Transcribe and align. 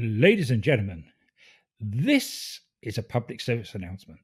Ladies 0.00 0.52
and 0.52 0.62
gentlemen, 0.62 1.06
this 1.80 2.60
is 2.82 2.98
a 2.98 3.02
public 3.02 3.40
service 3.40 3.74
announcement. 3.74 4.20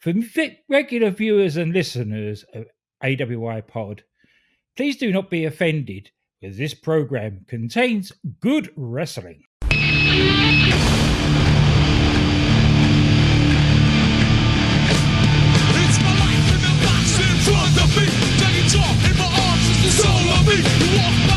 For 0.00 0.12
regular 0.68 1.10
viewers 1.10 1.56
and 1.56 1.72
listeners 1.72 2.44
of 2.52 2.66
AWI 3.04 3.64
Pod, 3.64 4.02
please 4.76 4.96
do 4.96 5.12
not 5.12 5.30
be 5.30 5.44
offended 5.44 6.10
as 6.42 6.56
this 6.56 6.74
program 6.74 7.44
contains 7.46 8.10
good 8.40 8.72
wrestling. 8.74 9.44
It's 9.60 9.78
my 16.02 16.18
life 16.18 16.48
in 16.50 16.58
the 16.58 16.74
box 16.82 17.16
in 17.16 17.36
front 17.46 17.78
of 17.78 17.96
me. 17.96 18.06
Take 18.42 18.58
it 18.58 18.72
in 19.08 19.16
my 19.18 19.24
arms, 19.24 19.70
it's 19.70 19.82
the 19.84 19.92
soul 20.02 20.30
of 20.30 20.42
me. 21.28 21.31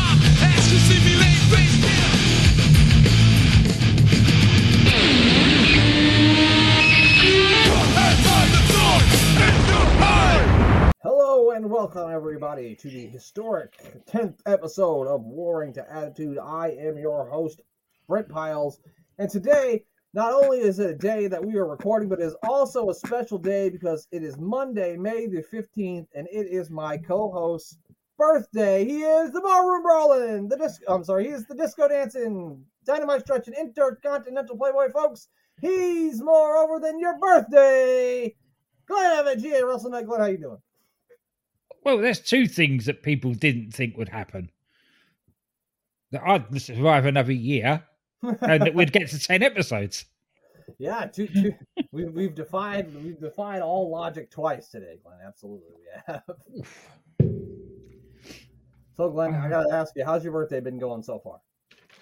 Welcome 11.78 12.10
everybody 12.10 12.74
to 12.74 12.88
the 12.88 13.06
historic 13.06 13.76
10th 14.10 14.38
episode 14.46 15.06
of 15.06 15.20
Warring 15.20 15.74
to 15.74 15.92
Attitude. 15.92 16.38
I 16.38 16.68
am 16.70 16.96
your 16.96 17.28
host, 17.28 17.60
Brent 18.08 18.30
Piles, 18.30 18.80
and 19.18 19.28
today 19.28 19.84
not 20.14 20.32
only 20.32 20.60
is 20.60 20.78
it 20.78 20.88
a 20.88 20.94
day 20.94 21.26
that 21.26 21.44
we 21.44 21.56
are 21.56 21.66
recording, 21.66 22.08
but 22.08 22.18
it 22.18 22.24
is 22.24 22.36
also 22.48 22.88
a 22.88 22.94
special 22.94 23.36
day 23.36 23.68
because 23.68 24.08
it 24.10 24.22
is 24.22 24.38
Monday, 24.38 24.96
May 24.96 25.26
the 25.26 25.44
15th, 25.52 26.06
and 26.14 26.26
it 26.32 26.46
is 26.46 26.70
my 26.70 26.96
co-host's 26.96 27.76
birthday. 28.16 28.82
He 28.82 29.02
is 29.02 29.32
the 29.32 29.42
ballroom 29.42 29.82
brawling, 29.82 30.48
the 30.48 30.56
disco 30.56 30.94
I'm 30.94 31.04
sorry, 31.04 31.26
he 31.26 31.32
is 31.32 31.44
the 31.44 31.54
disco 31.54 31.88
dancing, 31.88 32.64
dynamite 32.86 33.20
stretching, 33.20 33.52
intercontinental 33.52 34.56
playboy 34.56 34.92
folks. 34.92 35.28
He's 35.60 36.22
more 36.22 36.56
over 36.56 36.80
than 36.80 36.98
your 36.98 37.18
birthday. 37.18 38.34
Glenn 38.88 39.18
Evans, 39.18 39.42
GA 39.42 39.62
Wrestle 39.62 39.90
Nut. 39.90 40.06
Glenn, 40.06 40.20
how 40.20 40.26
you 40.26 40.38
doing? 40.38 40.58
Well, 41.86 41.98
there's 41.98 42.18
two 42.18 42.48
things 42.48 42.86
that 42.86 43.04
people 43.04 43.32
didn't 43.32 43.70
think 43.70 43.96
would 43.96 44.08
happen. 44.08 44.50
That 46.10 46.20
I'd 46.26 46.60
survive 46.60 47.06
another 47.06 47.30
year 47.30 47.80
and 48.22 48.62
that 48.62 48.74
we'd 48.74 48.90
get 48.92 49.08
to 49.10 49.20
10 49.20 49.44
episodes. 49.44 50.04
Yeah, 50.80 51.06
two, 51.06 51.28
two, 51.28 51.54
we, 51.92 52.06
we've 52.06 52.34
defied 52.34 52.92
we've 52.92 53.20
defied 53.20 53.62
all 53.62 53.88
logic 53.88 54.32
twice 54.32 54.66
today, 54.68 54.98
Glenn. 55.00 55.18
Absolutely, 55.24 55.74
we 55.76 55.84
have. 56.08 56.22
So, 58.96 59.08
Glenn, 59.08 59.32
I 59.32 59.48
gotta 59.48 59.72
ask 59.72 59.92
you, 59.94 60.04
how's 60.04 60.24
your 60.24 60.32
birthday 60.32 60.58
been 60.58 60.80
going 60.80 61.04
so 61.04 61.20
far? 61.20 61.40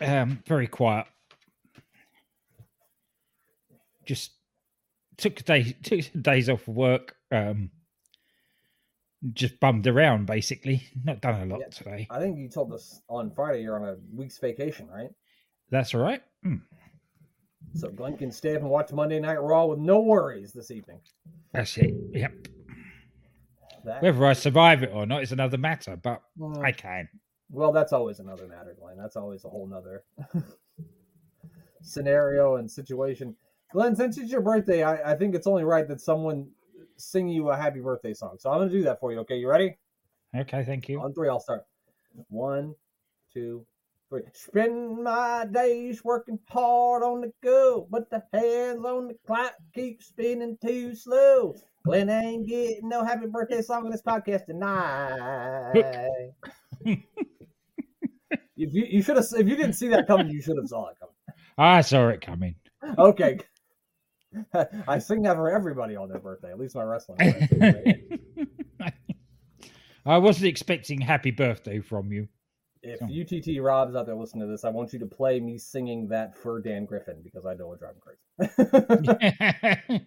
Um, 0.00 0.42
very 0.46 0.66
quiet. 0.66 1.06
Just 4.06 4.30
took 5.18 5.38
a 5.40 5.42
day, 5.42 5.76
took 5.82 6.00
days 6.22 6.48
off 6.48 6.66
of 6.66 6.74
work. 6.74 7.16
Um, 7.30 7.70
just 9.32 9.58
bummed 9.60 9.86
around 9.86 10.26
basically. 10.26 10.82
Not 11.04 11.20
done 11.20 11.40
a 11.40 11.46
lot 11.46 11.60
Yeah. 11.60 11.68
today. 11.68 12.06
I 12.10 12.18
think 12.20 12.38
you 12.38 12.48
told 12.48 12.72
us 12.72 13.00
on 13.08 13.30
Friday 13.30 13.62
you're 13.62 13.76
on 13.82 13.88
a 13.88 13.96
week's 14.12 14.38
vacation, 14.38 14.88
right? 14.88 15.10
That's 15.70 15.94
all 15.94 16.02
right. 16.02 16.22
Hmm. 16.42 16.56
So 17.74 17.88
Glenn 17.90 18.16
can 18.16 18.30
stay 18.30 18.54
up 18.54 18.60
and 18.62 18.70
watch 18.70 18.92
Monday 18.92 19.18
Night 19.18 19.42
Raw 19.42 19.66
with 19.66 19.78
no 19.80 20.00
worries 20.00 20.52
this 20.52 20.70
evening. 20.70 21.00
That's 21.52 21.76
it. 21.78 21.92
Yep. 22.12 22.48
That, 23.84 24.02
Whether 24.02 24.24
I 24.26 24.32
survive 24.32 24.82
it 24.82 24.90
or 24.94 25.04
not 25.06 25.22
is 25.22 25.32
another 25.32 25.58
matter, 25.58 25.96
but 25.96 26.22
Mm, 26.38 26.64
I 26.64 26.72
can. 26.72 27.08
well, 27.50 27.72
that's 27.72 27.92
always 27.92 28.18
another 28.20 28.46
matter, 28.46 28.74
Glenn. 28.78 28.96
That's 28.96 29.16
always 29.16 29.44
a 29.44 29.48
whole 29.48 29.66
nother 29.66 30.04
scenario 31.82 32.56
and 32.56 32.70
situation. 32.70 33.36
Glenn, 33.72 33.96
since 33.96 34.18
it's 34.18 34.30
your 34.30 34.40
birthday, 34.40 34.82
I, 34.82 35.12
I 35.12 35.16
think 35.16 35.34
it's 35.34 35.46
only 35.46 35.64
right 35.64 35.86
that 35.88 36.00
someone 36.00 36.48
sing 36.96 37.28
you 37.28 37.50
a 37.50 37.56
happy 37.56 37.80
birthday 37.80 38.14
song. 38.14 38.36
So 38.38 38.50
I'm 38.50 38.58
gonna 38.58 38.70
do 38.70 38.82
that 38.82 39.00
for 39.00 39.12
you. 39.12 39.18
Okay, 39.20 39.36
you 39.36 39.48
ready? 39.48 39.76
Okay, 40.34 40.64
thank 40.64 40.88
you. 40.88 41.00
On 41.00 41.12
three, 41.12 41.28
I'll 41.28 41.40
start. 41.40 41.64
One, 42.28 42.74
two, 43.32 43.64
three. 44.08 44.22
Spend 44.32 45.02
my 45.02 45.46
days 45.50 46.04
working 46.04 46.38
hard 46.48 47.02
on 47.02 47.20
the 47.20 47.32
go, 47.42 47.86
but 47.90 48.10
the 48.10 48.22
hands 48.32 48.84
on 48.84 49.08
the 49.08 49.16
clock 49.26 49.54
keep 49.74 50.02
spinning 50.02 50.58
too 50.64 50.94
slow. 50.94 51.54
Glenn 51.84 52.08
ain't 52.08 52.48
getting 52.48 52.88
no 52.88 53.04
happy 53.04 53.26
birthday 53.26 53.60
song 53.60 53.84
on 53.84 53.90
this 53.90 54.02
podcast 54.02 54.46
tonight. 54.46 56.32
if 56.84 56.98
you 58.56 58.86
you 58.88 59.02
should 59.02 59.16
have 59.16 59.26
if 59.36 59.46
you 59.48 59.56
didn't 59.56 59.74
see 59.74 59.88
that 59.88 60.06
coming, 60.06 60.28
you 60.28 60.40
should 60.40 60.56
have 60.56 60.68
saw 60.68 60.88
it 60.88 60.96
coming. 60.98 61.14
I 61.58 61.82
saw 61.82 62.08
it 62.08 62.20
coming. 62.20 62.54
Okay. 62.98 63.38
I 64.88 64.98
sing 64.98 65.22
that 65.22 65.36
for 65.36 65.50
everybody 65.50 65.96
on 65.96 66.08
their 66.08 66.18
birthday, 66.18 66.50
at 66.50 66.58
least 66.58 66.74
my 66.74 66.82
wrestling. 66.82 67.18
I 70.06 70.18
wasn't 70.18 70.46
expecting 70.46 71.00
happy 71.00 71.30
birthday 71.30 71.80
from 71.80 72.12
you. 72.12 72.28
If 72.82 73.00
UTT 73.00 73.62
Rob's 73.62 73.96
out 73.96 74.04
there 74.04 74.14
listening 74.14 74.42
to 74.42 74.46
this, 74.46 74.64
I 74.64 74.68
want 74.68 74.92
you 74.92 74.98
to 74.98 75.06
play 75.06 75.40
me 75.40 75.56
singing 75.56 76.06
that 76.08 76.36
for 76.36 76.60
Dan 76.60 76.84
Griffin 76.84 77.22
because 77.24 77.46
I 77.46 77.54
know 77.54 77.72
it'll 77.72 77.76
drive 77.76 77.94
him 77.94 78.02
crazy. 79.96 80.06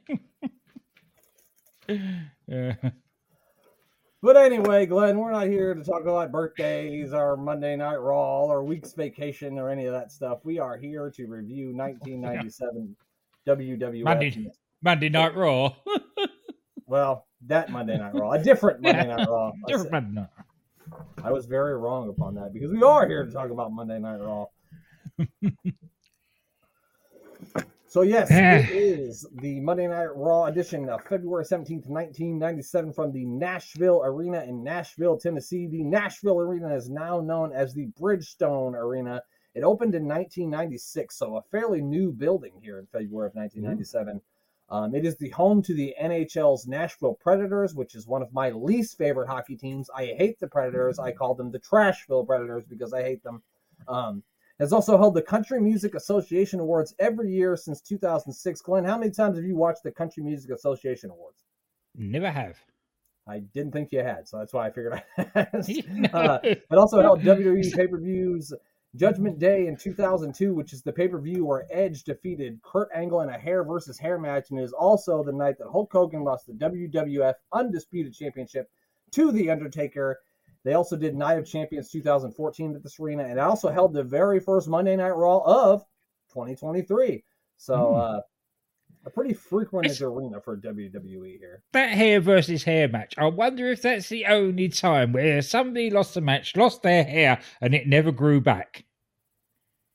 Yeah. 2.48 2.76
but 4.22 4.38
anyway, 4.38 4.86
Glenn, 4.86 5.18
we're 5.18 5.32
not 5.32 5.48
here 5.48 5.74
to 5.74 5.84
talk 5.84 6.04
about 6.04 6.32
birthdays 6.32 7.14
or 7.14 7.38
Monday 7.38 7.76
Night 7.76 7.96
Raw 7.96 8.46
or 8.46 8.64
week's 8.64 8.94
vacation 8.94 9.58
or 9.58 9.70
any 9.70 9.86
of 9.86 9.94
that 9.94 10.12
stuff. 10.12 10.42
We 10.44 10.60
are 10.60 10.78
here 10.78 11.10
to 11.12 11.26
review 11.26 11.76
1997 11.76 12.96
WWF. 13.47 14.03
Monday- 14.03 14.52
Monday 14.81 15.09
Night 15.09 15.35
Raw. 15.35 15.74
Well, 16.88 17.28
that 17.47 17.69
Monday 17.69 17.97
Night 17.97 18.16
Raw, 18.16 18.31
a 18.31 18.41
different 18.41 18.81
Monday 18.81 19.08
Night 19.08 19.28
Raw. 19.28 19.52
Different 19.68 19.91
Monday 19.91 20.22
Night. 20.22 20.30
I 21.22 21.34
was 21.34 21.46
very 21.46 21.78
wrong 21.78 22.07
upon 22.07 22.36
that 22.36 22.53
because 22.53 22.72
we 22.72 22.81
are 22.81 23.06
here 23.06 23.25
to 23.25 23.31
talk 23.31 23.50
about 23.50 23.74
Monday 23.74 24.00
Night 24.00 24.22
Raw. 24.22 24.46
so 27.88 28.03
yes, 28.03 28.31
eh. 28.31 28.59
it 28.59 28.69
is 28.72 29.28
the 29.41 29.59
Monday 29.59 29.88
Night 29.88 30.16
Raw 30.16 30.46
edition 30.46 30.88
of 30.88 31.03
February 31.03 31.44
17th, 31.44 31.88
1997 31.88 32.94
from 32.94 33.12
the 33.12 33.25
Nashville 33.25 34.02
Arena 34.06 34.44
in 34.44 34.63
Nashville, 34.63 35.18
Tennessee. 35.18 35.68
The 35.68 35.84
Nashville 35.84 36.40
Arena 36.40 36.74
is 36.74 36.90
now 36.90 37.19
known 37.19 37.52
as 37.52 37.74
the 37.74 37.88
Bridgestone 38.00 38.75
Arena. 38.75 39.22
It 39.57 39.63
opened 39.63 39.95
in 39.95 40.07
1996, 40.07 41.18
so 41.18 41.38
a 41.38 41.41
fairly 41.41 41.81
new 41.81 42.12
building 42.12 42.53
here 42.62 42.78
in 42.78 42.85
February 42.85 43.25
of 43.25 43.34
1997. 43.34 44.22
Um, 44.69 44.94
it 44.94 45.03
is 45.03 45.18
the 45.18 45.29
home 45.29 45.63
to 45.63 45.73
the 45.73 45.95
NHL's 46.00 46.68
Nashville 46.68 47.16
Predators, 47.16 47.73
which 47.73 47.95
is 47.95 48.06
one 48.06 48.22
of 48.22 48.31
my 48.31 48.51
least 48.51 49.00
favorite 49.00 49.28
hockey 49.28 49.56
teams. 49.56 49.90
I 49.95 50.13
hate 50.16 50.40
the 50.40 50.47
Predators. 50.47 51.00
I 51.00 51.12
call 51.12 51.34
them 51.34 51.50
the 51.50 51.59
Trashville 51.59 52.28
Predators 52.28 52.66
because 52.69 52.94
I 52.94 53.01
hate 53.01 53.23
them. 53.23 53.41
Um, 53.88 54.22
has 54.59 54.73
also 54.73 54.95
held 54.95 55.16
the 55.16 55.23
Country 55.23 55.59
Music 55.59 55.95
Association 55.95 56.59
Awards 56.59 56.94
every 57.00 57.31
year 57.31 57.57
since 57.57 57.81
2006. 57.81 58.62
Glenn, 58.62 58.85
how 58.85 59.00
many 59.00 59.09
times 59.09 59.38
have 59.38 59.45
you 59.45 59.56
watched 59.56 59.81
the 59.81 59.91
Country 59.91 60.22
Music 60.22 60.51
Association 60.51 61.09
Awards? 61.09 61.45
Never 61.95 62.29
have. 62.29 62.57
I 63.28 63.39
didn't 63.39 63.72
think 63.72 63.91
you 63.91 64.03
had, 64.03 64.28
so 64.28 64.38
that's 64.38 64.53
why 64.53 64.68
I 64.68 64.69
figured 64.69 65.01
I 65.18 65.24
asked. 65.35 65.72
Uh, 66.13 66.39
it 66.44 66.63
also 66.72 67.01
held 67.01 67.22
WWE 67.24 67.75
pay 67.75 67.88
per 67.88 67.97
views 67.97 68.53
Judgment 68.97 69.40
Day 69.40 69.68
in 69.68 69.78
2002, 69.78 70.53
which 70.53 70.74
is 70.74 70.81
the 70.81 70.91
pay 70.91 71.08
per 71.08 71.19
view 71.19 71.46
where 71.46 71.68
Edge 71.69 72.03
defeated 72.03 72.59
Kurt 72.63 72.90
Angle 72.94 73.22
in 73.22 73.30
a 73.30 73.38
hair 73.38 73.63
versus 73.63 73.97
hair 73.97 74.18
match, 74.18 74.50
and 74.50 74.59
is 74.59 74.74
also 74.74 75.24
the 75.24 75.31
night 75.31 75.58
that 75.59 75.69
Hulk 75.69 75.91
Hogan 75.91 76.24
lost 76.24 76.47
the 76.47 76.53
WWF 76.53 77.36
Undisputed 77.53 78.13
Championship 78.13 78.69
to 79.12 79.31
The 79.31 79.50
Undertaker. 79.50 80.19
They 80.63 80.74
also 80.74 80.97
did 80.97 81.16
Night 81.16 81.38
of 81.38 81.46
Champions 81.46 81.90
2014 81.90 82.75
at 82.75 82.84
this 82.84 83.00
arena, 83.00 83.24
and 83.24 83.40
also 83.40 83.69
held 83.69 83.94
the 83.94 84.03
very 84.03 84.40
first 84.40 84.68
Monday 84.68 84.96
Night 84.96 85.12
Raw 85.16 85.38
of 85.46 85.86
2023. 86.34 87.24
So, 87.57 87.94
Hmm. 87.94 87.95
uh, 87.95 88.19
a 89.06 89.10
pretty 89.10 89.34
frequent 89.34 89.86
It's- 89.86 90.02
arena 90.02 90.42
for 90.42 90.58
WWE 90.58 91.38
here. 91.40 91.64
that 91.74 91.90
hair 91.92 92.20
versus 92.20 92.64
hair 92.64 92.88
match. 92.88 93.14
I 93.18 93.26
wonder 93.28 93.68
if 93.72 93.82
that's 93.82 94.10
the 94.10 94.26
only 94.26 94.70
time 94.70 95.14
where 95.14 95.42
somebody 95.42 95.90
lost 95.90 96.18
a 96.18 96.22
match, 96.22 96.56
lost 96.56 96.82
their 96.84 97.04
hair, 97.04 97.40
and 97.62 97.74
it 97.74 97.88
never 97.88 98.12
grew 98.12 98.42
back. 98.42 98.84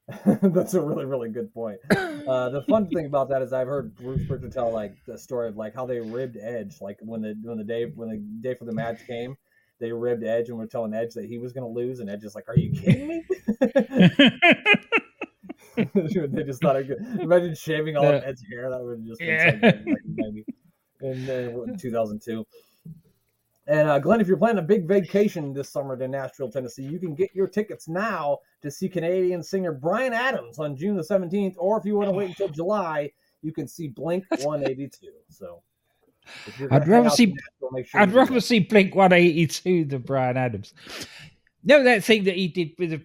That's 0.42 0.74
a 0.74 0.80
really, 0.80 1.04
really 1.04 1.30
good 1.30 1.54
point. 1.54 1.78
Uh, 1.90 2.48
the 2.50 2.62
fun 2.68 2.88
thing 2.88 3.06
about 3.06 3.28
that 3.30 3.40
is 3.40 3.52
I've 3.52 3.68
heard 3.68 3.94
Bruce 3.94 4.26
Prichard 4.26 4.52
tell 4.52 4.70
like 4.72 4.94
the 5.06 5.16
story 5.16 5.48
of 5.48 5.56
like 5.56 5.74
how 5.74 5.86
they 5.86 6.00
ribbed 6.00 6.36
Edge, 6.36 6.80
like 6.80 6.98
when 7.00 7.22
the 7.22 7.36
when 7.42 7.56
the 7.56 7.64
day 7.64 7.84
when 7.94 8.08
the 8.08 8.16
day 8.48 8.54
for 8.54 8.64
the 8.64 8.72
match 8.72 9.06
came, 9.06 9.36
they 9.80 9.92
ribbed 9.92 10.24
Edge 10.24 10.48
and 10.48 10.58
were 10.58 10.66
telling 10.66 10.92
Edge 10.92 11.14
that 11.14 11.26
he 11.26 11.38
was 11.38 11.52
going 11.52 11.64
to 11.64 11.72
lose, 11.72 12.00
and 12.00 12.10
Edge 12.10 12.24
is 12.24 12.34
like, 12.34 12.48
"Are 12.48 12.56
you 12.58 12.72
kidding 12.72 13.08
me?" 13.08 13.24
they 15.76 16.42
just 16.44 16.60
thought, 16.60 16.76
it 16.76 16.88
could, 16.88 17.20
imagine 17.20 17.54
shaving 17.54 17.96
all 17.96 18.06
of 18.06 18.22
Ed's 18.24 18.42
hair. 18.50 18.70
That 18.70 18.80
would 18.82 18.98
have 18.98 19.06
just 19.06 19.20
been 19.20 19.28
Yeah. 19.28 19.60
so 19.60 19.66
in, 19.68 19.84
like, 19.86 19.98
90 20.04 20.44
in 21.02 21.70
uh, 21.74 21.76
2002. 21.78 22.46
And 23.68 23.88
uh, 23.88 23.98
Glenn, 24.00 24.20
if 24.20 24.26
you're 24.26 24.36
planning 24.36 24.58
a 24.58 24.66
big 24.66 24.86
vacation 24.88 25.52
this 25.52 25.68
summer 25.68 25.96
to 25.96 26.08
Nashville, 26.08 26.50
Tennessee, 26.50 26.82
you 26.82 26.98
can 26.98 27.14
get 27.14 27.30
your 27.34 27.46
tickets 27.46 27.88
now 27.88 28.38
to 28.60 28.70
see 28.70 28.88
Canadian 28.88 29.42
singer 29.42 29.72
Bryan 29.72 30.12
Adams 30.12 30.58
on 30.58 30.76
June 30.76 30.96
the 30.96 31.02
17th. 31.02 31.54
Or 31.58 31.78
if 31.78 31.84
you 31.84 31.96
want 31.96 32.08
to 32.08 32.12
wait 32.12 32.28
until 32.30 32.48
July, 32.48 33.10
you 33.40 33.52
can 33.52 33.68
see 33.68 33.88
Blink 33.88 34.24
182. 34.30 35.06
So 35.28 35.62
if 36.46 36.58
you're 36.58 36.68
gonna 36.68 36.82
I'd 36.82 36.88
rather 36.88 37.10
see- 37.10 37.26
Nashville, 37.26 37.84
sure 37.84 38.00
I'd 38.00 38.12
rather 38.12 38.40
see 38.40 38.60
Blink 38.60 38.94
182 38.94 39.84
than 39.84 40.02
Bryan 40.02 40.36
Adams. 40.36 40.74
No, 41.64 41.84
that 41.84 42.02
thing 42.02 42.24
that 42.24 42.34
he 42.34 42.48
did 42.48 42.72
with 42.78 42.90
the 42.90 43.02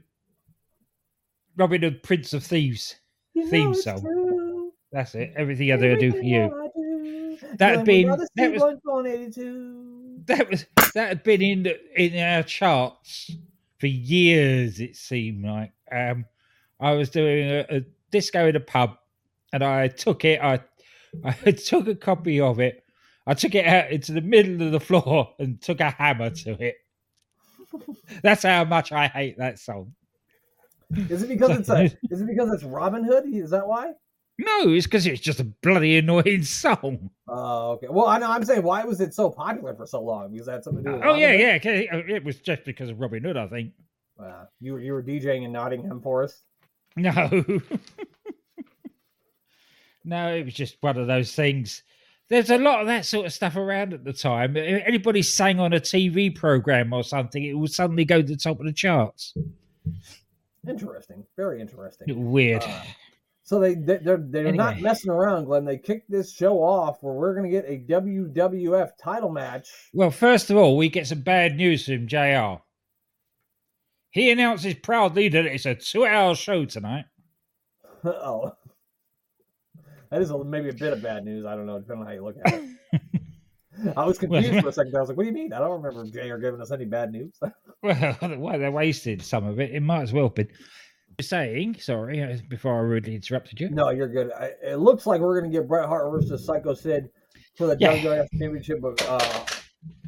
Robin 1.57 1.81
Hood 1.81 2.04
Prince 2.04 2.33
of 2.33 2.44
Thieves. 2.44 2.95
You 3.33 3.48
theme 3.48 3.74
song. 3.74 4.01
true. 4.01 4.71
That's 4.92 5.13
it. 5.15 5.33
Everything 5.36 5.71
I 5.71 5.77
do, 5.77 5.92
I 5.92 5.95
do 5.95 6.12
for 6.12 6.18
you. 6.21 6.69
Do. 6.75 7.38
That 7.57 7.77
had 7.77 7.86
been- 7.86 8.07
that 8.36 8.51
was- 8.51 8.62
Blink 8.62 8.80
182. 8.83 10.21
That 10.25 10.50
was 10.50 10.65
that 10.94 11.07
had 11.09 11.24
been 11.24 11.42
in 11.42 11.63
the, 11.63 11.77
in 12.01 12.18
our 12.21 12.44
charts 12.44 13.31
for 13.80 13.88
years. 13.88 14.80
It 14.80 14.95
seemed 14.95 15.45
like 15.45 15.71
um, 15.92 16.25
I 16.80 16.94
was 16.94 17.09
doing 17.09 17.50
a, 17.50 17.65
a 17.69 17.81
disco 18.12 18.48
in 18.48 18.56
a 18.56 18.60
pub, 18.60 18.98
and 19.53 19.63
I 19.63 19.88
took 19.88 20.25
it. 20.25 20.42
I 20.42 20.60
I 21.24 21.31
took 21.51 21.88
a 21.88 21.95
copy 21.95 22.42
of 22.42 22.60
it. 22.60 22.83
I 23.25 23.36
took 23.36 23.56
it 23.56 23.65
out 23.65 23.92
into 23.92 24.12
the 24.13 24.21
middle 24.21 24.62
of 24.63 24.71
the 24.71 24.80
floor 24.81 25.33
and 25.39 25.62
took 25.62 25.80
a 25.80 25.92
hammer 25.92 26.30
to 26.30 26.51
it. 26.62 26.75
That's 28.24 28.44
how 28.44 28.65
much 28.65 28.92
I 28.92 29.07
hate 29.07 29.38
that 29.38 29.60
song. 29.60 29.94
Is 30.95 31.24
it 31.24 31.30
because 31.30 31.57
it's 31.60 31.69
a, 31.69 31.84
is 32.12 32.22
it 32.22 32.28
because 32.28 32.51
it's 32.54 32.63
Robin 32.63 33.04
Hood? 33.04 33.25
Is 33.34 33.50
that 33.51 33.68
why? 33.68 33.92
No, 34.39 34.69
it's 34.74 34.86
because 34.86 35.07
it's 35.07 35.19
just 35.22 35.39
a 35.39 35.44
bloody 35.63 35.98
annoying 35.98 36.44
song. 36.44 37.10
Oh, 37.28 37.72
okay. 37.72 37.88
Well, 37.89 38.06
I 38.07 38.19
know. 38.19 38.30
I'm 38.31 38.44
saying 38.45 38.63
why 38.63 38.84
was 38.86 39.01
it 39.01 39.13
so 39.13 39.30
popular 39.31 39.74
for 39.75 39.86
so 39.88 40.01
long? 40.01 40.31
Because 40.31 40.45
that 40.48 40.63
something 40.63 40.84
to 40.84 40.89
do 40.92 40.95
with 40.98 41.06
Oh 41.06 41.16
yeah, 41.16 41.31
Hood? 41.31 41.66
yeah. 41.66 41.72
It 41.98 42.10
it 42.10 42.24
was 42.24 42.38
just 42.38 42.63
because 42.63 42.89
of 42.89 43.00
Robin 43.00 43.24
Hood, 43.24 43.36
I 43.38 43.48
think. 43.48 43.74
Uh, 44.19 44.45
you 44.60 44.74
were- 44.74 44.80
you 44.80 44.94
were 44.94 45.04
DJing 45.04 45.44
in 45.44 45.51
Nottingham 45.51 46.01
Forest. 46.01 46.44
No. 46.95 47.12
no, 50.06 50.34
it 50.36 50.45
was 50.45 50.54
just 50.54 50.78
one 50.81 50.98
of 50.98 51.07
those 51.07 51.34
things. 51.34 51.84
There's 52.30 52.50
a 52.50 52.57
lot 52.57 52.81
of 52.81 52.88
that 52.88 53.06
sort 53.06 53.25
of 53.25 53.34
stuff 53.34 53.56
around 53.56 53.94
at 53.94 54.04
the 54.04 54.13
time. 54.13 54.57
If 54.57 54.84
anybody 54.86 55.22
sang 55.22 55.60
on 55.60 55.74
a 55.74 55.80
TV 55.80 56.34
program 56.36 56.92
or 56.94 57.04
something, 57.04 57.44
it 57.44 57.54
would 57.54 57.72
suddenly 57.72 58.04
go 58.06 58.22
to 58.22 58.28
the 58.28 58.36
top 58.36 58.60
of 58.60 58.66
the 58.66 58.74
charts. 58.74 59.34
Interesting. 60.68 61.25
Very 61.36 61.62
interesting. 61.62 62.31
Weird. 62.31 62.64
Uh, 62.64 62.84
So 63.44 63.60
they 63.60 63.75
they- 63.75 63.98
they're 64.00 64.18
they're 64.18 64.52
not 64.52 64.81
messing 64.81 65.10
around, 65.10 65.46
Glenn. 65.46 65.64
They 65.64 65.78
kicked 65.78 66.12
this 66.12 66.34
show 66.34 66.62
off 66.62 67.02
where 67.02 67.14
we're 67.14 67.34
gonna 67.34 67.50
get 67.50 67.64
a 67.66 67.78
WWF 67.78 68.98
title 68.98 69.30
match. 69.30 69.69
well, 69.94 70.12
first 70.12 70.50
of 70.50 70.58
all, 70.58 70.75
we 70.75 70.90
get 70.90 71.08
some 71.08 71.22
bad 71.22 71.56
news 71.56 71.86
from 71.86 72.08
JR. 72.08 72.62
He 74.12 74.31
announces 74.31 74.74
proudly 74.74 75.30
that 75.30 75.46
it's 75.46 75.66
a 75.66 75.75
two 75.75 76.06
hour 76.06 76.36
show 76.36 76.66
tonight. 76.66 77.06
oh, 78.04 78.52
that 80.10 80.22
is 80.22 80.30
a, 80.31 80.44
maybe 80.44 80.70
a 80.70 80.74
bit 80.74 80.92
of 80.94 81.02
bad 81.02 81.24
news. 81.24 81.46
I 81.46 81.56
don't 81.56 81.66
know, 81.68 81.80
depending 81.80 82.02
on 82.02 82.08
how 82.08 82.13
you 82.13 82.24
look 82.24 82.36
at 82.46 82.54
it. 82.54 83.02
I 83.95 84.06
was 84.06 84.18
confused 84.18 84.62
for 84.62 84.69
a 84.69 84.74
second. 84.74 84.95
I 84.95 85.00
was 85.00 85.09
like, 85.09 85.18
"What 85.18 85.24
do 85.24 85.29
you 85.29 85.33
mean? 85.35 85.53
I 85.53 85.59
don't 85.59 85.81
remember 85.81 86.06
JR 86.09 86.38
giving 86.38 86.62
us 86.62 86.71
any 86.71 86.85
bad 86.85 87.12
news." 87.12 87.39
Well, 87.83 88.15
why 88.38 88.57
they 88.57 88.69
wasted 88.69 89.21
some 89.21 89.45
of 89.45 89.59
it. 89.59 89.69
It 89.71 89.81
might 89.81 90.01
as 90.01 90.12
well 90.12 90.29
be. 90.29 90.47
Saying, 91.21 91.77
sorry, 91.79 92.21
uh, 92.24 92.38
before 92.50 92.75
I 92.75 92.81
rudely 92.81 93.15
interrupted 93.15 93.59
you. 93.59 93.69
no, 93.69 93.89
you're 93.91 94.07
good. 94.07 94.31
I, 94.33 94.51
it 94.63 94.75
looks 94.79 95.06
like 95.06 95.21
we're 95.21 95.39
gonna 95.39 95.51
get 95.51 95.68
Bret 95.68 95.88
Hart 95.88 96.12
versus 96.12 96.45
Psycho 96.45 96.74
Sid 96.74 97.09
for 97.56 97.68
the 97.68 97.77
Yeah. 97.79 97.95
WWF 97.97 98.27
Championship. 98.39 98.81
But 98.81 99.03
uh, 99.07 99.45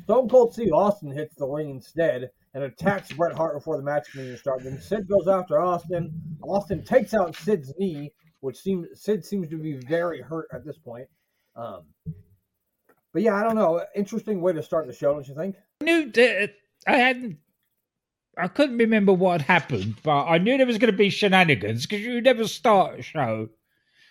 Stone 0.03 0.29
Cold 0.29 0.53
Steve 0.53 0.73
Austin 0.73 1.11
hits 1.11 1.35
the 1.35 1.47
ring 1.47 1.69
instead 1.69 2.29
and 2.55 2.63
attacks 2.63 3.11
Bret 3.13 3.35
Hart 3.35 3.55
before 3.55 3.77
the 3.77 3.83
match 3.83 4.11
can 4.11 4.21
even 4.25 4.37
start. 4.37 4.63
Then 4.63 4.79
Sid 4.81 5.07
goes 5.07 5.27
after 5.27 5.59
Austin. 5.59 6.11
Austin 6.43 6.83
takes 6.83 7.13
out 7.13 7.35
Sid's 7.35 7.73
knee, 7.77 8.11
which 8.41 8.57
seems 8.57 8.87
Sid 8.95 9.23
seems 9.25 9.47
to 9.49 9.57
be 9.57 9.73
very 9.73 10.21
hurt 10.21 10.47
at 10.53 10.65
this 10.65 10.77
point. 10.77 11.07
Um, 11.55 11.83
but 13.13 13.21
yeah, 13.21 13.35
I 13.35 13.43
don't 13.43 13.55
know. 13.55 13.83
Interesting 13.95 14.41
way 14.41 14.53
to 14.53 14.63
start 14.63 14.87
the 14.87 14.93
show, 14.93 15.13
don't 15.13 15.27
you 15.27 15.35
think? 15.35 15.55
I 15.81 15.85
knew 15.85 16.11
that 16.11 16.53
I 16.87 16.97
hadn't. 16.97 17.37
I 18.37 18.47
couldn't 18.47 18.77
remember 18.77 19.11
what 19.11 19.41
had 19.41 19.61
happened, 19.61 19.95
but 20.03 20.25
I 20.25 20.37
knew 20.37 20.57
there 20.57 20.65
was 20.65 20.77
going 20.77 20.91
to 20.91 20.97
be 20.97 21.09
shenanigans 21.09 21.85
because 21.85 22.05
you 22.05 22.21
never 22.21 22.47
start 22.47 22.99
a 22.99 23.01
show 23.01 23.49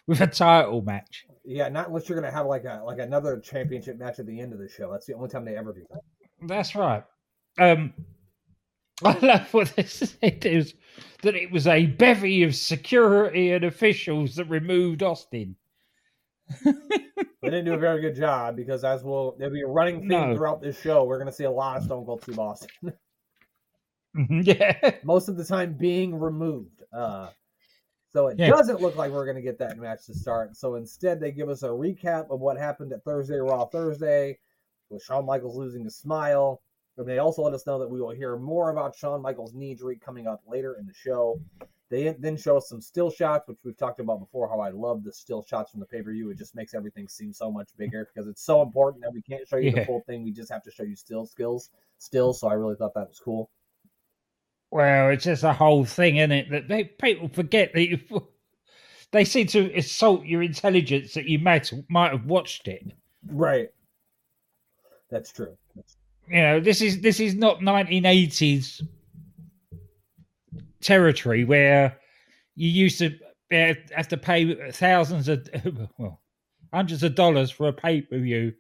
with 0.07 0.21
a 0.21 0.27
title 0.27 0.83
match. 0.83 1.27
Yeah, 1.45 1.69
not 1.69 1.89
unless 1.89 2.09
you're 2.09 2.21
gonna 2.21 2.35
have 2.35 2.47
like 2.47 2.65
a 2.65 2.83
like 2.85 2.99
another 2.99 3.39
championship 3.39 3.99
match 3.99 4.19
at 4.19 4.27
the 4.27 4.39
end 4.41 4.53
of 4.53 4.59
the 4.59 4.69
show. 4.69 4.91
That's 4.91 5.07
the 5.07 5.15
only 5.15 5.29
time 5.29 5.45
they 5.45 5.57
ever 5.57 5.73
do 5.73 5.83
that. 5.91 6.01
That's 6.43 6.75
right. 6.75 7.05
Um, 7.59 7.95
I 9.05 9.17
love 9.21 9.55
what 9.55 9.75
they 9.77 9.83
said 9.85 10.45
is 10.45 10.75
that 11.23 11.37
it 11.37 11.51
was 11.51 11.67
a 11.67 11.87
bevy 11.87 12.43
of 12.43 12.55
security 12.55 13.53
and 13.53 13.65
officials 13.65 14.37
that 14.37 14.45
removed 14.47 15.03
Austin. 15.03 15.57
They 16.65 17.51
didn't 17.51 17.67
do 17.67 17.75
a 17.75 17.79
very 17.79 18.01
good 18.01 18.17
job 18.17 18.57
because 18.57 18.85
as 18.85 19.05
we'll, 19.05 19.37
there'll 19.39 19.53
be 19.55 19.63
a 19.63 19.67
running 19.67 20.01
theme 20.01 20.09
No. 20.09 20.35
throughout 20.35 20.61
this 20.61 20.81
show. 20.81 21.05
We're 21.05 21.19
gonna 21.19 21.33
see 21.33 21.45
a 21.45 21.51
lot 21.51 21.77
of 21.79 21.85
Stone 21.85 22.05
Cold 22.05 22.23
Steve 22.23 22.39
Austin. 22.39 22.93
yeah, 24.43 24.91
most 25.05 25.29
of 25.29 25.37
the 25.37 25.45
time 25.45 25.75
being 25.75 26.19
removed. 26.19 26.83
Uh, 26.93 27.29
so 28.13 28.29
it 28.29 28.39
Yeah. 28.39 28.49
doesn't 28.49 28.81
look 28.81 28.97
like 28.97 29.13
we're 29.13 29.27
going 29.27 29.37
to 29.37 29.43
get 29.43 29.59
that 29.59 29.79
match 29.79 30.07
to 30.07 30.15
start. 30.15 30.57
So 30.57 30.75
instead, 30.77 31.21
they 31.21 31.31
give 31.31 31.49
us 31.49 31.63
a 31.63 31.69
recap 31.69 32.31
of 32.31 32.41
what 32.41 32.57
happened 32.57 32.93
at 32.93 33.05
Thursday 33.05 33.37
Raw 33.37 33.67
Thursday 33.67 34.39
with 34.91 35.03
Shawn 35.03 35.27
Michaels 35.27 35.57
losing 35.57 35.87
a 35.87 35.91
smile. 35.91 36.63
And 36.97 37.07
they 37.07 37.19
also 37.19 37.43
let 37.43 37.53
us 37.55 37.67
know 37.67 37.79
that 37.79 37.89
we 37.89 38.01
will 38.01 38.11
hear 38.11 38.37
more 38.37 38.71
about 38.71 38.97
Shawn 38.97 39.21
Michaels' 39.23 39.55
knee 39.55 39.73
injury 39.73 39.97
coming 40.03 40.27
up 40.27 40.43
later 40.49 40.77
in 40.81 40.87
the 40.87 40.95
show. 40.95 41.39
They 41.91 42.15
then 42.19 42.37
show 42.37 42.59
us 42.59 42.69
some 42.69 42.83
still 42.83 43.11
shots, 43.11 43.49
which 43.49 43.59
we've 43.65 43.77
talked 43.77 43.99
about 43.99 44.21
before. 44.21 44.49
How 44.49 44.61
I 44.61 44.71
love 44.71 45.05
the 45.05 45.13
still 45.13 45.43
shots 45.43 45.71
from 45.71 45.81
the 45.81 45.87
pay 45.87 46.03
per 46.03 46.13
view. 46.13 46.31
It 46.31 46.37
just 46.37 46.55
makes 46.55 46.75
everything 46.75 47.09
seem 47.09 47.33
so 47.33 47.51
much 47.51 47.71
bigger 47.79 48.07
because 48.13 48.29
it's 48.29 48.43
so 48.43 48.61
important 48.61 49.03
that 49.05 49.13
we 49.13 49.23
can't 49.23 49.49
show 49.49 49.57
you 49.57 49.71
the 49.71 49.79
Yeah. 49.79 49.87
full 49.87 50.03
thing. 50.03 50.23
We 50.23 50.33
just 50.33 50.53
have 50.53 50.63
to 50.65 50.71
show 50.71 50.83
you 50.83 50.97
still 50.97 51.25
skills, 51.25 51.71
still. 51.97 52.35
So 52.35 52.49
I 52.49 52.55
really 52.55 52.77
thought 52.77 52.93
that 52.95 53.09
was 53.09 53.19
cool. 53.19 53.51
Well, 54.71 55.09
it's 55.11 55.25
just 55.25 55.45
a 55.45 55.53
whole 55.55 55.87
thing, 55.87 56.17
isn't 56.17 56.31
it? 56.33 56.51
That 56.51 56.69
they 56.69 56.85
people 56.85 57.29
forget 57.29 57.73
that 57.73 57.89
you, 57.89 57.99
they 59.13 59.25
seem 59.25 59.47
to 59.49 59.75
assault 59.75 60.27
your 60.27 60.43
intelligence 60.43 61.15
that 61.15 61.25
you 61.25 61.39
might 61.39 61.73
might 61.89 62.13
have 62.13 62.27
watched 62.27 62.69
it. 62.69 62.93
Right. 63.27 63.71
That's 65.11 65.33
true. 65.33 65.57
That's 65.75 65.97
You 66.29 66.43
know, 66.43 66.61
this 66.61 66.83
is 66.83 67.01
this 67.01 67.19
is 67.19 67.35
not 67.35 67.61
1980s 67.61 68.87
territory 70.81 71.45
where 71.45 71.99
you 72.55 72.69
used 72.69 72.99
to 72.99 73.11
have 73.51 74.09
to 74.09 74.17
pay 74.17 74.71
thousands 74.73 75.29
of 75.29 75.49
well 75.99 76.21
hundreds 76.73 77.03
of 77.03 77.15
dollars 77.15 77.51
for 77.51 77.69
a 77.69 77.73
pay 77.73 78.03
per 78.03 78.19
view, 78.19 78.53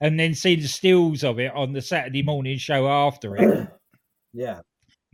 and 0.00 0.18
then 0.20 0.34
see 0.34 0.56
the 0.56 0.68
stills 0.68 1.24
of 1.24 1.38
it 1.38 1.52
on 1.54 1.72
the 1.72 1.80
Saturday 1.80 2.22
morning 2.22 2.58
show 2.58 2.88
after 2.88 3.36
it. 3.36 3.68
Yeah. 4.32 4.60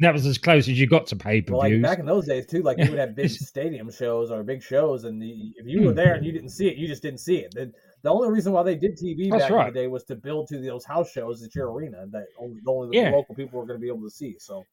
that 0.01 0.13
was 0.13 0.27
as 0.27 0.37
close 0.37 0.69
as 0.69 0.79
you 0.79 0.87
got 0.87 1.07
to 1.07 1.17
pay 1.17 1.41
per 1.41 1.55
Well, 1.55 1.61
like 1.61 1.81
back 1.81 1.99
in 2.01 2.05
those 2.05 2.27
days 2.27 2.45
too, 2.47 2.61
like 2.61 2.77
you 2.77 2.91
would 2.91 2.99
have 2.99 3.17
big 3.17 3.31
stadium 3.31 3.91
shows 3.91 4.31
or 4.31 4.43
big 4.43 4.63
shows, 4.63 5.05
and 5.05 5.23
the, 5.23 5.55
if 5.57 5.67
you 5.67 5.81
were 5.85 5.95
there 5.95 6.13
and 6.13 6.27
you 6.27 6.33
didn't 6.33 6.51
see 6.51 6.69
it, 6.69 6.77
you 6.77 6.87
just 6.87 7.01
didn't 7.01 7.21
see 7.21 7.39
it. 7.39 7.55
The, 7.55 7.73
the 8.03 8.11
only 8.11 8.29
reason 8.29 8.53
why 8.53 8.63
they 8.63 8.77
did 8.77 8.99
TV 8.99 9.31
That's 9.31 9.49
back 9.49 9.69
in 9.69 9.73
the 9.73 9.81
day 9.81 9.87
was 9.87 10.05
to 10.05 10.17
build 10.17 10.49
to 10.49 10.59
those 10.59 10.85
house 10.85 11.11
shows 11.11 11.43
at 11.43 11.55
your 11.55 11.73
arena 11.73 12.05
that 12.11 12.27
only, 12.39 12.61
only 12.67 12.89
the 12.89 13.03
Yeah. 13.05 13.11
local 13.11 13.35
people 13.35 13.59
were 13.59 13.65
going 13.65 13.81
to 13.81 13.83
be 13.83 13.89
able 13.89 14.03
to 14.03 14.11
see. 14.15 14.37
So, 14.39 14.65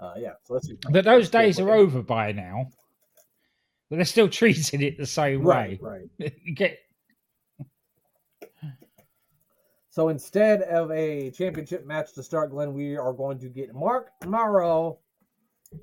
uh, 0.00 0.14
yeah. 0.16 0.32
So 0.44 0.54
let's 0.54 0.66
see. 0.66 0.76
But 0.90 1.04
those 1.04 1.28
days 1.30 1.60
are 1.60 1.70
over 1.70 2.02
by 2.02 2.32
now. 2.32 2.66
But 3.88 3.96
they're 3.96 4.04
still 4.04 4.28
treating 4.28 4.82
it 4.82 4.96
the 4.98 5.06
same 5.06 5.42
Right. 5.42 5.80
way. 5.82 6.08
Right. 6.20 6.32
Get 6.54 6.78
So 9.90 10.08
instead 10.08 10.62
of 10.62 10.90
a 10.92 11.30
championship 11.32 11.84
match 11.84 12.12
to 12.14 12.22
start, 12.22 12.50
Glenn, 12.50 12.72
we 12.72 12.96
are 12.96 13.12
going 13.12 13.38
to 13.40 13.48
get 13.48 13.74
Marc 13.74 14.10
Mero 14.24 14.98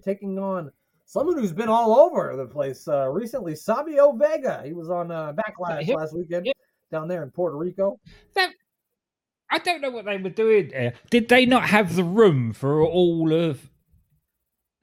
taking 0.04 0.40
on 0.40 0.72
someone 1.06 1.38
who's 1.38 1.52
been 1.52 1.68
all 1.70 2.00
over 2.00 2.36
the 2.38 2.46
place 2.46 2.88
uh, 2.88 3.10
recently, 3.10 3.56
Savio 3.56 4.14
Vega. 4.14 4.62
He 4.66 4.72
was 4.74 4.90
on 4.90 5.12
uh, 5.12 5.34
Backlash 5.34 5.94
last 5.94 6.16
weekend 6.16 6.48
down 6.92 7.10
there 7.10 7.24
in 7.24 7.32
Puerto 7.32 7.58
Rico. 7.58 8.00
that. 8.36 8.52
I 9.50 9.60
don't 9.60 9.80
know 9.82 9.92
what 9.92 10.04
they 10.06 10.18
were 10.18 10.30
doing 10.30 10.70
there. 10.70 10.94
Did 11.10 11.30
they 11.30 11.46
not 11.46 11.64
have 11.70 11.96
the 11.96 12.04
room 12.04 12.52
for 12.52 12.82
all 12.82 13.32
of 13.34 13.70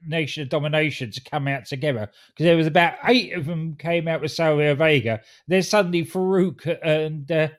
Nation 0.07 0.43
of 0.43 0.49
Domination 0.49 1.11
to 1.11 1.21
come 1.21 1.47
out 1.47 1.65
together? 1.65 2.09
Because 2.29 2.45
there 2.45 2.57
was 2.57 2.67
about 2.67 2.95
eight 3.07 3.33
of 3.33 3.45
them 3.45 3.75
came 3.75 4.07
out 4.07 4.21
with 4.21 4.31
Savio 4.31 4.75
Vega. 4.75 5.21
Then 5.47 5.63
suddenly 5.63 6.05
Farouk 6.05 6.77
and 6.83 7.31
uh, 7.31 7.49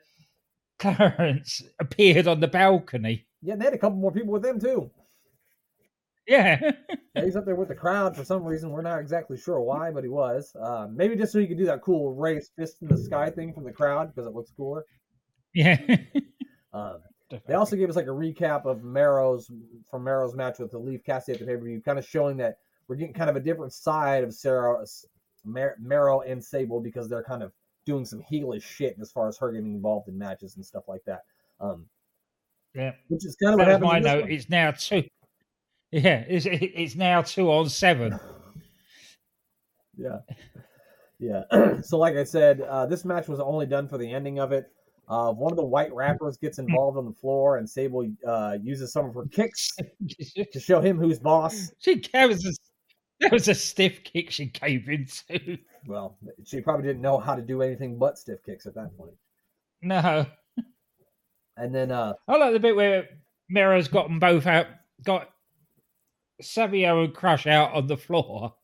Clarence 0.78 1.62
appeared 1.80 2.26
on 2.26 2.40
the 2.40 2.48
balcony. 2.48 3.26
Yeah, 3.42 3.52
and 3.54 3.60
they 3.60 3.66
had 3.66 3.74
a 3.74 3.78
couple 3.78 3.98
more 3.98 4.12
people 4.12 4.32
with 4.32 4.42
them 4.42 4.60
too. 4.60 4.90
Yeah. 6.26 6.72
Yeah, 7.14 7.24
he's 7.24 7.34
up 7.34 7.46
there 7.46 7.56
with 7.56 7.68
the 7.68 7.74
crowd 7.74 8.14
for 8.14 8.26
some 8.26 8.44
reason. 8.44 8.68
We're 8.68 8.82
not 8.82 9.00
exactly 9.00 9.38
sure 9.38 9.58
why, 9.62 9.90
but 9.90 10.04
he 10.04 10.10
was. 10.10 10.54
Uh, 10.54 10.86
maybe 10.92 11.16
just 11.16 11.32
so 11.32 11.38
he 11.38 11.46
could 11.46 11.56
do 11.56 11.64
that 11.64 11.80
cool 11.80 12.12
raised 12.14 12.50
fist 12.58 12.82
in 12.82 12.88
the 12.88 12.98
sky 12.98 13.30
thing 13.30 13.54
from 13.54 13.64
the 13.64 13.72
crowd 13.72 14.14
because 14.14 14.26
it 14.28 14.34
looks 14.34 14.50
cooler. 14.54 14.84
yeah. 15.54 15.78
Um, 16.74 16.98
They 17.46 17.54
also 17.54 17.74
gave 17.76 17.88
us 17.90 17.96
like 17.96 18.06
a 18.06 18.10
recap 18.10 18.66
of 18.66 18.84
Mero's 18.84 19.50
from 19.90 20.04
Mero's 20.04 20.34
match 20.34 20.58
with 20.60 20.70
the 20.70 20.78
Leaf 20.78 21.02
Cassidy 21.04 21.32
at 21.34 21.40
the 21.40 21.46
pay 21.46 21.56
per 21.56 21.64
view, 21.64 21.80
kind 21.80 21.98
of 21.98 22.06
showing 22.06 22.36
that 22.36 22.58
we're 22.86 22.96
getting 22.96 23.14
kind 23.14 23.28
of 23.28 23.34
a 23.36 23.40
different 23.40 23.72
side 23.72 24.22
of 24.22 24.32
Sarah, 24.32 24.84
Mar- 25.44 25.76
Mero 25.80 26.20
and 26.20 26.42
Sable 26.42 26.80
because 26.80 27.08
they're 27.08 27.24
kind 27.24 27.42
of 27.42 27.52
doing 27.84 28.04
some 28.04 28.22
heelish 28.22 28.62
shit 28.62 28.96
as 29.00 29.10
far 29.10 29.26
as 29.28 29.36
her 29.38 29.50
getting 29.52 29.74
involved 29.74 30.08
in 30.08 30.16
matches 30.16 30.54
and 30.56 30.64
stuff 30.64 30.84
like 30.88 31.04
that. 31.06 31.22
Um, 31.60 31.86
Yeah. 32.74 32.92
which 33.08 33.24
is 33.24 33.34
kind 33.42 33.60
of 33.60 33.66
That 33.66 33.80
what 33.80 33.92
my 33.94 33.98
note. 33.98 34.22
one. 34.22 34.30
It's 34.30 34.48
now 34.48 34.70
two. 34.70 35.02
Yeah, 35.92 36.24
it's 36.28 36.46
it's 36.50 36.94
now 36.96 37.22
two 37.22 37.50
on 37.50 37.68
seven. 37.68 38.18
Yeah. 39.98 40.18
Yeah. 41.18 41.44
so, 41.82 41.96
like 41.98 42.16
I 42.16 42.24
said, 42.24 42.60
uh, 42.60 42.86
this 42.86 43.04
match 43.04 43.28
was 43.28 43.40
only 43.40 43.64
done 43.66 43.88
for 43.88 43.96
the 43.98 44.12
ending 44.12 44.38
of 44.38 44.52
it. 44.52 44.70
Uh, 45.08 45.32
one 45.32 45.52
of 45.52 45.56
the 45.56 45.64
white 45.64 45.92
rappers 45.94 46.36
gets 46.36 46.58
involved 46.58 46.98
on 46.98 47.04
the 47.04 47.12
floor, 47.12 47.58
and 47.58 47.68
Sable 47.68 48.10
uh, 48.26 48.58
uses 48.60 48.92
some 48.92 49.06
of 49.06 49.14
her 49.14 49.26
kicks 49.26 49.70
to 50.52 50.60
show 50.60 50.80
him 50.80 50.98
who's 50.98 51.20
boss. 51.20 51.70
she 51.78 52.02
that 52.12 52.28
was 52.28 52.44
a, 52.44 52.52
that 53.20 53.32
was 53.32 53.46
a 53.48 53.54
stiff 53.54 54.02
kick 54.02 54.30
she 54.30 54.46
gave 54.46 54.88
into. 54.88 55.58
Well, 55.86 56.18
she 56.44 56.60
probably 56.60 56.86
didn't 56.86 57.02
know 57.02 57.18
how 57.18 57.36
to 57.36 57.42
do 57.42 57.62
anything 57.62 57.96
but 57.98 58.18
stiff 58.18 58.42
kicks 58.44 58.66
at 58.66 58.74
that 58.74 58.96
point. 58.98 59.12
No, 59.82 60.26
And 61.56 61.74
then, 61.74 61.92
uh, 61.92 62.14
I 62.26 62.36
like 62.36 62.52
the 62.52 62.60
bit 62.60 62.74
where 62.74 63.08
Mero's 63.48 63.88
got 63.88 64.08
them 64.08 64.18
both 64.18 64.46
out, 64.46 64.66
got 65.04 65.30
Savio 66.40 67.04
and 67.04 67.14
Crush 67.14 67.46
out 67.46 67.72
on 67.74 67.86
the 67.86 67.96
floor, 67.96 68.54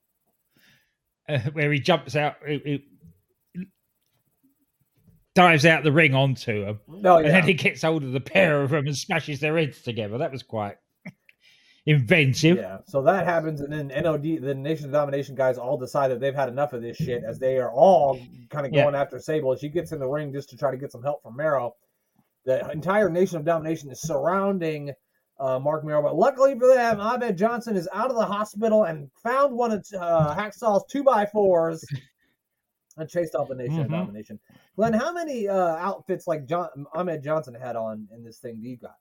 uh, 1.28 1.38
where 1.52 1.70
he 1.72 1.78
jumps 1.78 2.16
out, 2.16 2.36
he, 2.46 2.60
he 2.64 2.84
dives 5.34 5.64
out 5.66 5.82
the 5.84 5.92
ring 5.92 6.14
onto 6.14 6.64
them, 6.64 6.80
no, 6.88 7.16
and 7.18 7.26
then 7.28 7.44
he 7.44 7.54
gets 7.54 7.82
hold 7.82 8.04
of 8.04 8.12
the 8.12 8.20
pair 8.20 8.62
of 8.62 8.70
them 8.70 8.86
and 8.86 8.96
smashes 8.96 9.40
their 9.40 9.56
heads 9.56 9.80
together. 9.82 10.18
That 10.18 10.30
was 10.32 10.42
quite 10.42 10.76
inventive. 11.86 12.56
yeah. 12.58 12.78
So 12.86 13.02
that 13.02 13.24
happens, 13.26 13.60
and 13.60 13.72
then 13.72 13.88
NOD, 13.88 14.22
the 14.42 14.54
Nation 14.54 14.86
of 14.86 14.92
Domination 14.92 15.34
guys, 15.34 15.58
all 15.58 15.76
decide 15.76 16.08
that 16.08 16.20
they've 16.20 16.34
had 16.34 16.48
enough 16.48 16.72
of 16.72 16.82
this 16.82 16.96
shit, 16.96 17.24
as 17.24 17.38
they 17.38 17.58
are 17.58 17.70
all 17.72 18.20
kind 18.50 18.66
of 18.66 18.72
Yeah. 18.72 18.82
going 18.84 18.94
after 18.94 19.18
Sable. 19.18 19.56
She 19.56 19.68
gets 19.68 19.92
in 19.92 19.98
the 19.98 20.06
ring 20.06 20.32
just 20.32 20.48
to 20.50 20.56
try 20.56 20.70
to 20.70 20.76
get 20.76 20.92
some 20.92 21.02
help 21.02 21.22
from 21.22 21.36
Mero. 21.36 21.74
The 22.44 22.70
entire 22.70 23.08
Nation 23.08 23.36
of 23.36 23.44
Domination 23.44 23.90
is 23.90 24.00
surrounding 24.00 24.92
uh, 25.40 25.58
Marc 25.58 25.84
Mero, 25.84 26.02
but 26.02 26.14
luckily 26.14 26.56
for 26.56 26.68
them, 26.68 27.00
Ahmed 27.00 27.36
Johnson 27.36 27.74
is 27.76 27.88
out 27.92 28.10
of 28.10 28.16
the 28.16 28.24
hospital 28.26 28.84
and 28.84 29.10
found 29.22 29.52
one 29.56 29.72
of 29.72 29.84
uh, 29.98 30.34
Hacksaw's 30.36 30.84
two 30.88 31.02
by 31.02 31.26
fours 31.26 31.84
and 32.96 33.08
chased 33.08 33.34
off 33.34 33.48
the 33.48 33.56
Nation 33.56 33.80
of 33.80 33.86
Mhm. 33.88 33.90
Domination. 33.90 34.38
Glenn, 34.76 34.92
how 34.94 35.12
many 35.12 35.48
uh, 35.48 35.54
outfits 35.76 36.26
like 36.26 36.46
John 36.46 36.68
Ahmed 36.94 37.22
Johnson 37.22 37.54
had 37.54 37.76
on 37.76 38.08
in 38.14 38.24
this 38.24 38.38
thing 38.38 38.60
do 38.60 38.68
you 38.68 38.76
got? 38.78 38.96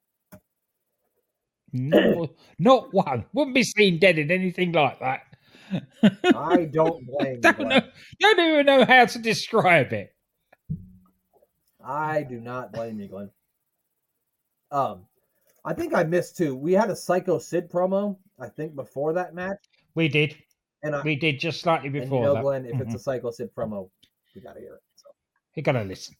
No, 1.73 2.27
not 2.59 2.93
one. 2.93 3.25
Wouldn't 3.33 3.55
be 3.55 3.63
seen 3.63 3.97
dead 3.99 4.17
in 4.19 4.29
anything 4.29 4.73
like 4.73 4.99
that. 4.99 5.21
I 6.35 6.65
don't 6.65 7.05
blame 7.07 7.35
you. 7.35 7.41
don't 7.41 7.55
Glenn. 7.55 7.69
know. 7.69 7.81
Don't 8.19 8.39
even 8.39 8.65
know 8.65 8.83
how 8.85 9.05
to 9.05 9.19
describe 9.19 9.93
it. 9.93 10.13
I 11.83 12.23
do 12.23 12.41
not 12.41 12.73
blame 12.73 12.99
you, 12.99 13.07
Glenn. 13.07 13.29
Um, 14.69 15.05
I 15.63 15.73
think 15.73 15.93
I 15.93 16.03
missed 16.03 16.35
too. 16.37 16.55
We 16.55 16.73
had 16.73 16.89
a 16.89 16.95
Psycho 16.95 17.39
Sid 17.39 17.71
promo, 17.71 18.17
I 18.39 18.47
think, 18.49 18.75
before 18.75 19.13
that 19.13 19.33
match, 19.33 19.57
We 19.95 20.09
did. 20.09 20.35
and 20.83 20.93
I 20.95 21.01
We 21.01 21.15
did 21.15 21.39
just 21.39 21.61
slightly 21.61 21.87
and 21.87 21.95
you 21.95 22.01
before 22.01 22.23
know, 22.23 22.33
that. 22.35 22.41
Glenn, 22.43 22.65
if 22.65 22.75
Mhm. 22.75 22.81
it's 22.81 22.95
a 22.95 22.99
Psycho 22.99 23.31
Sid 23.31 23.49
promo, 23.55 23.89
we 24.35 24.41
gotta 24.41 24.59
hear 24.59 24.75
it. 24.75 24.81
So. 25.51 25.59
You 25.59 25.63
gotta 25.63 25.83
listen. 25.83 26.15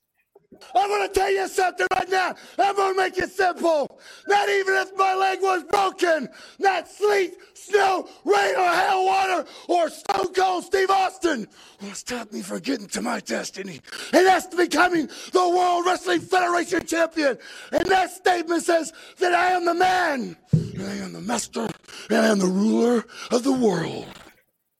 I'm 0.75 0.89
gonna 0.89 1.07
tell 1.07 1.31
you 1.31 1.47
something 1.47 1.87
right 1.93 2.09
now. 2.09 2.35
I'm 2.59 2.75
gonna 2.75 2.97
make 2.97 3.17
it 3.17 3.31
simple. 3.31 3.99
Not 4.27 4.49
even 4.49 4.75
if 4.75 4.91
my 4.97 5.15
leg 5.15 5.39
was 5.41 5.63
broken. 5.63 6.27
Not 6.59 6.89
sleet, 6.89 7.35
snow, 7.53 8.09
rain, 8.25 8.55
or 8.55 8.69
hell 8.69 9.05
water, 9.05 9.45
or 9.69 9.89
Stone 9.89 10.33
Cold 10.33 10.65
Steve 10.65 10.89
Austin 10.89 11.47
will 11.81 11.93
stop 11.93 12.33
me 12.33 12.41
from 12.41 12.59
getting 12.59 12.87
to 12.87 13.01
my 13.01 13.21
destiny. 13.21 13.79
And 14.11 14.27
that's 14.27 14.53
becoming 14.53 15.07
the 15.31 15.49
World 15.49 15.85
Wrestling 15.85 16.19
Federation 16.19 16.85
champion. 16.85 17.37
And 17.71 17.85
that 17.89 18.11
statement 18.11 18.63
says 18.63 18.91
that 19.19 19.33
I 19.33 19.51
am 19.51 19.63
the 19.63 19.73
man, 19.73 20.35
and 20.51 20.83
I 20.83 20.95
am 20.97 21.13
the 21.13 21.21
master, 21.21 21.69
and 22.09 22.17
I 22.17 22.27
am 22.27 22.39
the 22.39 22.47
ruler 22.47 23.05
of 23.31 23.43
the 23.43 23.53
world. 23.53 24.07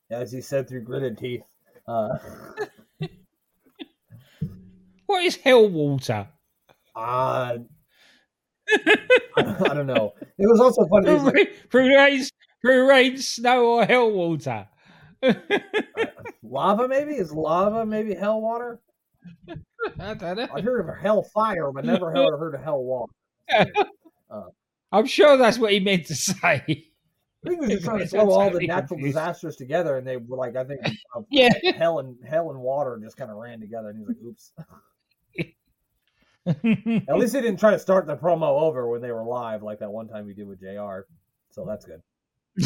As 0.10 0.34
he 0.34 0.42
said 0.42 0.68
through 0.68 0.82
gritted 0.82 1.18
teeth. 1.18 1.44
Uh, 1.88 2.10
What 5.12 5.26
is 5.26 5.36
hell 5.36 5.68
water? 5.68 6.28
uh, 6.96 7.58
I 9.38 9.74
don't 9.74 9.86
know. 9.88 10.14
It 10.38 10.48
was 10.50 10.62
also 10.62 10.88
funny. 10.88 11.10
he's 11.12 11.20
Through, 11.22 11.26
like, 11.26 11.36
rain- 11.36 11.48
through 11.70 11.96
rain, 11.98 12.24
through 12.62 12.90
rain, 12.90 13.18
snow, 13.18 13.66
or 13.66 13.86
hell 13.86 14.10
water? 14.10 14.70
lava, 16.42 16.88
maybe? 16.88 17.14
Is 17.16 17.34
lava 17.34 17.86
maybe 17.86 18.16
hell 18.16 18.40
water? 18.42 18.80
I 20.00 20.14
don't 20.14 20.38
know. 20.38 20.48
I've 20.56 20.64
heard 20.64 20.88
of 20.90 20.98
hell 21.02 21.24
fire, 21.24 21.72
but 21.74 21.84
never 21.84 22.10
heard, 22.10 22.40
heard 22.40 22.56
of 22.56 22.64
hell 22.64 22.82
water. 22.82 23.12
I'm 24.94 25.06
sure 25.08 25.36
that's 25.36 25.58
what 25.60 25.74
he 25.74 25.82
meant 25.82 26.06
to 26.06 26.16
say. 26.16 26.38
I 26.40 26.64
think 26.64 26.86
he 27.44 27.56
was 27.58 27.70
just 27.70 27.84
trying 27.86 28.00
to 28.00 28.08
throw 28.08 28.30
all 28.32 28.50
the 28.50 28.66
natural 28.66 28.88
confused. 29.00 29.16
disasters 29.16 29.56
together, 29.58 29.98
and 29.98 30.08
they 30.08 30.16
were 30.16 30.38
like, 30.38 30.56
I 30.56 30.64
think 30.64 30.82
uh, 31.16 31.22
Yeah. 31.30 31.50
hell 31.76 32.00
and 32.00 32.16
hell 32.26 32.52
and 32.52 32.60
water 32.62 32.98
just 33.04 33.18
kind 33.18 33.30
of 33.32 33.38
ran 33.38 33.60
together, 33.60 33.90
and 33.90 33.98
he 33.98 34.06
was 34.06 34.16
like, 34.16 34.26
"Oops." 34.26 34.54
At 36.48 37.18
least 37.18 37.36
he 37.36 37.42
didn't 37.42 37.60
try 37.60 37.72
to 37.72 37.80
start 37.80 38.08
the 38.08 38.16
promo 38.16 38.62
over 38.62 38.88
when 38.88 39.02
they 39.02 39.12
were 39.12 39.24
live, 39.24 39.62
like 39.62 39.80
that 39.80 39.92
one 39.92 40.08
time 40.08 40.28
he 40.28 40.34
did 40.34 40.48
with 40.48 40.60
Jr. 40.60 41.02
So 41.52 41.66
that's 41.66 41.86
good. 41.86 42.02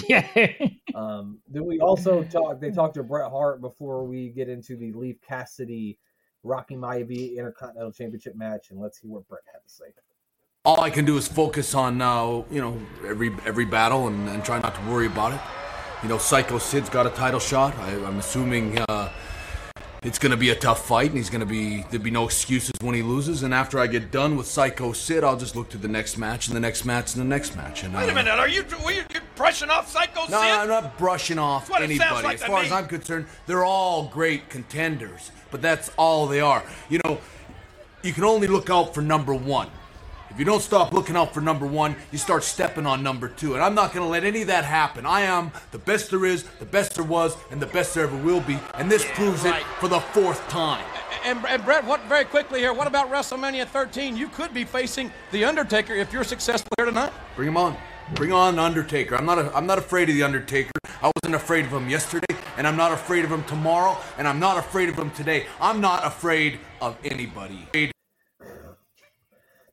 yeah. 0.07 0.27
Um, 0.95 1.39
then 1.49 1.65
we 1.65 1.81
also 1.81 2.23
talked. 2.23 2.61
They 2.61 2.71
talked 2.71 2.93
to 2.93 3.03
Bret 3.03 3.29
Hart 3.29 3.59
before 3.59 4.05
we 4.05 4.29
get 4.29 4.47
into 4.47 4.77
the 4.77 4.93
Leaf 4.93 5.17
Cassidy 5.27 5.99
Rocky 6.41 6.77
Maivia 6.77 7.35
Intercontinental 7.37 7.91
Championship 7.91 8.33
match, 8.37 8.71
and 8.71 8.79
let's 8.79 9.01
see 9.01 9.09
what 9.09 9.27
Bret 9.27 9.41
had 9.51 9.59
to 9.59 9.69
say. 9.69 9.85
all 10.63 10.79
I 10.79 10.89
can 10.89 11.03
do 11.03 11.17
is 11.17 11.27
focus 11.27 11.75
on 11.75 11.97
now, 11.97 12.45
you 12.49 12.61
know, 12.61 12.79
every 13.05 13.35
every 13.45 13.65
battle 13.65 14.07
and, 14.07 14.29
and 14.29 14.45
try 14.45 14.59
not 14.61 14.73
to 14.75 14.81
worry 14.89 15.07
about 15.07 15.33
it. 15.33 15.41
You 16.01 16.07
know, 16.07 16.17
Psycho 16.17 16.59
Sid's 16.59 16.89
got 16.89 17.05
a 17.07 17.09
title 17.09 17.41
shot. 17.41 17.75
I, 17.79 17.91
I'm 18.05 18.19
assuming 18.19 18.79
uh, 18.87 19.11
it's 20.05 20.19
going 20.19 20.31
to 20.31 20.37
be 20.37 20.51
a 20.51 20.55
tough 20.55 20.85
fight, 20.87 21.07
and 21.07 21.17
he's 21.17 21.31
going 21.31 21.41
to 21.41 21.47
be 21.47 21.81
there'll 21.89 22.03
be 22.03 22.11
no 22.11 22.25
excuses 22.25 22.73
when 22.81 22.93
he 22.93 23.01
loses. 23.01 23.41
And 23.41 23.53
after 23.53 23.79
I 23.79 23.87
get 23.87 24.11
done 24.11 24.37
with 24.37 24.45
Psycho 24.45 24.93
Sid, 24.93 25.23
I'll 25.23 25.35
just 25.35 25.55
look 25.55 25.69
to 25.69 25.79
the 25.79 25.87
next 25.87 26.17
match 26.17 26.47
and 26.47 26.55
the 26.55 26.59
next 26.59 26.85
match 26.85 27.15
and 27.15 27.21
the 27.21 27.27
next 27.27 27.55
match. 27.55 27.83
And, 27.83 27.93
Wait 27.93 28.07
a 28.07 28.11
uh, 28.11 28.15
minute, 28.15 28.31
are 28.31 28.47
you 28.47 28.63
were 28.85 28.91
you 28.91 29.03
you 29.13 29.19
brushing 29.35 29.71
off 29.71 29.89
Psycho 29.89 30.21
No, 30.21 30.25
Sid? 30.25 30.31
No, 30.31 30.37
I'm 30.37 30.67
not 30.67 30.97
brushing 30.99 31.39
off 31.39 31.69
what 31.69 31.81
anybody. 31.81 32.23
like 32.23 32.35
as 32.35 32.43
far 32.43 32.61
as 32.61 32.71
I'm 32.71 32.87
concerned, 32.87 33.25
they're 33.47 33.65
all 33.65 34.07
great 34.07 34.49
contenders, 34.49 35.31
but 35.49 35.61
that's 35.61 35.89
all 35.97 36.27
they 36.27 36.39
are. 36.39 36.63
You 36.87 36.99
know, 37.03 37.19
you 38.03 38.13
can 38.13 38.23
only 38.23 38.47
look 38.47 38.69
out 38.69 38.93
for 38.93 39.01
number 39.01 39.33
one. 39.33 39.69
If 40.35 40.39
you 40.39 40.43
don't 40.43 40.61
stop 40.61 40.91
looking 40.91 41.15
out 41.15 41.33
for 41.33 41.39
number 41.39 41.65
one, 41.65 41.95
you 42.11 42.17
start 42.17 42.43
stepping 42.43 42.85
on 42.85 43.01
number 43.01 43.29
two. 43.29 43.53
And 43.53 43.63
I'm 43.63 43.73
not 43.73 43.93
going 43.93 44.05
to 44.05 44.11
let 44.11 44.25
any 44.25 44.41
of 44.41 44.47
that 44.47 44.65
happen. 44.65 45.05
I 45.05 45.21
am 45.21 45.49
the 45.71 45.77
best 45.77 46.09
there 46.09 46.25
is, 46.25 46.43
the 46.59 46.65
best 46.65 46.95
there 46.95 47.05
was, 47.05 47.37
and 47.51 47.61
the 47.61 47.67
best 47.67 47.93
there 47.93 48.03
ever 48.03 48.17
will 48.17 48.41
be. 48.41 48.59
And 48.73 48.91
this 48.91 49.05
proves 49.13 49.45
right. 49.45 49.61
it 49.61 49.65
for 49.79 49.87
the 49.87 50.01
fourth 50.01 50.45
time. 50.49 50.83
And, 51.23 51.39
and 51.45 51.63
Bret, 51.63 51.85
what 51.85 52.03
very 52.09 52.25
quickly 52.25 52.59
here? 52.59 52.73
What 52.73 52.85
about 52.85 53.09
WrestleMania 53.09 53.65
13? 53.65 54.17
You 54.17 54.27
could 54.27 54.53
be 54.53 54.65
facing 54.65 55.09
the 55.31 55.45
Undertaker 55.45 55.93
if 55.93 56.11
you're 56.11 56.25
successful 56.25 56.67
here 56.75 56.87
tonight. 56.87 57.13
Bring 57.37 57.47
him 57.47 57.55
on. 57.55 57.77
Bring 58.15 58.33
on 58.33 58.57
The 58.57 58.61
Undertaker. 58.61 59.15
I'm 59.15 59.25
not. 59.25 59.39
A, 59.39 59.55
I'm 59.55 59.65
not 59.65 59.77
afraid 59.77 60.09
of 60.09 60.15
the 60.15 60.23
Undertaker. 60.23 60.71
I 61.01 61.13
wasn't 61.23 61.41
afraid 61.41 61.63
of 61.63 61.71
him 61.71 61.89
yesterday, 61.89 62.35
and 62.57 62.67
I'm 62.67 62.75
not 62.75 62.91
afraid 62.91 63.23
of 63.23 63.31
him 63.31 63.45
tomorrow, 63.45 63.97
and 64.17 64.27
I'm 64.27 64.41
not 64.41 64.57
afraid 64.57 64.89
of 64.89 64.99
him 64.99 65.11
today. 65.11 65.45
I'm 65.61 65.79
not 65.79 66.05
afraid 66.05 66.59
of 66.81 66.97
anybody. 67.05 67.69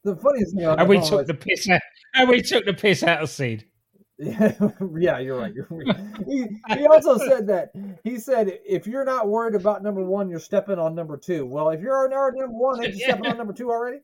The 0.05 0.17
funniest 0.17 0.57
thing, 0.57 0.65
and 0.65 0.89
we 0.89 1.01
took 1.01 1.23
is- 1.23 1.27
the 1.27 1.35
piss 1.35 1.69
out. 1.69 1.81
And 2.15 2.29
we 2.29 2.43
took 2.43 2.67
the 2.67 2.75
piss 2.75 3.03
out 3.03 3.23
of 3.23 3.31
Seed. 3.31 3.67
yeah, 4.19 5.19
you're 5.19 5.39
right. 5.39 5.53
You're 5.55 5.67
right. 5.71 5.97
He, 6.29 6.47
he 6.75 6.87
also 6.87 7.19
said 7.19 7.47
that 7.49 7.73
he 8.05 8.19
said 8.19 8.61
if 8.65 8.87
you're 8.87 9.05
not 9.05 9.29
worried 9.29 9.55
about 9.55 9.83
number 9.83 10.05
one, 10.05 10.29
you're 10.29 10.39
stepping 10.39 10.79
on 10.79 10.95
number 10.95 11.17
two. 11.17 11.45
Well, 11.47 11.71
if 11.71 11.81
you're 11.81 11.97
already 11.97 12.39
number 12.39 12.57
one, 12.57 12.85
ain't 12.85 12.95
you 12.95 13.05
stepping 13.05 13.27
on 13.27 13.37
number 13.37 13.53
two 13.53 13.71
already? 13.71 13.99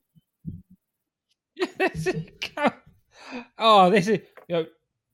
oh, 3.59 3.91
this 3.91 4.09
is 4.09 4.21
you 4.49 4.67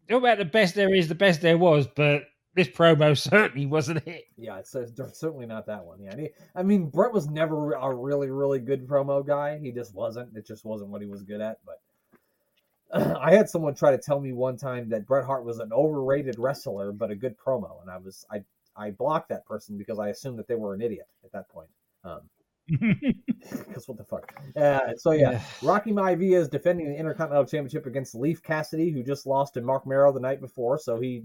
know, 0.09 0.17
about 0.17 0.39
the 0.39 0.45
best 0.45 0.75
there 0.75 0.95
is, 0.95 1.09
the 1.09 1.15
best 1.15 1.43
there 1.43 1.59
was, 1.59 1.87
but 1.87 2.23
this 2.55 2.69
promo 2.69 3.17
certainly 3.19 3.67
wasn't 3.67 4.07
it. 4.07 4.25
Yeah, 4.37 4.59
it's, 4.59 4.75
it's 4.75 5.19
certainly 5.19 5.47
not 5.47 5.67
that 5.67 5.85
one. 5.85 6.01
Yeah, 6.01 6.17
he, 6.17 6.29
I 6.55 6.63
mean, 6.63 6.89
Bret 6.89 7.13
was 7.13 7.29
never 7.29 7.73
a 7.73 7.95
really, 7.95 8.31
really 8.31 8.59
good 8.61 8.87
promo 8.87 9.27
guy. 9.27 9.59
He 9.59 9.73
just 9.73 9.95
wasn't. 9.95 10.37
It 10.37 10.47
just 10.47 10.65
wasn't 10.65 10.91
what 10.91 11.01
he 11.01 11.07
was 11.07 11.23
good 11.23 11.41
at. 11.41 11.59
But 11.65 13.17
I 13.21 13.35
had 13.35 13.49
someone 13.49 13.75
try 13.75 13.91
to 13.91 13.99
tell 13.99 14.21
me 14.21 14.33
one 14.33 14.57
time 14.57 14.89
that 14.91 15.07
Bret 15.07 15.25
Hart 15.25 15.45
was 15.45 15.59
an 15.59 15.73
overrated 15.73 16.39
wrestler, 16.39 16.93
but 16.93 17.11
a 17.11 17.17
good 17.17 17.37
promo, 17.39 17.81
and 17.83 17.91
I 17.91 17.99
was 17.99 18.25
I 18.31 18.43
I 18.77 18.91
blocked 18.91 19.29
that 19.31 19.47
person 19.47 19.77
because 19.77 19.99
I 19.99 20.09
assumed 20.09 20.39
that 20.39 20.49
they 20.49 20.55
were 20.55 20.75
an 20.75 20.83
idiot 20.83 21.09
at 21.25 21.33
that 21.33 21.49
point. 21.49 21.69
Um, 22.05 22.21
Because 23.51 23.87
what 23.89 23.99
the 23.99 24.05
fuck? 24.05 24.33
Uh, 24.57 24.95
so 24.97 25.11
yeah, 25.11 25.33
Yeah. 25.33 25.43
Rocky 25.63 25.93
Maivia 25.93 26.39
is 26.39 26.49
defending 26.49 26.89
the 26.89 26.97
Intercontinental 26.97 27.45
Championship 27.45 27.85
against 27.85 28.15
Leaf 28.15 28.43
Cassidy, 28.43 28.91
who 28.91 29.03
just 29.03 29.27
lost 29.27 29.55
to 29.55 29.61
Marc 29.61 29.87
Mero 29.87 30.13
the 30.13 30.21
night 30.21 30.41
before. 30.41 30.79
So 30.79 30.99
he 30.99 31.25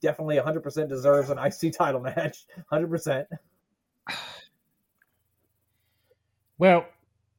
definitely 0.00 0.36
100% 0.36 0.88
deserves 0.88 1.30
an 1.30 1.38
IC 1.38 1.72
title 1.72 2.00
match. 2.00 2.46
100%. 2.72 3.26
Well, 6.58 6.86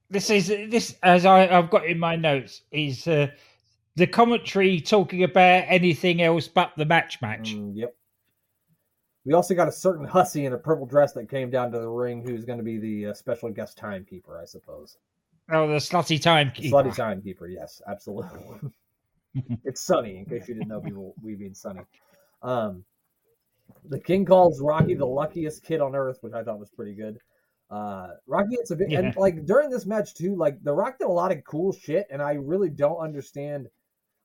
this 0.10 0.30
is 0.30 0.48
this 0.48 0.96
as 1.04 1.26
I, 1.26 1.48
I've 1.48 1.70
got 1.70 1.86
in 1.86 2.00
my 2.00 2.16
notes 2.16 2.64
is 2.72 3.08
uh, 3.08 3.28
the 3.96 4.08
commentary 4.08 4.82
talking 4.82 5.24
about 5.24 5.66
anything 5.68 6.22
else 6.22 6.48
but 6.48 6.72
the 6.76 6.86
match 6.86 7.22
match. 7.22 7.54
Mm, 7.54 7.74
yep. 7.76 7.96
We 9.24 9.34
also 9.34 9.54
got 9.54 9.68
a 9.68 9.72
certain 9.72 10.06
hussy 10.06 10.46
in 10.46 10.54
a 10.54 10.58
purple 10.58 10.88
dress 10.88 11.14
that 11.14 11.30
came 11.30 11.52
down 11.52 11.72
to 11.72 11.80
the 11.80 11.88
ring, 11.88 12.24
who's 12.26 12.44
going 12.44 12.58
to 12.58 12.64
be 12.64 12.80
the 12.80 13.12
uh, 13.12 13.14
special 13.14 13.52
guest 13.52 13.78
timekeeper, 13.78 14.40
I 14.42 14.46
suppose. 14.46 14.98
Oh, 15.52 15.68
the 15.68 15.76
slutty 15.76 16.20
time. 16.20 16.52
The 16.58 16.72
Slutty 16.72 16.96
timekeeper, 16.96 17.48
yes, 17.48 17.82
absolutely. 17.88 18.72
it's 19.64 19.82
Sunny, 19.82 20.18
in 20.18 20.26
case 20.26 20.48
you 20.48 20.56
didn't 20.56 20.70
know 20.70 20.82
people 20.82 21.14
we 21.22 21.36
mean 21.36 21.54
Sunny. 21.54 21.82
Um, 22.42 22.84
the 23.86 24.00
King 24.00 24.26
calls 24.26 24.62
Rocky 24.62 24.94
the 24.94 25.06
luckiest 25.06 25.64
kid 25.64 25.82
on 25.82 25.96
earth, 25.96 26.18
which 26.22 26.34
I 26.34 26.44
thought 26.44 26.60
was 26.60 26.70
pretty 26.70 26.94
good. 26.96 27.18
Uh, 27.70 28.10
Rocky, 28.28 28.56
gets 28.58 28.72
a 28.72 28.76
bit, 28.76 28.92
and 28.92 29.16
like 29.16 29.46
during 29.46 29.70
this 29.70 29.86
match 29.86 30.14
too, 30.14 30.36
like 30.36 30.62
The 30.62 30.74
Rock 30.74 31.00
did 31.00 31.06
a 31.06 31.12
lot 31.12 31.32
of 31.32 31.44
cool 31.46 31.72
shit, 31.72 32.06
and 32.12 32.22
I 32.22 32.34
really 32.34 32.70
don't 32.70 32.98
understand. 32.98 33.68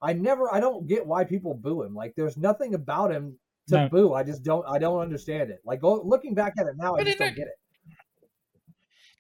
I 0.03 0.13
never, 0.13 0.53
I 0.53 0.61
don't 0.61 0.87
get 0.87 1.07
why 1.07 1.25
people 1.25 1.55
boo 1.55 1.83
him. 1.83 1.95
Like, 1.95 2.15
there's 2.17 2.37
nothing 2.37 2.75
about 2.75 3.13
him 3.13 3.39
to 3.69 3.77
No. 3.77 3.89
boo. 3.89 4.15
I 4.15 4.25
just 4.25 4.43
don't, 4.43 4.67
I 4.69 4.79
don't 4.79 5.01
understand 5.01 5.51
it. 5.51 5.61
Like, 5.65 5.81
go, 5.81 6.03
looking 6.03 6.35
back 6.35 6.55
at 6.59 6.67
it 6.67 6.75
now, 6.77 6.97
I 6.97 7.05
just 7.05 7.19
don't 7.19 7.35
get 7.37 7.47
it. 7.47 7.55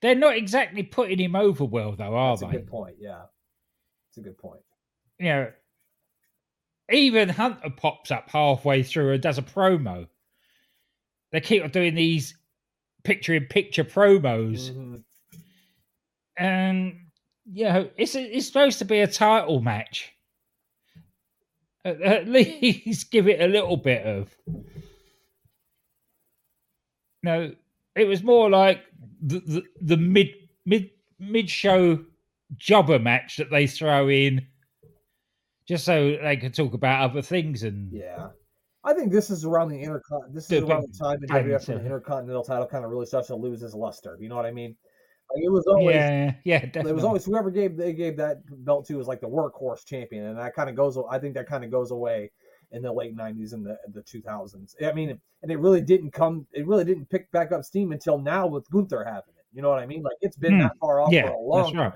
They're 0.02 0.14
not 0.14 0.36
exactly 0.36 0.82
putting 0.82 1.18
him 1.18 1.34
over 1.34 1.64
well, 1.64 1.96
though, 1.96 2.14
are 2.14 2.32
That's 2.32 2.42
a 2.42 2.46
they? 2.46 2.52
good 2.52 2.66
point. 2.66 2.96
Yeah, 3.00 3.22
it's 4.10 4.18
a 4.18 4.20
good 4.20 4.36
point. 4.36 4.60
Know, 5.18 5.50
even 6.90 7.28
Hunter 7.28 7.70
pops 7.70 8.10
up 8.10 8.30
halfway 8.30 8.82
through 8.82 9.12
and 9.12 9.22
does 9.22 9.38
a 9.38 9.42
promo. 9.42 10.06
They 11.32 11.40
keep 11.40 11.62
on 11.64 11.70
doing 11.70 11.94
these 11.94 12.36
picture-in-picture 13.04 13.84
promos, 13.84 14.70
Mhm. 14.70 15.02
and 16.36 17.00
you 17.52 17.64
know, 17.64 17.90
it's 17.96 18.14
it's 18.14 18.46
supposed 18.46 18.78
to 18.80 18.84
be 18.84 19.00
a 19.00 19.06
title 19.06 19.60
match. 19.60 20.12
At, 21.84 22.00
at 22.02 22.28
least 22.28 23.10
give 23.10 23.28
it 23.28 23.40
a 23.40 23.46
little 23.46 23.76
bit 23.76 24.04
of. 24.04 24.34
No, 27.22 27.52
it 27.94 28.04
was 28.06 28.22
more 28.22 28.50
like 28.50 28.82
the 29.22 29.40
the, 29.40 29.62
the 29.80 29.96
mid 29.96 30.28
mid 30.64 30.90
mid 31.18 31.48
show 31.50 32.04
jobber 32.56 32.98
match 32.98 33.36
that 33.38 33.50
they 33.50 33.66
throw 33.66 34.08
in, 34.08 34.46
just 35.66 35.84
so 35.84 36.16
they 36.22 36.36
can 36.36 36.52
talk 36.52 36.74
about 36.74 37.10
other 37.10 37.22
things 37.22 37.62
and 37.62 37.92
Yeah. 37.92 38.28
I 38.84 38.94
think 38.94 39.10
this 39.10 39.30
is 39.30 39.44
around 39.44 39.70
the 39.70 39.82
intercon. 39.82 40.32
This 40.32 40.44
is 40.44 40.50
The 40.60 40.66
around 40.66 40.82
the 40.92 40.96
time 40.98 41.18
in 41.22 41.28
thing, 41.28 41.44
WWF 41.44 41.68
when 41.68 41.78
the 41.78 41.84
Intercontinental 41.86 42.44
title 42.44 42.66
kind 42.68 42.84
of 42.84 42.90
really 42.92 43.06
starts 43.06 43.26
to 43.28 43.34
lose 43.34 43.60
its 43.62 43.74
luster. 43.74 44.16
You 44.20 44.28
know 44.28 44.36
what 44.36 44.46
I 44.46 44.52
mean? 44.52 44.76
Like 45.34 45.42
it 45.44 45.50
was 45.50 45.66
always, 45.66 45.96
yeah, 45.96 46.34
yeah, 46.44 46.60
definitely. 46.60 46.90
it 46.90 46.94
was 46.94 47.02
always 47.04 47.24
whoever 47.24 47.50
gave 47.50 47.76
they 47.76 47.92
gave 47.92 48.16
that 48.18 48.42
belt 48.64 48.86
to 48.86 48.94
was 48.96 49.08
like 49.08 49.20
the 49.20 49.28
workhorse 49.28 49.84
champion, 49.84 50.26
and 50.26 50.38
that 50.38 50.54
kind 50.54 50.70
of 50.70 50.76
goes. 50.76 50.96
I 51.10 51.18
think 51.18 51.34
that 51.34 51.48
kind 51.48 51.64
of 51.64 51.70
goes 51.72 51.90
away 51.90 52.30
in 52.70 52.80
the 52.82 52.92
late 52.92 53.16
'90s 53.16 53.52
and 53.52 53.66
the 53.66 53.76
the 53.92 54.02
2000s. 54.02 54.76
I 54.80 54.92
mean, 54.92 55.18
and 55.42 55.50
it 55.50 55.58
really 55.58 55.80
didn't 55.80 56.12
come. 56.12 56.46
It 56.52 56.64
really 56.64 56.84
didn't 56.84 57.10
pick 57.10 57.28
back 57.32 57.50
up 57.50 57.64
steam 57.64 57.90
until 57.90 58.18
now 58.18 58.46
with 58.46 58.70
Gunther 58.70 59.02
having 59.02 59.34
it. 59.36 59.46
You 59.52 59.62
know 59.62 59.68
what 59.70 59.80
I 59.80 59.86
mean? 59.86 60.04
Like 60.04 60.16
it's 60.20 60.36
been 60.36 60.52
Hmm. 60.54 60.58
that 60.60 60.76
far 60.80 61.00
off 61.00 61.12
Yeah, 61.12 61.22
for 61.22 61.30
a 61.30 61.40
long 61.40 61.62
that's 61.64 61.74
right. 61.74 61.92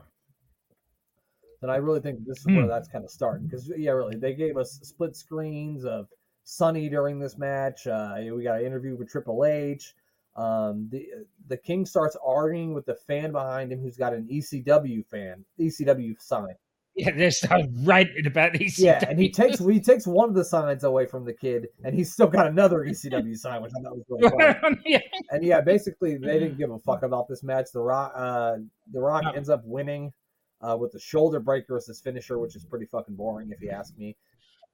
And 1.62 1.70
I 1.70 1.76
really 1.76 2.00
think 2.00 2.24
this 2.26 2.38
is 2.38 2.44
Hmm. 2.44 2.56
where 2.56 2.66
that's 2.66 2.88
kind 2.88 3.04
of 3.04 3.10
starting 3.10 3.46
because 3.46 3.70
yeah, 3.76 3.90
really 3.92 4.16
they 4.16 4.34
gave 4.34 4.56
us 4.56 4.78
split 4.82 5.14
screens 5.16 5.84
of 5.84 6.08
Sunny 6.44 6.88
during 6.88 7.18
this 7.18 7.36
match. 7.38 7.86
Uh, 7.86 8.14
we 8.34 8.42
got 8.42 8.60
an 8.60 8.66
interview 8.66 8.96
with 8.96 9.08
Triple 9.10 9.44
H. 9.44 9.94
Um, 10.36 10.88
the 10.90 11.06
the 11.48 11.56
King 11.56 11.84
starts 11.84 12.16
arguing 12.24 12.72
with 12.72 12.86
the 12.86 12.94
fan 12.94 13.32
behind 13.32 13.72
him, 13.72 13.80
who's 13.80 13.96
got 13.96 14.14
an 14.14 14.26
ECW 14.30 15.04
fan, 15.06 15.44
ECW 15.58 16.14
sign. 16.20 16.54
yeah, 16.96 17.10
they're 17.10 17.30
still 17.30 17.66
ranting 17.84 18.26
about 18.26 18.52
these. 18.54 18.78
Yeah, 18.78 19.04
and 19.08 19.18
he 19.18 19.28
takes 19.30 19.58
he 19.58 19.80
takes 19.80 20.06
one 20.06 20.28
of 20.28 20.34
the 20.34 20.44
signs 20.44 20.84
away 20.84 21.04
from 21.06 21.24
the 21.24 21.32
kid, 21.34 21.68
and 21.84 21.94
he's 21.94 22.12
still 22.12 22.26
got 22.28 22.46
another 22.46 22.80
ECW 22.84 23.36
sign, 23.36 23.60
which 23.62 23.72
I 23.78 23.82
thought 23.82 23.96
was 23.96 24.04
really 24.08 24.54
funny. 24.60 24.80
yeah, 24.86 24.98
And 25.30 25.44
yeah, 25.44 25.60
basically 25.60 26.16
they 26.16 26.38
didn't 26.38 26.56
give 26.58 26.70
a 26.70 26.78
fuck 26.78 27.02
about 27.02 27.28
this 27.28 27.42
match. 27.42 27.66
The 27.72 27.80
Rock, 27.80 28.12
uh, 28.16 28.56
the 28.92 29.00
Rock 29.00 29.24
No. 29.24 29.30
ends 29.32 29.50
up 29.50 29.62
winning 29.64 30.12
uh, 30.60 30.76
with 30.78 30.92
the 30.92 30.98
shoulder 31.00 31.40
breaker 31.40 31.76
as 31.76 31.86
his 31.86 32.00
finisher, 32.00 32.38
which 32.38 32.56
is 32.56 32.64
pretty 32.64 32.86
fucking 32.86 33.14
boring 33.16 33.50
if 33.50 33.60
you 33.60 33.70
ask 33.70 33.96
me. 33.96 34.16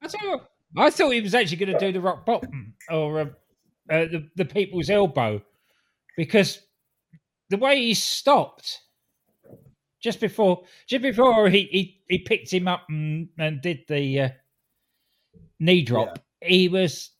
I 0.01 0.07
thought, 0.07 0.49
I 0.77 0.89
thought 0.89 1.11
he 1.11 1.21
was 1.21 1.33
actually 1.35 1.57
going 1.57 1.73
to 1.73 1.79
do 1.79 1.91
the 1.91 2.01
rock 2.01 2.25
bottom 2.25 2.73
or 2.91 3.19
uh, 3.19 3.25
uh, 3.89 4.05
the 4.05 4.29
the 4.35 4.45
people's 4.45 4.89
elbow 4.89 5.41
because 6.15 6.59
the 7.49 7.57
way 7.57 7.77
he 7.77 7.93
stopped 7.93 8.81
just 10.01 10.19
before 10.19 10.63
just 10.87 11.01
before 11.01 11.49
he 11.49 11.63
he, 11.71 12.01
he 12.09 12.19
picked 12.19 12.51
him 12.53 12.67
up 12.67 12.83
and, 12.89 13.29
and 13.39 13.61
did 13.61 13.79
the 13.87 14.19
uh, 14.21 14.29
knee 15.59 15.81
drop, 15.83 16.19
he 16.41 16.67
was 16.69 17.11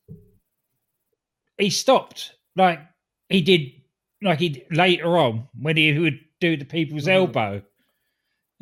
he 1.57 1.69
stopped 1.69 2.33
like 2.55 2.79
he 3.29 3.41
did 3.41 3.61
like 4.21 4.39
he 4.39 4.63
later 4.71 5.17
on 5.17 5.47
when 5.59 5.77
he 5.77 5.97
would 5.97 6.19
do 6.39 6.57
the 6.57 6.65
people's 6.65 7.05
Mhm. 7.05 7.13
elbow. 7.13 7.63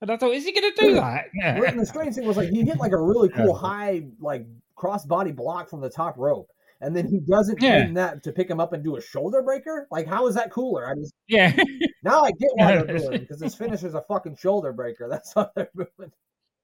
and 0.00 0.10
I 0.10 0.16
thought, 0.16 0.32
is 0.32 0.44
he 0.44 0.52
going 0.52 0.72
to 0.74 0.80
do 0.82 0.94
that? 0.94 1.26
Well, 1.42 1.64
And 1.64 1.80
the 1.80 1.86
strange 1.86 2.14
thing 2.14 2.26
was 2.26 2.36
like 2.36 2.48
he 2.50 2.62
hit 2.64 2.78
like 2.78 2.92
a 2.92 3.00
really 3.00 3.28
cool 3.28 3.54
high 3.54 4.04
like 4.20 4.46
cross 4.74 5.04
body 5.06 5.32
block 5.32 5.68
from 5.70 5.80
the 5.80 5.88
top 5.90 6.16
rope, 6.18 6.48
and 6.80 6.94
then 6.94 7.06
he 7.08 7.20
doesn't 7.20 7.60
Yeah. 7.62 7.84
turn 7.84 7.94
that 7.94 8.22
to 8.24 8.32
pick 8.32 8.50
him 8.50 8.60
up 8.60 8.72
and 8.72 8.84
do 8.84 8.96
a 8.96 9.00
shoulder 9.00 9.42
breaker. 9.42 9.86
Like 9.90 10.06
how 10.06 10.26
is 10.26 10.34
that 10.34 10.50
cooler? 10.50 10.86
I 10.88 10.94
just 10.94 11.14
Yeah. 11.28 11.54
now 12.02 12.22
I 12.22 12.30
get 12.32 12.50
why 12.54 12.76
they're 12.82 12.98
doing 12.98 13.20
because 13.20 13.40
his 13.40 13.54
finisher's 13.54 13.94
a 13.94 14.02
fucking 14.02 14.36
shoulder 14.36 14.72
breaker. 14.72 15.08
That's 15.10 15.32
how 15.32 15.50
they're 15.56 15.70
doing. 15.74 16.12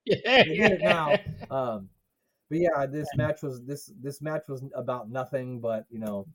yeah, 0.05 0.43
They 0.45 0.57
get 0.57 0.73
it 0.73 0.81
now. 0.83 1.15
Um, 1.51 1.89
but 2.51 2.59
yeah, 2.59 2.85
this 2.87 3.09
match 3.17 3.43
was 3.43 3.63
this 3.65 3.91
this 4.01 4.21
match 4.21 4.43
was 4.49 4.63
about 4.75 5.09
nothing 5.11 5.59
but 5.61 5.87
you 5.91 5.99
know 6.01 6.27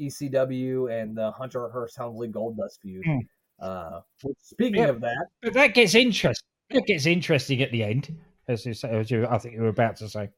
ECW 0.00 0.90
and 0.92 1.16
the 1.16 1.30
Hunter 1.32 1.68
Hearst 1.68 1.96
Helmsley 1.96 2.28
Goldust 2.28 2.80
feud. 2.82 3.04
Hmm. 3.04 3.18
Uh, 3.58 4.00
speaking 4.38 4.82
Yeah. 4.82 4.88
of 4.88 5.00
that, 5.00 5.26
But 5.42 5.54
that 5.54 5.74
gets 5.74 5.94
interesting. 5.94 6.48
It 6.70 6.86
gets 6.86 7.06
interesting 7.06 7.62
at 7.62 7.70
the 7.70 7.84
end, 7.84 8.16
as 8.48 8.66
you 8.66 8.74
say, 8.74 8.90
as 8.90 9.10
you, 9.10 9.26
I 9.26 9.38
think 9.38 9.54
you 9.54 9.60
were 9.62 9.68
about 9.68 9.96
to 9.98 10.08
say. 10.08 10.30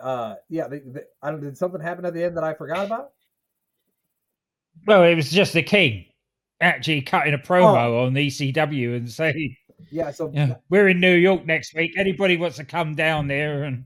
uh, 0.00 0.34
yeah, 0.48 0.68
they, 0.68 0.80
they, 0.80 1.02
I 1.22 1.30
don't. 1.30 1.40
Did 1.40 1.56
something 1.56 1.80
happen 1.80 2.04
at 2.04 2.14
the 2.14 2.22
end 2.24 2.36
that 2.36 2.44
I 2.44 2.54
forgot 2.54 2.86
about? 2.86 3.12
Well, 4.86 5.04
it 5.04 5.14
was 5.14 5.30
just 5.30 5.52
the 5.52 5.62
king 5.62 6.06
actually 6.60 7.02
cutting 7.02 7.34
a 7.34 7.38
promo 7.38 8.06
on 8.06 8.14
ECW 8.14 8.96
and 8.96 9.10
saying, 9.10 9.56
Yeah, 9.90 10.10
so 10.12 10.30
yeah, 10.32 10.54
"We're 10.70 10.88
in 10.88 11.00
New 11.00 11.14
York 11.14 11.44
next 11.46 11.74
week. 11.74 11.92
Anybody 11.96 12.36
wants 12.36 12.56
to 12.58 12.64
come 12.64 12.94
down 12.94 13.26
there, 13.28 13.64
and 13.64 13.84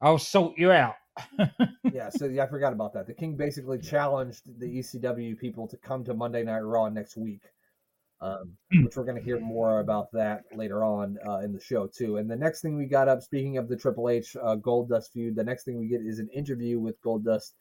I'll 0.00 0.18
sort 0.18 0.58
you 0.58 0.70
out." 0.70 0.94
Yeah, 1.92 2.08
so 2.08 2.26
yeah, 2.26 2.44
I 2.44 2.46
forgot 2.46 2.72
about 2.72 2.92
that. 2.94 3.06
The 3.06 3.14
King 3.14 3.36
basically 3.36 3.78
challenged 3.78 4.42
the 4.58 4.66
ECW 4.78 5.38
people 5.38 5.66
to 5.68 5.76
come 5.76 6.04
to 6.04 6.14
Monday 6.14 6.44
Night 6.44 6.60
Raw 6.60 6.88
next 6.88 7.16
week, 7.16 7.42
um, 8.20 8.56
Hmm. 8.72 8.84
which 8.84 8.96
we're 8.96 9.04
going 9.04 9.16
to 9.16 9.22
hear 9.22 9.40
more 9.40 9.80
about 9.80 10.12
that 10.12 10.44
later 10.54 10.84
on 10.84 11.18
uh, 11.26 11.38
in 11.38 11.52
the 11.52 11.60
show 11.60 11.86
too. 11.86 12.18
And 12.18 12.30
the 12.30 12.36
next 12.36 12.60
thing 12.60 12.76
we 12.76 12.86
got 12.86 13.08
up, 13.08 13.22
speaking 13.22 13.58
of 13.58 13.68
the 13.68 13.76
Triple 13.76 14.08
H 14.08 14.36
uh, 14.36 14.56
Goldust 14.56 15.10
feud, 15.12 15.34
the 15.34 15.44
next 15.44 15.64
thing 15.64 15.78
we 15.78 15.88
get 15.88 16.02
is 16.02 16.18
an 16.20 16.28
interview 16.28 16.78
with 16.78 17.00
Goldust 17.02 17.54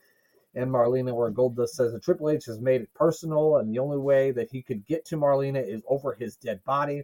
and 0.55 0.69
Marlena, 0.69 1.13
where 1.13 1.31
Goldust 1.31 1.69
says 1.69 1.93
that 1.93 2.03
Triple 2.03 2.29
H 2.29 2.45
has 2.45 2.59
made 2.59 2.81
it 2.81 2.93
personal, 2.93 3.57
and 3.57 3.71
the 3.71 3.79
only 3.79 3.97
way 3.97 4.31
that 4.31 4.49
he 4.51 4.62
could 4.62 4.85
get 4.85 5.05
to 5.05 5.17
Marlena 5.17 5.65
is 5.65 5.81
over 5.88 6.13
his 6.13 6.35
dead 6.35 6.63
body. 6.65 7.03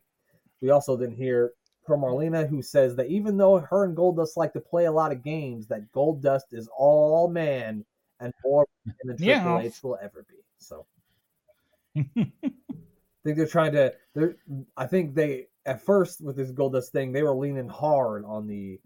We 0.62 0.70
also 0.70 0.96
then 0.96 1.12
hear 1.12 1.52
from 1.86 2.02
Marlena, 2.02 2.48
who 2.48 2.62
says 2.62 2.96
that 2.96 3.08
even 3.08 3.38
though 3.38 3.60
her 3.60 3.86
and 3.86 3.96
Goldust 3.96 4.38
like 4.38 4.54
to 4.54 4.60
play 4.60 4.86
a 4.86 4.92
lot 4.92 5.12
of 5.12 5.24
games, 5.24 5.68
that 5.68 5.92
Goldust 5.92 6.54
is 6.54 6.70
all 6.76 7.28
man 7.28 7.86
and 8.20 8.34
more 8.44 8.66
than 9.04 9.18
Triple 9.18 9.26
Yeah. 9.26 9.60
H 9.60 9.84
will 9.84 9.98
ever 10.02 10.26
be. 10.28 10.36
So 10.58 10.86
I 11.96 12.04
think 13.24 13.38
they're 13.38 13.48
trying 13.48 13.74
to. 13.74 13.94
They're. 14.14 14.36
I 14.78 14.86
think 14.88 15.16
they 15.16 15.48
at 15.66 15.82
first 15.82 16.22
with 16.22 16.36
this 16.36 16.52
Goldust 16.52 16.90
thing, 16.90 17.12
they 17.12 17.24
were 17.24 17.34
leaning 17.36 17.68
hard 17.68 18.24
on 18.26 18.48
the, 18.48 18.80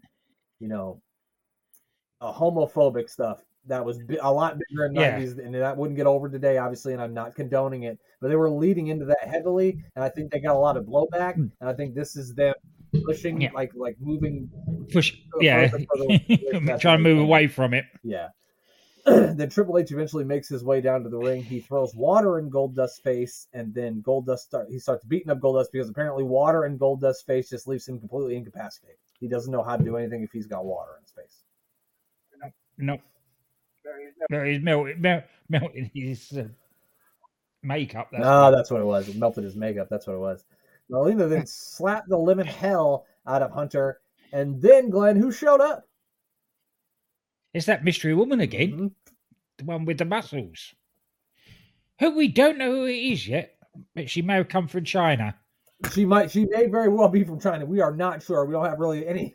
you 0.60 0.68
know, 0.68 1.00
uh, 2.20 2.32
homophobic 2.32 3.10
stuff. 3.10 3.44
That 3.66 3.84
was 3.84 3.98
a 4.22 4.32
lot 4.32 4.58
bigger 4.58 4.86
in 4.86 4.94
the 4.94 5.00
Yeah. 5.02 5.18
90s, 5.18 5.38
and 5.44 5.54
that 5.54 5.76
wouldn't 5.76 5.96
get 5.98 6.06
over 6.06 6.30
today, 6.30 6.56
obviously, 6.56 6.94
and 6.94 7.02
I'm 7.02 7.12
not 7.12 7.34
condoning 7.34 7.82
it. 7.82 7.98
But 8.20 8.28
they 8.28 8.36
were 8.36 8.50
leading 8.50 8.86
into 8.86 9.04
that 9.06 9.28
heavily, 9.28 9.84
and 9.94 10.02
I 10.04 10.08
think 10.08 10.32
they 10.32 10.40
got 10.40 10.56
a 10.56 10.58
lot 10.58 10.78
of 10.78 10.86
blowback. 10.86 11.34
And 11.34 11.52
I 11.60 11.74
think 11.74 11.94
this 11.94 12.16
is 12.16 12.34
them 12.34 12.54
pushing. 13.06 13.40
Yeah. 13.40 13.50
like 13.54 13.72
like 13.74 13.96
moving 14.00 14.50
Push, 14.92 15.14
yeah, 15.40 15.68
further, 15.68 15.84
further 15.94 16.04
away 16.04 16.38
from 16.52 16.66
that 16.66 16.80
trying 16.80 16.98
to 16.98 17.02
move 17.02 17.18
away 17.20 17.46
from 17.48 17.74
it. 17.74 17.84
Yeah. 18.02 18.28
then 19.06 19.48
Triple 19.48 19.78
H 19.78 19.90
eventually 19.92 20.24
makes 20.24 20.46
his 20.48 20.62
way 20.62 20.80
down 20.82 21.02
to 21.04 21.08
the 21.08 21.16
ring. 21.18 21.42
He 21.42 21.60
throws 21.60 21.94
water 21.94 22.38
in 22.38 22.50
Goldust's 22.50 22.98
face, 22.98 23.48
and 23.54 23.72
then 23.74 24.02
Goldust 24.06 24.40
start 24.40 24.68
he 24.70 24.78
starts 24.78 25.04
beating 25.04 25.30
up 25.30 25.38
Goldust 25.40 25.66
because 25.72 25.88
apparently 25.88 26.22
water 26.24 26.66
in 26.66 26.78
Goldust's 26.78 27.22
face 27.22 27.48
just 27.48 27.66
leaves 27.66 27.88
him 27.88 27.98
completely 27.98 28.36
incapacitated. 28.36 28.96
He 29.18 29.26
doesn't 29.28 29.52
know 29.52 29.62
how 29.62 29.76
to 29.76 29.84
do 29.84 29.96
anything 29.96 30.22
if 30.22 30.30
he's 30.32 30.46
got 30.46 30.64
water 30.64 30.92
in 30.98 31.02
his 31.02 31.12
face. 31.12 31.42
No. 32.78 32.98
No, 34.30 34.44
he's 34.44 34.60
melted, 34.62 35.00
mel- 35.00 35.24
melting 35.48 35.90
his 35.94 36.32
uh, 36.36 36.44
makeup. 37.62 38.08
That's 38.12 38.22
No, 38.22 38.42
what- 38.44 38.50
that's 38.52 38.70
what 38.70 38.80
it 38.80 38.84
was. 38.84 39.08
It 39.08 39.16
melted 39.16 39.44
his 39.44 39.56
makeup. 39.56 39.88
That's 39.90 40.06
what 40.06 40.14
it 40.14 40.20
was. 40.20 40.44
Marlena 40.90 41.28
then 41.28 41.46
slapped 41.46 42.08
the 42.08 42.18
living 42.18 42.46
hell 42.46 43.06
out 43.26 43.42
of 43.42 43.52
Hunter, 43.52 44.00
and 44.32 44.60
then 44.60 44.90
Glenn, 44.90 45.16
who 45.16 45.30
showed 45.30 45.60
up? 45.60 45.88
It's 47.54 47.66
that 47.66 47.84
mystery 47.84 48.14
woman 48.14 48.40
again, 48.40 48.72
Mhm. 48.72 48.92
the 49.58 49.64
one 49.64 49.84
with 49.84 49.98
the 49.98 50.04
muscles. 50.04 50.74
Who 52.00 52.16
we 52.16 52.28
don't 52.28 52.58
know 52.58 52.70
who 52.70 52.84
it 52.86 52.96
is 52.96 53.28
yet, 53.28 53.56
but 53.94 54.08
she 54.08 54.22
may 54.22 54.34
have 54.36 54.48
come 54.48 54.68
from 54.68 54.84
China. 54.84 55.38
She 55.92 56.04
might. 56.04 56.30
She 56.30 56.44
may 56.46 56.66
very 56.66 56.88
well 56.88 57.08
be 57.08 57.24
from 57.24 57.40
China. 57.40 57.64
We 57.66 57.80
are 57.80 57.94
not 57.94 58.22
sure. 58.22 58.44
We 58.44 58.52
don't 58.52 58.66
have 58.66 58.78
really 58.78 59.06
any 59.06 59.34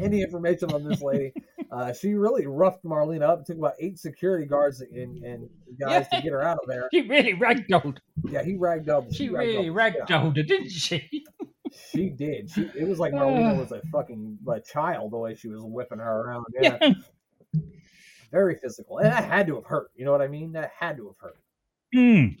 any 0.00 0.22
information 0.22 0.72
on 0.72 0.84
this 0.84 1.02
lady. 1.02 1.32
Uh, 1.70 1.92
she 1.92 2.14
really 2.14 2.46
roughed 2.46 2.84
Marlena 2.84 3.22
up. 3.22 3.40
It 3.40 3.46
took 3.46 3.58
about 3.58 3.72
eight 3.80 3.98
security 3.98 4.46
guards 4.46 4.80
and, 4.80 5.24
and 5.24 5.48
guys 5.80 6.06
to 6.10 6.20
get 6.22 6.30
her 6.30 6.40
out 6.42 6.58
of 6.62 6.68
there. 6.68 6.88
She 6.92 7.00
really 7.00 7.34
ragdolled. 7.34 7.96
Yeah, 8.28 8.44
he 8.44 8.52
ragdolled. 8.54 9.12
She 9.12 9.28
ragdolled 9.28 9.38
really 9.38 9.56
out 9.56 9.68
of 9.68 9.74
her. 9.74 10.06
ragdolled 10.06 10.36
her, 10.36 10.42
didn't 10.44 10.68
she? 10.70 11.24
She 11.90 12.10
did. 12.10 12.48
She. 12.50 12.70
It 12.76 12.86
was 12.86 13.00
like 13.00 13.12
Marlena 13.14 13.58
was 13.58 13.72
a 13.72 13.80
fucking 13.90 14.38
like 14.44 14.64
child 14.64 15.10
the 15.10 15.16
way 15.16 15.34
she 15.34 15.48
was 15.48 15.64
whipping 15.64 15.98
her 15.98 16.20
around. 16.20 16.44
Yeah, 16.60 16.78
very 18.30 18.54
physical, 18.56 18.98
and 18.98 19.06
that 19.06 19.24
had 19.24 19.48
to 19.48 19.56
have 19.56 19.64
hurt. 19.64 19.90
You 19.96 20.04
know 20.04 20.12
what 20.12 20.22
I 20.22 20.28
mean? 20.28 20.52
That 20.52 20.70
had 20.78 20.96
to 20.98 21.06
have 21.06 21.16
hurt. 21.18 21.36
Mm. 21.92 22.38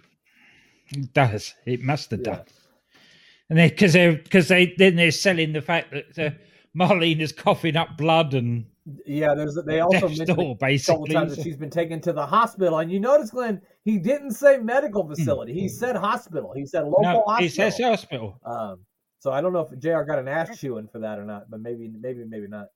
It 0.90 1.12
does. 1.12 1.54
It 1.66 1.82
must 1.82 2.10
have 2.12 2.20
Yeah. 2.20 2.36
done. 2.36 2.44
And 3.50 3.58
then 3.58 3.68
because 3.70 3.94
they 3.94 4.14
because 4.14 4.48
they 4.48 4.74
then 4.78 4.94
they're 4.94 5.10
selling 5.10 5.52
the 5.52 5.62
fact 5.62 5.92
that 5.92 6.18
uh, 6.18 6.36
Marlene 6.76 7.20
is 7.20 7.32
coughing 7.32 7.76
up 7.76 7.96
blood 7.96 8.34
and 8.34 8.64
Yeah, 9.06 9.34
there's. 9.34 9.54
They 9.66 9.80
also 9.80 10.08
mentioned 10.08 10.26
door 10.28 10.34
a 10.34 10.36
couple 10.38 10.54
basically. 10.56 11.14
times 11.14 11.36
that 11.36 11.42
she's 11.44 11.56
been 11.56 11.70
taken 11.70 12.00
to 12.02 12.12
the 12.12 12.26
hospital, 12.26 12.78
and 12.78 12.90
you 12.90 13.00
notice, 13.00 13.30
Glenn, 13.30 13.60
he 13.84 13.98
didn't 13.98 14.32
say 14.32 14.58
medical 14.58 15.06
facility. 15.08 15.52
He 15.54 15.68
said 15.68 15.96
hospital. 15.96 16.52
He 16.54 16.66
said 16.66 16.84
local 16.84 16.98
Hmm. 17.04 17.12
no, 17.12 17.22
hospital. 17.26 17.46
it 17.46 17.50
says 17.72 17.78
hospital. 17.80 18.40
Um, 18.44 18.80
so 19.20 19.30
I 19.32 19.40
don't 19.40 19.52
know 19.52 19.60
if 19.70 19.78
Jr. 19.78 20.02
got 20.02 20.18
an 20.18 20.28
ass 20.28 20.58
chewing 20.58 20.88
for 20.88 20.98
that 20.98 21.18
or 21.18 21.24
not, 21.24 21.48
but 21.50 21.60
maybe, 21.60 21.88
maybe, 21.98 22.24
maybe 22.24 22.46
not. 22.48 22.66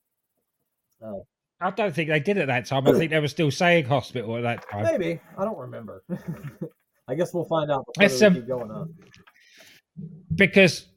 Oh, 1.02 1.26
I 1.60 1.70
don't 1.70 1.94
think 1.94 2.08
they 2.08 2.20
did 2.20 2.38
at 2.38 2.46
that 2.46 2.66
time. 2.66 2.86
I 2.88 2.92
think 2.92 3.10
they 3.10 3.20
were 3.20 3.28
still 3.28 3.50
saying 3.50 3.84
hospital 3.84 4.36
at 4.36 4.42
that 4.44 4.70
time. 4.70 4.84
maybe 4.84 5.20
I 5.36 5.44
don't 5.44 5.58
remember. 5.58 6.02
I 7.08 7.14
guess 7.14 7.34
we'll 7.34 7.44
find 7.44 7.70
out 7.70 7.84
before 7.86 8.04
It's, 8.06 8.22
um, 8.22 8.34
keep 8.34 8.46
going 8.46 8.70
on. 8.70 8.94
because 10.34 10.87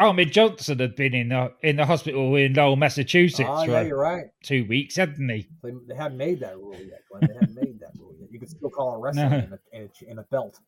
Ahmed 0.00 0.32
Johnson 0.32 0.78
had 0.78 0.94
been 0.94 1.12
in 1.14 1.30
the 1.30 1.52
in 1.62 1.76
the 1.76 1.84
hospital 1.86 2.36
in 2.36 2.54
Lowell, 2.54 2.76
Massachusetts 2.76 3.48
Oh, 3.50 3.64
yeah, 3.64 3.82
for 3.82 3.86
you're 3.88 3.98
right. 3.98 4.26
two 4.42 4.64
weeks, 4.66 4.94
hadn't 4.96 5.28
he? 5.28 5.48
They, 5.62 5.72
they 5.88 5.94
haven't 5.96 6.18
made 6.18 6.38
that 6.40 6.56
rule 6.56 6.74
yet, 6.78 7.02
Glenn. 7.10 7.22
They 7.28 7.34
haven't 7.34 7.54
made 7.56 7.80
that 7.80 7.90
rule 7.98 8.14
yet. 8.20 8.30
You 8.30 8.38
can 8.38 8.48
still 8.48 8.70
call 8.70 8.94
it 8.94 8.98
wrestling 9.00 9.30
No. 9.30 9.36
in, 9.38 9.52
a, 9.52 9.58
in, 9.76 9.90
a, 10.06 10.10
in 10.12 10.18
a 10.18 10.22
belt. 10.24 10.60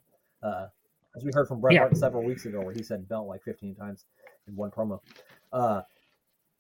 Uh, 0.43 0.67
as 1.17 1.25
we 1.25 1.31
heard 1.33 1.47
from 1.47 1.61
Bret 1.61 1.75
Yeah. 1.75 1.81
Hart 1.81 1.97
several 1.97 2.25
weeks 2.25 2.45
ago, 2.47 2.61
where 2.61 2.75
he 2.75 2.83
said 2.83 3.09
belt 3.09 3.29
like 3.29 3.43
15 3.45 3.75
times 3.77 4.05
in 4.49 4.57
one 4.57 4.71
promo. 4.71 5.01
Uh, 5.53 5.83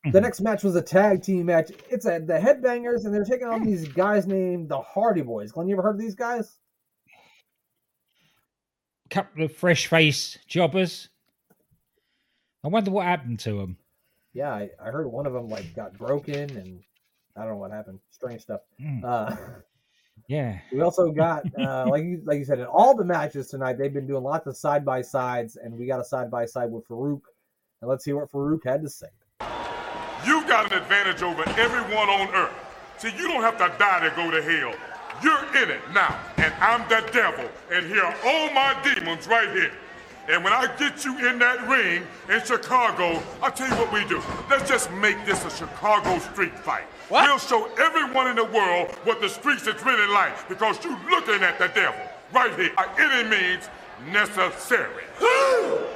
the 0.04 0.18
Mhm. 0.18 0.22
next 0.22 0.40
match 0.40 0.62
was 0.62 0.76
a 0.76 0.82
tag 0.82 1.22
team 1.22 1.46
match. 1.46 1.72
It's 1.90 2.06
a, 2.06 2.20
the 2.20 2.38
Headbangers, 2.38 3.04
and 3.04 3.12
they're 3.14 3.24
taking 3.24 3.46
on 3.48 3.64
these 3.64 3.86
guys 3.88 4.26
named 4.26 4.68
the 4.68 4.80
Hardy 4.80 5.22
Boys. 5.22 5.52
Glenn, 5.52 5.68
you 5.68 5.74
ever 5.74 5.82
heard 5.82 5.96
of 5.96 6.00
these 6.00 6.14
guys? 6.14 6.56
Couple 9.10 9.44
of 9.44 9.52
fresh 9.54 9.88
face 9.88 10.38
jobbers. 10.46 11.08
I 12.64 12.68
wonder 12.68 12.90
what 12.90 13.06
happened 13.06 13.38
to 13.40 13.58
them. 13.58 13.76
Yeah, 14.32 14.52
I, 14.52 14.70
I 14.82 14.90
heard 14.90 15.06
one 15.10 15.26
of 15.26 15.32
them 15.32 15.48
like 15.48 15.74
got 15.74 15.96
broken, 15.96 16.56
and 16.56 16.80
I 17.36 17.40
don't 17.40 17.50
know 17.52 17.56
what 17.56 17.70
happened. 17.72 17.98
Strange 18.10 18.42
stuff. 18.42 18.60
Mm, 18.80 19.04
Uh, 19.04 19.34
yeah. 20.28 20.58
We 20.72 20.80
also 20.82 21.10
got, 21.10 21.42
uh, 21.58 21.86
like 21.88 22.04
you 22.04 22.20
like 22.24 22.38
you 22.38 22.44
said, 22.44 22.58
in 22.60 22.66
all 22.66 22.94
the 22.94 23.04
matches 23.04 23.48
tonight, 23.48 23.78
they've 23.78 23.92
been 23.92 24.06
doing 24.06 24.22
lots 24.22 24.46
of 24.46 24.56
side 24.56 24.84
by 24.84 25.02
sides, 25.02 25.56
and 25.56 25.76
we 25.76 25.86
got 25.86 26.00
a 26.00 26.04
side 26.04 26.30
by 26.30 26.44
side 26.46 26.70
with 26.70 26.86
Farouk. 26.86 27.22
And 27.80 27.88
let's 27.88 28.04
hear 28.04 28.16
what 28.16 28.30
Farouk 28.30 28.64
had 28.64 28.82
to 28.82 28.88
say. 28.90 29.08
You've 30.26 30.46
got 30.46 30.70
an 30.70 30.78
advantage 30.82 31.22
over 31.22 31.42
everyone 31.58 32.10
on 32.10 32.28
earth. 32.34 32.52
See, 32.98 33.08
you 33.16 33.26
don't 33.26 33.40
have 33.42 33.56
to 33.56 33.72
die 33.78 34.00
to 34.08 34.14
go 34.14 34.30
to 34.30 34.42
hell. 34.42 34.74
You're 35.22 35.62
in 35.62 35.70
it 35.70 35.80
now, 35.94 36.18
and 36.36 36.52
I'm 36.60 36.86
the 36.88 37.00
devil, 37.10 37.48
and 37.72 37.86
here 37.86 38.02
are 38.02 38.14
all 38.24 38.52
my 38.52 38.76
demons 38.84 39.26
right 39.26 39.48
here. 39.50 39.72
And 40.28 40.44
when 40.44 40.52
I 40.52 40.66
get 40.76 41.04
you 41.04 41.28
in 41.28 41.38
that 41.38 41.66
ring 41.68 42.06
in 42.28 42.44
Chicago, 42.44 43.22
I'll 43.42 43.50
tell 43.50 43.68
you 43.68 43.74
what 43.74 43.92
we 43.92 44.06
do. 44.08 44.22
Let's 44.48 44.68
just 44.68 44.90
make 44.92 45.24
this 45.24 45.44
a 45.44 45.50
Chicago 45.50 46.18
street 46.18 46.56
fight. 46.58 46.84
What? 47.08 47.28
We'll 47.28 47.38
show 47.38 47.66
everyone 47.78 48.28
in 48.28 48.36
the 48.36 48.44
world 48.44 48.90
what 49.04 49.20
the 49.20 49.28
streets 49.28 49.66
is 49.66 49.84
really 49.84 50.12
like 50.12 50.48
because 50.48 50.82
you're 50.84 50.98
looking 51.10 51.42
at 51.42 51.58
the 51.58 51.68
devil 51.68 52.00
right 52.32 52.54
here 52.54 52.72
by 52.76 52.88
any 52.98 53.28
means 53.28 53.68
necessary. 54.12 55.04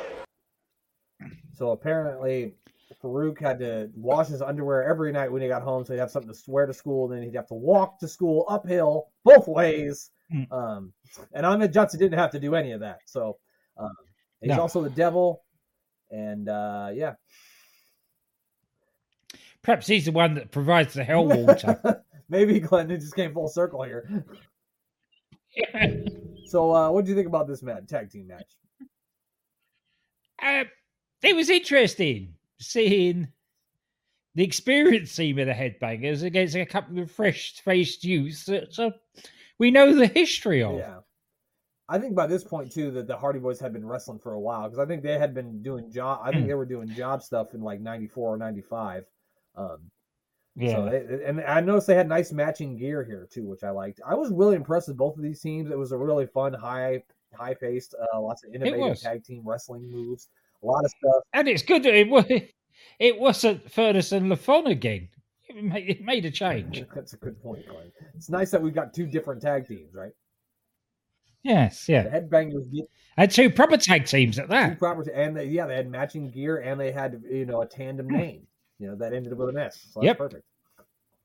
So 1.56 1.70
apparently, 1.70 2.52
Farouk 3.00 3.38
had 3.38 3.60
to 3.60 3.88
wash 3.94 4.26
his 4.26 4.42
underwear 4.42 4.82
every 4.82 5.12
night 5.12 5.30
when 5.30 5.40
he 5.40 5.46
got 5.46 5.62
home, 5.62 5.84
so 5.84 5.92
he'd 5.92 6.00
have 6.00 6.10
something 6.10 6.32
to 6.32 6.50
wear 6.50 6.66
to 6.66 6.74
school. 6.74 7.06
Then 7.06 7.22
he'd 7.22 7.36
have 7.36 7.46
to 7.48 7.54
walk 7.54 8.00
to 8.00 8.08
school 8.08 8.44
uphill 8.48 9.08
both 9.24 9.46
ways. 9.46 10.10
Mm. 10.32 10.50
Um, 10.50 10.92
and 11.32 11.46
Ahmed 11.46 11.72
Johnson 11.72 12.00
didn't 12.00 12.18
have 12.18 12.32
to 12.32 12.40
do 12.40 12.54
any 12.54 12.72
of 12.72 12.80
that. 12.80 12.98
So 13.04 13.36
um, 13.76 13.94
he's 14.44 14.56
No. 14.56 14.62
also 14.62 14.82
the 14.82 14.90
devil. 14.90 15.42
And 16.10 16.48
uh, 16.48 16.90
yeah, 16.94 17.14
Perhaps 19.62 19.86
he's 19.86 20.04
the 20.04 20.12
one 20.12 20.34
that 20.34 20.50
provides 20.50 20.92
the 20.94 21.02
hell 21.02 21.26
water. 21.26 22.02
maybe 22.28 22.60
Glenn 22.60 22.90
it 22.90 22.98
just 22.98 23.16
came 23.16 23.32
full 23.32 23.48
circle 23.48 23.82
here. 23.82 24.24
So 26.46 26.72
uh, 26.74 26.90
what 26.90 27.04
do 27.04 27.10
you 27.10 27.16
think 27.16 27.26
about 27.26 27.48
this 27.48 27.62
match, 27.62 27.86
tag 27.88 28.10
team 28.10 28.26
match? 28.28 28.56
uh, 30.40 30.64
it 31.22 31.34
was 31.34 31.48
interesting 31.48 32.34
seeing 32.60 33.28
the 34.34 34.44
experience 34.44 35.14
team 35.16 35.38
of 35.38 35.46
the 35.46 35.52
headbangers 35.52 36.22
against 36.22 36.54
a 36.54 36.66
couple 36.66 36.98
of 37.00 37.10
fresh 37.10 37.54
faced 37.64 38.04
youths 38.04 38.44
that 38.44 38.78
uh, 38.78 38.90
we 39.58 39.70
know 39.70 39.94
the 39.94 40.06
history 40.06 40.62
of. 40.62 40.76
Yeah. 40.76 40.98
I 41.88 41.98
think 41.98 42.14
by 42.14 42.26
this 42.26 42.44
point 42.44 42.72
too 42.72 42.90
that 42.92 43.06
the 43.06 43.16
Hardy 43.16 43.38
Boys 43.38 43.60
had 43.60 43.72
been 43.72 43.86
wrestling 43.86 44.18
for 44.18 44.32
a 44.32 44.40
while 44.40 44.62
because 44.64 44.78
I 44.78 44.86
think 44.86 45.02
they 45.02 45.18
had 45.18 45.34
been 45.34 45.62
doing 45.62 45.90
job. 45.90 46.20
I 46.22 46.30
think 46.30 46.44
Mm. 46.44 46.48
they 46.48 46.54
were 46.54 46.64
doing 46.64 46.88
job 46.88 47.22
stuff 47.22 47.52
in 47.54 47.60
like 47.60 47.80
'94 47.80 48.34
or 48.34 48.36
'95. 48.38 49.04
Um, 49.54 49.90
Yeah. 50.56 50.70
So 50.76 50.88
they, 50.88 51.24
and 51.24 51.40
I 51.42 51.60
noticed 51.60 51.86
they 51.88 51.96
had 51.96 52.08
nice 52.08 52.32
matching 52.32 52.76
gear 52.76 53.02
here 53.04 53.26
too, 53.30 53.44
which 53.44 53.64
I 53.64 53.70
liked. 53.70 54.00
I 54.06 54.14
was 54.14 54.30
really 54.32 54.54
impressed 54.56 54.86
with 54.88 54.96
both 54.96 55.16
of 55.16 55.22
these 55.22 55.40
teams. 55.40 55.70
It 55.70 55.76
was 55.76 55.90
a 55.92 55.98
really 55.98 56.26
fun, 56.26 56.52
high, 56.54 57.02
high 57.34 57.54
paced, 57.54 57.94
uh, 58.00 58.20
lots 58.20 58.44
of 58.44 58.54
innovative 58.54 59.00
tag 59.00 59.24
team 59.24 59.42
wrestling 59.44 59.90
moves, 59.90 60.28
a 60.62 60.66
lot 60.66 60.84
of 60.84 60.90
stuff. 60.92 61.22
and 61.32 61.48
it's 61.48 61.62
good 61.64 61.82
that 61.82 61.94
it, 61.94 62.08
wa- 62.08 62.24
it 63.00 63.18
wasn't 63.18 63.66
Furnas 63.66 64.12
and 64.12 64.30
LaFon 64.30 64.66
again. 64.70 65.08
It 65.48 65.62
made, 65.64 65.90
it 65.90 66.00
made 66.02 66.24
a 66.24 66.30
change. 66.30 66.84
That's 66.94 67.12
a 67.14 67.16
good 67.18 67.40
point, 67.42 67.66
Glenn. 67.68 67.90
It's 68.14 68.30
nice 68.30 68.50
that 68.52 68.62
we've 68.62 68.74
got 68.74 68.94
two 68.94 69.06
different 69.06 69.42
tag 69.42 69.66
teams, 69.66 69.92
right? 69.92 70.12
Yes, 71.44 71.86
The 71.86 71.92
yeah. 71.92 72.04
Headbangers 72.20 72.72
get 72.72 72.86
And 73.16 73.30
two 73.30 73.50
proper 73.50 73.76
tag 73.76 74.06
teams 74.06 74.38
at 74.38 74.48
that. 74.48 74.70
two 74.70 74.76
proper, 74.76 75.02
and 75.10 75.36
they, 75.36 75.44
yeah, 75.44 75.66
they 75.66 75.76
had 75.76 75.88
matching 75.90 76.30
gear 76.30 76.58
and 76.58 76.80
they 76.80 76.90
had 76.90 77.22
you 77.30 77.44
know 77.46 77.60
a 77.62 77.66
tandem 77.66 78.08
name, 78.08 78.46
you 78.78 78.88
know 78.88 78.96
that 78.96 79.12
ended 79.12 79.36
with 79.36 79.50
an 79.50 79.58
S. 79.58 79.86
So 79.92 80.00
that's 80.00 80.02
Hmm. 80.02 80.04
Yep. 80.06 80.18
perfect. 80.18 80.44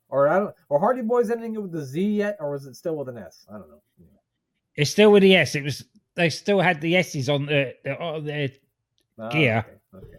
Or 0.10 0.28
I 0.28 0.40
don't, 0.40 0.56
or 0.70 0.80
Hardy 0.80 1.02
Boys 1.04 1.30
ending 1.32 1.56
it 1.56 1.62
with 1.62 1.72
the 1.72 1.84
Z 1.84 2.02
yet, 2.02 2.38
or 2.40 2.52
was 2.52 2.66
it 2.66 2.76
still 2.76 2.96
with 2.98 3.10
an 3.10 3.18
S? 3.18 3.46
I 3.50 3.54
don't 3.54 3.70
know. 3.70 3.82
It's 4.76 4.92
still 4.92 5.12
with 5.12 5.24
the 5.24 5.36
S. 5.36 5.56
It 5.56 5.64
was 5.64 5.86
they 6.16 6.30
still 6.30 6.60
had 6.60 6.82
the 6.82 6.96
S's 6.98 7.30
on 7.30 7.46
the, 7.46 7.76
the 7.84 7.98
on 8.00 8.26
their 8.26 8.50
Ah, 9.20 9.30
Gear. 9.30 9.66
Okay. 9.94 10.06
okay. 10.06 10.18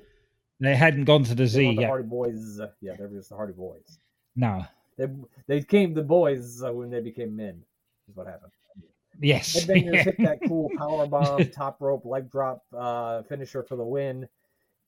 they 0.60 0.76
hadn't 0.76 1.04
gone 1.04 1.24
to 1.24 1.30
the 1.34 1.42
They 1.44 1.46
Z 1.48 1.66
weren't 1.66 1.78
the. 1.78 1.86
Hardy 1.86 2.08
Boys. 2.08 2.60
Uh, 2.60 2.68
yeah, 2.80 2.94
they 2.96 3.02
were 3.04 3.08
just 3.16 3.30
the 3.30 3.36
Hardy 3.36 3.52
Boys. 3.52 3.98
No. 4.36 4.64
They 4.96 5.06
they 5.46 5.62
came 5.62 5.92
the 5.94 6.02
boys 6.02 6.62
uh, 6.62 6.72
when 6.72 6.88
they 6.90 7.00
became 7.00 7.34
men. 7.36 7.62
Is 8.08 8.16
what 8.16 8.26
happened. 8.26 8.52
Yes. 9.20 9.64
Headbangers 9.64 10.04
hit 10.04 10.16
that 10.18 10.38
cool 10.48 10.70
power 10.76 11.06
bomb, 11.06 11.46
top 11.50 11.76
rope 11.80 12.04
leg 12.04 12.30
drop 12.30 12.64
uh, 12.76 13.22
finisher 13.22 13.62
for 13.62 13.76
the 13.76 13.84
win, 13.84 14.26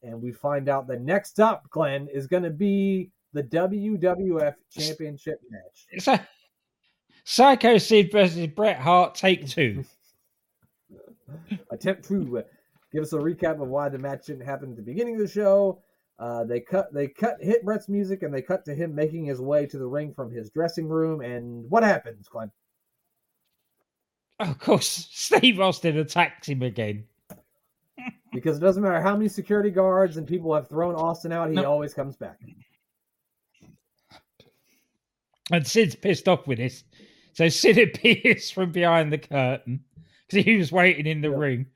and 0.03 0.21
we 0.21 0.33
find 0.33 0.69
out 0.69 0.87
the 0.87 0.99
next 0.99 1.39
up, 1.39 1.69
Glenn, 1.71 2.09
is 2.09 2.27
going 2.27 2.43
to 2.43 2.51
be 2.51 3.11
the 3.35 3.43
WWF 3.43 4.55
Championship 4.71 5.41
match. 5.51 5.87
It's 5.91 6.09
a 6.09 6.27
Psycho 7.25 7.79
Sid 7.79 8.11
versus 8.11 8.47
Bret 8.49 8.79
Hart 8.79 9.15
take 9.15 9.47
two. 9.47 9.85
Attempt 11.71 12.05
to 12.09 12.43
give 12.93 13.03
us 13.03 13.13
a 13.13 13.19
recap 13.19 13.63
of 13.63 13.69
why 13.69 13.89
the 13.89 13.99
match 13.99 14.27
didn't 14.27 14.47
happen 14.47 14.71
at 14.71 14.77
the 14.77 14.83
beginning 14.83 15.15
of 15.15 15.21
the 15.21 15.29
show. 15.29 15.83
Uh, 16.19 16.45
they 16.45 16.61
cut 16.61 16.93
they 16.93 17.09
cut 17.09 17.37
hit 17.41 17.65
Bret's 17.65 17.89
music 17.89 18.23
and 18.23 18.33
they 18.33 18.43
cut 18.43 18.65
to 18.65 18.75
him 18.75 18.95
making 18.95 19.25
his 19.25 19.41
way 19.41 19.67
to 19.67 19.79
the 19.79 19.87
ring 19.87 20.13
from 20.13 20.31
his 20.31 20.51
dressing 20.51 20.89
room. 20.89 21.21
And 21.21 21.69
what 21.71 21.83
happens, 21.83 22.29
Glenn? 22.29 22.51
Of 24.41 24.59
course, 24.59 25.09
Steve 25.13 25.61
Austin 25.61 25.99
attacks 25.99 26.49
him 26.49 26.63
again. 26.63 27.05
Because 28.33 28.57
it 28.57 28.61
doesn't 28.61 28.83
matter 28.83 29.01
how 29.01 29.15
many 29.15 29.29
security 29.29 29.71
guards 29.71 30.17
and 30.17 30.27
people 30.27 30.53
have 30.55 30.69
thrown 30.69 30.95
Austin 30.95 31.33
out, 31.33 31.51
he 31.51 31.55
No. 31.57 31.65
always 31.65 31.95
comes 31.95 32.17
back. 32.17 32.39
And 35.51 35.67
Sid's 35.67 35.95
pissed 35.95 36.29
off 36.29 36.47
with 36.47 36.59
this. 36.59 36.85
So 37.35 37.49
Sid 37.49 37.79
appears 37.97 38.51
from 38.51 38.73
behind 38.73 39.13
the 39.13 39.19
curtain 39.19 39.85
because 40.29 40.45
he 40.45 40.57
was 40.57 40.73
waiting 40.73 41.07
in 41.07 41.21
the 41.21 41.31
Yeah. 41.31 41.37
ring. 41.37 41.67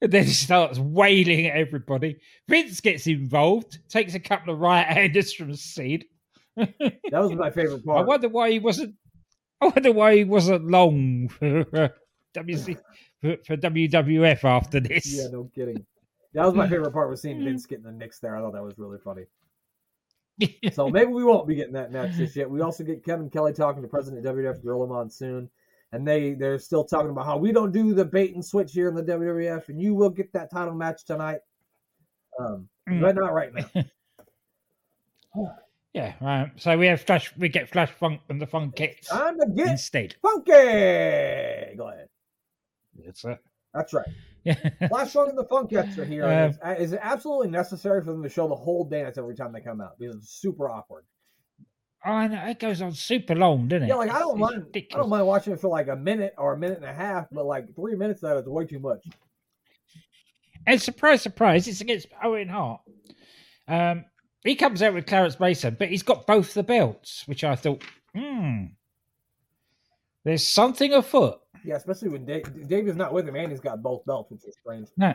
And 0.00 0.10
then 0.10 0.24
he 0.24 0.32
starts 0.32 0.78
wailing 0.80 1.46
at 1.46 1.56
everybody. 1.56 2.18
Vince 2.48 2.80
gets 2.80 3.06
involved, 3.06 3.78
takes 3.88 4.14
a 4.14 4.20
couple 4.20 4.52
of 4.52 4.58
right 4.60 4.84
handers 4.86 5.32
from 5.32 5.54
Sid. 5.54 6.04
That 6.56 6.98
was 7.12 7.32
my 7.32 7.50
favorite 7.50 7.84
part. 7.84 8.00
I 8.00 8.02
wonder 8.02 8.28
why 8.28 8.50
he 8.50 8.58
wasn't. 8.58 8.96
I 9.62 9.66
wonder 9.66 9.92
why 9.92 10.16
he 10.16 10.24
wasn't 10.24 10.68
long 10.68 11.28
for 11.28 11.60
uh, 11.74 11.88
WC 12.34 12.76
for, 13.20 13.36
for 13.46 13.56
WWF 13.56 14.44
after 14.44 14.80
this. 14.80 15.06
Yeah, 15.16 15.28
no 15.32 15.50
kidding. 15.54 15.86
That 16.34 16.44
was 16.46 16.54
my 16.54 16.68
favorite 16.68 16.92
part 16.92 17.08
was 17.10 17.22
seeing 17.22 17.44
Vince 17.44 17.64
getting 17.66 17.84
the 17.84 17.92
Knicks 17.92 18.18
there. 18.18 18.36
I 18.36 18.40
thought 18.40 18.54
that 18.54 18.62
was 18.62 18.76
really 18.78 18.98
funny. 18.98 19.24
So 20.72 20.88
maybe 20.88 21.12
we 21.12 21.22
won't 21.22 21.46
be 21.46 21.54
getting 21.54 21.74
that 21.74 21.92
match 21.92 22.14
just 22.14 22.34
yet. 22.34 22.50
We 22.50 22.62
also 22.62 22.82
get 22.82 23.04
Kevin 23.04 23.30
Kelly 23.30 23.52
talking 23.52 23.82
to 23.82 23.86
President 23.88 24.26
of 24.26 24.34
WWF 24.34 24.62
Gorilla 24.62 24.86
Monsoon, 24.88 25.48
and 25.92 26.08
they 26.08 26.32
they're 26.32 26.58
still 26.58 26.82
talking 26.84 27.10
about 27.10 27.26
how 27.26 27.36
we 27.36 27.52
don't 27.52 27.70
do 27.70 27.94
the 27.94 28.04
bait 28.04 28.34
and 28.34 28.44
switch 28.44 28.72
here 28.72 28.88
in 28.88 28.94
the 28.94 29.02
WWF, 29.04 29.68
and 29.68 29.80
you 29.80 29.94
will 29.94 30.10
get 30.10 30.32
that 30.32 30.50
title 30.50 30.74
match 30.74 31.04
tonight. 31.04 31.40
Um, 32.40 32.68
Mm. 32.88 33.00
but 33.00 33.14
not 33.14 33.32
right 33.32 33.52
now. 33.54 33.84
yeah, 35.94 36.14
right. 36.20 36.50
So 36.56 36.76
we 36.78 36.86
have 36.86 37.00
flash. 37.02 37.32
We 37.36 37.48
get 37.48 37.68
Flash 37.68 37.90
Funk 37.90 38.20
and 38.28 38.40
the 38.40 38.46
Funkettes 38.46 39.08
Time 39.08 39.38
to 39.38 39.46
get 39.54 39.68
instead. 39.68 40.14
funky. 40.22 40.50
Go 41.76 41.88
ahead. 41.88 42.08
It's 43.04 43.24
a, 43.24 43.38
That's 43.74 43.92
right. 43.92 44.06
yeah. 44.44 44.54
Flash 44.88 45.12
Funk 45.12 45.30
and 45.30 45.38
the 45.38 45.44
Funkettes 45.44 45.96
are 45.98 46.04
here. 46.04 46.24
Uh, 46.24 46.48
it's- 46.48 46.80
is 46.80 46.92
it 46.92 47.00
absolutely 47.02 47.48
necessary 47.50 48.02
for 48.04 48.12
them 48.12 48.22
to 48.22 48.28
show 48.28 48.48
the 48.48 48.54
whole 48.54 48.84
dance 48.84 49.18
every 49.18 49.34
time 49.34 49.52
they 49.52 49.60
come 49.60 49.80
out? 49.80 49.98
Because 49.98 50.16
it's 50.16 50.30
super 50.40 50.68
awkward. 50.68 51.04
I 52.04 52.26
know 52.26 52.44
it 52.46 52.58
goes 52.58 52.82
on 52.82 52.92
super 52.94 53.34
long, 53.36 53.68
doesn't 53.68 53.84
it? 53.84 53.88
Yeah, 53.88 53.94
like 53.94 54.10
I 54.10 54.18
don't 54.18 54.32
It's 54.32 54.40
mind. 54.40 54.66
I 54.74 54.96
don't 54.96 55.08
mind 55.08 55.24
watching 55.26 55.52
it 55.52 55.60
for 55.60 55.68
like 55.68 55.86
a 55.88 55.94
minute 55.94 56.34
or 56.36 56.52
a 56.54 56.58
minute 56.58 56.78
and 56.78 56.86
a 56.86 56.92
half, 56.92 57.26
but 57.30 57.46
like 57.46 57.74
three 57.76 57.94
minutes 57.94 58.22
of 58.24 58.30
that 58.30 58.38
is 58.40 58.46
way 58.48 58.66
too 58.66 58.80
much. 58.80 59.04
And 60.66 60.80
surprise, 60.82 61.22
surprise, 61.22 61.66
it's 61.68 61.80
against 61.80 62.08
Owen 62.22 62.48
Hart. 62.48 62.80
Um, 63.68 64.04
he 64.44 64.54
comes 64.54 64.82
out 64.82 64.94
with 64.94 65.06
Clarence 65.06 65.38
Mason, 65.38 65.76
but 65.78 65.88
he's 65.88 66.02
got 66.02 66.26
both 66.26 66.54
the 66.54 66.62
belts, 66.62 67.22
which 67.26 67.44
I 67.44 67.54
thought, 67.54 67.82
hmm, 68.14 68.64
there's 70.24 70.46
something 70.46 70.92
afoot. 70.92 71.38
Yeah, 71.64 71.76
especially 71.76 72.08
when 72.08 72.24
Dave, 72.24 72.44
is 72.88 72.96
not 72.96 73.12
with 73.12 73.28
him, 73.28 73.36
and 73.36 73.50
he's 73.50 73.60
got 73.60 73.82
both 73.82 74.04
belts, 74.04 74.30
which 74.30 74.44
is 74.44 74.56
strange. 74.60 74.88
No. 74.96 75.14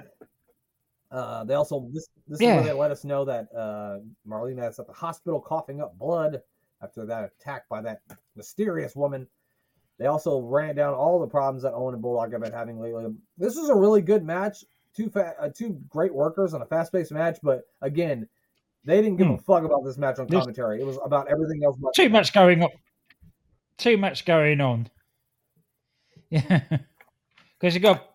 Uh, 1.12 1.44
they 1.46 1.54
also 1.54 1.88
this 1.94 2.10
this 2.28 2.42
is 2.42 2.46
where 2.46 2.64
they 2.64 2.74
let 2.74 2.92
us 2.92 3.06
know 3.06 3.24
that 3.24 3.48
uh, 3.56 4.00
Marlena 4.28 4.70
is 4.70 4.78
at 4.78 4.88
the 4.88 4.94
hospital 4.94 5.40
coughing 5.40 5.82
up 5.82 5.98
blood 5.98 6.42
after 6.82 7.06
that 7.06 7.32
attack 7.40 7.68
by 7.70 7.82
that 7.82 8.02
mysterious 8.36 8.96
woman. 8.96 9.26
They 10.00 10.08
also 10.08 10.42
ran 10.42 10.76
down 10.76 10.94
all 10.94 11.20
the 11.20 11.28
problems 11.28 11.64
that 11.64 11.74
Owen 11.74 11.94
and 11.94 12.04
Bulldog 12.04 12.34
have 12.34 12.42
been 12.42 12.52
having 12.52 12.80
lately. 12.80 13.06
This 13.38 13.56
was 13.56 13.70
a 13.70 13.76
really 13.76 14.02
good 14.02 14.24
match. 14.24 14.64
Two 14.96 15.10
fa- 15.10 15.36
uh, 15.40 15.50
two 15.50 15.82
great 15.90 16.14
workers 16.14 16.54
on 16.54 16.62
a 16.62 16.66
fast 16.66 16.92
paced 16.92 17.12
match, 17.12 17.40
but 17.42 17.64
again, 17.82 18.28
they 18.88 19.02
didn't 19.02 19.18
give 19.18 19.30
a 19.30 19.38
fuck 19.38 19.64
about 19.64 19.84
this 19.84 19.98
match 19.98 20.18
on 20.18 20.28
commentary. 20.30 20.80
It 20.80 20.86
was 20.86 20.98
about 21.04 21.28
everything 21.28 21.62
else. 21.64 21.76
But 21.78 21.94
Too 21.94 22.08
much 22.08 22.34
going 22.34 22.64
on. 22.64 22.70
Too 23.78 23.98
much 23.98 24.26
going 24.26 24.62
on. 24.62 24.90
Yeah, 26.30 26.60
because 27.58 27.74
you 27.74 27.80
got 27.80 28.06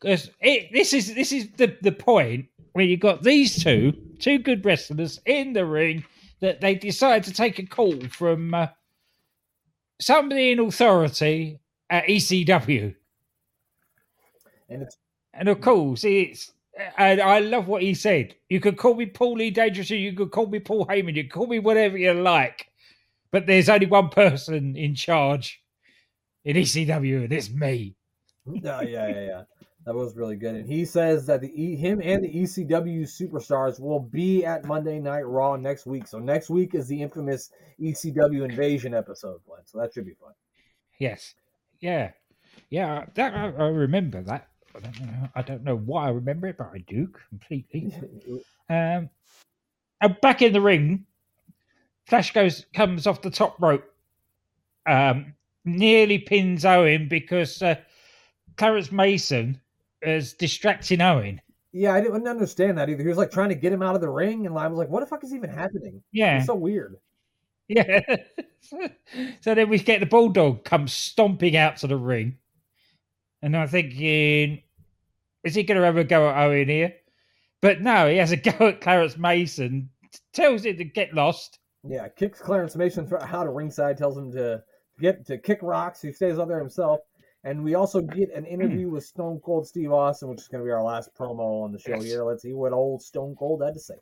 because 0.00 0.30
this 0.40 0.94
is 0.94 1.14
this 1.14 1.32
is 1.32 1.50
the 1.58 1.76
the 1.82 1.92
point 1.92 2.46
where 2.72 2.86
you 2.86 2.96
got 2.96 3.22
these 3.22 3.62
two 3.62 3.92
two 4.20 4.38
good 4.38 4.64
wrestlers 4.64 5.20
in 5.26 5.52
the 5.52 5.66
ring 5.66 6.02
that 6.40 6.62
they 6.62 6.74
decide 6.74 7.24
to 7.24 7.30
take 7.30 7.58
a 7.58 7.66
call 7.66 8.00
from 8.08 8.54
uh, 8.54 8.68
somebody 10.00 10.52
in 10.52 10.60
authority 10.60 11.60
at 11.90 12.04
ECW. 12.04 12.94
and 14.70 14.88
And 15.34 15.48
of 15.50 15.60
course, 15.60 16.04
it's 16.04 16.52
and 16.96 17.20
I 17.20 17.40
love 17.40 17.68
what 17.68 17.82
he 17.82 17.94
said. 17.94 18.34
You 18.48 18.60
could 18.60 18.76
call 18.76 18.94
me 18.94 19.06
Paulie 19.06 19.52
Dangerous, 19.52 19.90
you 19.90 20.14
could 20.14 20.30
call 20.30 20.46
me 20.46 20.60
Paul 20.60 20.86
Heyman, 20.86 21.16
you 21.16 21.24
could 21.24 21.32
call 21.32 21.46
me 21.46 21.58
whatever 21.58 21.98
you 21.98 22.14
like, 22.14 22.66
but 23.30 23.46
there's 23.46 23.68
only 23.68 23.86
one 23.86 24.08
person 24.08 24.76
in 24.76 24.94
charge 24.94 25.62
in 26.44 26.56
ECW, 26.56 27.24
and 27.24 27.32
it's 27.32 27.50
me. 27.50 27.96
No, 28.44 28.80
yeah, 28.80 29.06
yeah, 29.06 29.24
yeah. 29.24 29.42
That 29.86 29.94
was 29.94 30.16
really 30.16 30.34
good. 30.34 30.56
And 30.56 30.68
he 30.68 30.84
says 30.84 31.26
that 31.26 31.40
the 31.40 31.76
him 31.76 32.00
and 32.02 32.24
the 32.24 32.28
ECW 32.28 33.02
superstars 33.02 33.80
will 33.80 34.00
be 34.00 34.44
at 34.44 34.64
Monday 34.64 34.98
Night 34.98 35.22
Raw 35.22 35.56
next 35.56 35.86
week. 35.86 36.06
So 36.06 36.18
next 36.18 36.50
week 36.50 36.74
is 36.74 36.88
the 36.88 37.02
infamous 37.02 37.50
ECW 37.80 38.44
invasion 38.44 38.94
episode, 38.94 39.40
Glenn. 39.46 39.60
So 39.64 39.78
that 39.78 39.92
should 39.92 40.06
be 40.06 40.14
fun. 40.14 40.32
Yes, 40.98 41.34
yeah, 41.80 42.10
yeah. 42.70 43.06
That 43.14 43.34
I, 43.34 43.46
I 43.46 43.68
remember 43.68 44.22
that. 44.22 44.48
I 44.74 44.80
don't 44.80 45.00
know. 45.00 45.28
I 45.34 45.42
don't 45.42 45.64
know 45.64 45.76
why 45.76 46.06
I 46.06 46.10
remember 46.10 46.46
it, 46.48 46.56
but 46.58 46.70
I 46.72 46.78
do 46.86 47.08
completely. 47.28 47.94
Um, 48.70 49.10
and 50.00 50.18
back 50.22 50.40
in 50.40 50.52
the 50.54 50.60
ring, 50.62 51.04
Flash 52.06 52.32
goes 52.32 52.64
comes 52.72 53.06
off 53.06 53.20
the 53.20 53.30
top 53.30 53.60
rope, 53.60 53.84
um, 54.86 55.34
nearly 55.66 56.18
pins 56.18 56.64
Owen 56.64 57.06
because 57.08 57.60
uh, 57.60 57.74
Clarence 58.56 58.90
Mason 58.90 59.60
is 60.00 60.32
distracting 60.32 61.02
Owen. 61.02 61.40
yeah, 61.72 61.92
I 61.92 62.00
didn't 62.00 62.26
understand 62.26 62.78
that 62.78 62.88
either. 62.88 63.02
He 63.02 63.08
was 63.08 63.18
like 63.18 63.30
trying 63.30 63.50
to 63.50 63.54
get 63.54 63.72
him 63.74 63.82
out 63.82 63.94
of 63.94 64.00
the 64.00 64.08
ring, 64.08 64.46
and 64.46 64.56
I 64.58 64.66
was 64.68 64.78
like, 64.78 64.88
"What 64.88 65.00
the 65.00 65.06
fuck 65.06 65.22
is 65.22 65.34
even 65.34 65.50
happening?" 65.50 66.02
Yeah, 66.12 66.38
It's 66.38 66.46
so 66.46 66.54
weird. 66.54 66.96
yeah. 67.68 68.00
so 69.42 69.54
then 69.54 69.68
we 69.68 69.78
get 69.78 70.00
the 70.00 70.06
bulldog 70.06 70.64
come 70.64 70.88
stomping 70.88 71.56
out 71.56 71.76
to 71.78 71.86
the 71.88 71.96
ring, 71.96 72.38
and 73.42 73.56
I'm 73.56 73.68
thinking, 73.68 74.62
is 75.44 75.54
he 75.54 75.62
going 75.62 75.78
to 75.78 75.84
have 75.84 75.96
a 75.96 76.04
go 76.04 76.28
at 76.28 76.36
Owen 76.36 76.68
here? 76.68 76.94
But 77.60 77.80
no, 77.80 78.08
he 78.08 78.16
has 78.16 78.32
a 78.32 78.36
go 78.36 78.68
at 78.68 78.80
Clarence 78.80 79.16
Mason. 79.16 79.90
Tells 80.32 80.64
him 80.64 80.76
to 80.76 80.84
get 80.84 81.14
lost. 81.14 81.58
Yeah, 81.84 82.08
kicks 82.08 82.40
Clarence 82.40 82.76
Mason 82.76 83.06
for- 83.06 83.22
out 83.22 83.46
of 83.46 83.54
ringside, 83.54 83.96
tells 83.96 84.16
him 84.16 84.30
to 84.32 84.62
get 85.00 85.26
to 85.26 85.38
kick 85.38 85.58
rocks. 85.62 86.00
He 86.00 86.12
stays 86.12 86.38
out 86.38 86.48
there 86.48 86.60
himself. 86.60 87.00
And 87.44 87.64
we 87.64 87.74
also 87.74 88.00
get 88.00 88.32
an 88.32 88.44
hmm. 88.44 88.50
interview 88.50 88.88
with 88.88 89.04
Stone 89.04 89.40
Cold 89.44 89.66
Steve 89.66 89.92
Austin, 89.92 90.28
which 90.28 90.40
is 90.40 90.48
going 90.48 90.62
to 90.62 90.64
be 90.64 90.70
our 90.70 90.82
last 90.82 91.10
promo 91.18 91.64
on 91.64 91.72
the 91.72 91.78
show 91.78 91.96
Yes. 91.96 92.04
here. 92.04 92.24
Let's 92.24 92.42
see 92.42 92.52
what 92.52 92.72
old 92.72 93.02
Stone 93.02 93.34
Cold 93.36 93.62
had 93.64 93.74
to 93.74 93.80
say. 93.80 93.94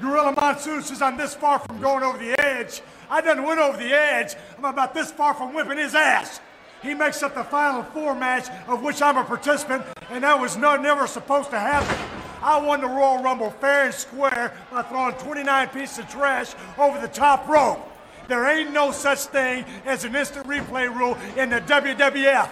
Gorilla 0.00 0.32
Monsoon 0.32 0.82
says 0.82 1.00
I'm 1.00 1.16
this 1.16 1.34
far 1.34 1.58
from 1.58 1.80
going 1.80 2.02
over 2.02 2.18
the 2.18 2.38
edge. 2.40 2.82
I 3.08 3.20
done 3.20 3.42
went 3.42 3.60
over 3.60 3.76
the 3.76 3.92
edge. 3.92 4.34
I'm 4.58 4.64
about 4.64 4.92
this 4.92 5.12
far 5.12 5.34
from 5.34 5.54
whipping 5.54 5.78
his 5.78 5.94
ass. 5.94 6.40
He 6.84 6.92
makes 6.92 7.22
up 7.22 7.34
the 7.34 7.44
final 7.44 7.82
four 7.82 8.14
match 8.14 8.48
of 8.68 8.82
which 8.82 9.00
I'm 9.00 9.16
a 9.16 9.24
participant, 9.24 9.84
and 10.10 10.22
that 10.22 10.38
was 10.38 10.58
no, 10.58 10.76
never 10.76 11.06
supposed 11.06 11.48
to 11.50 11.58
happen. 11.58 11.96
I 12.42 12.60
won 12.60 12.82
the 12.82 12.86
Royal 12.86 13.22
Rumble 13.22 13.50
fair 13.52 13.86
and 13.86 13.94
square 13.94 14.52
by 14.70 14.82
throwing 14.82 15.14
29 15.14 15.68
pieces 15.68 16.00
of 16.00 16.10
trash 16.10 16.52
over 16.76 17.00
the 17.00 17.08
top 17.08 17.48
rope. 17.48 17.90
There 18.28 18.46
ain't 18.46 18.70
no 18.70 18.92
such 18.92 19.20
thing 19.20 19.64
as 19.86 20.04
an 20.04 20.14
instant 20.14 20.46
replay 20.46 20.94
rule 20.94 21.16
in 21.38 21.48
the 21.48 21.62
WWF. 21.62 22.50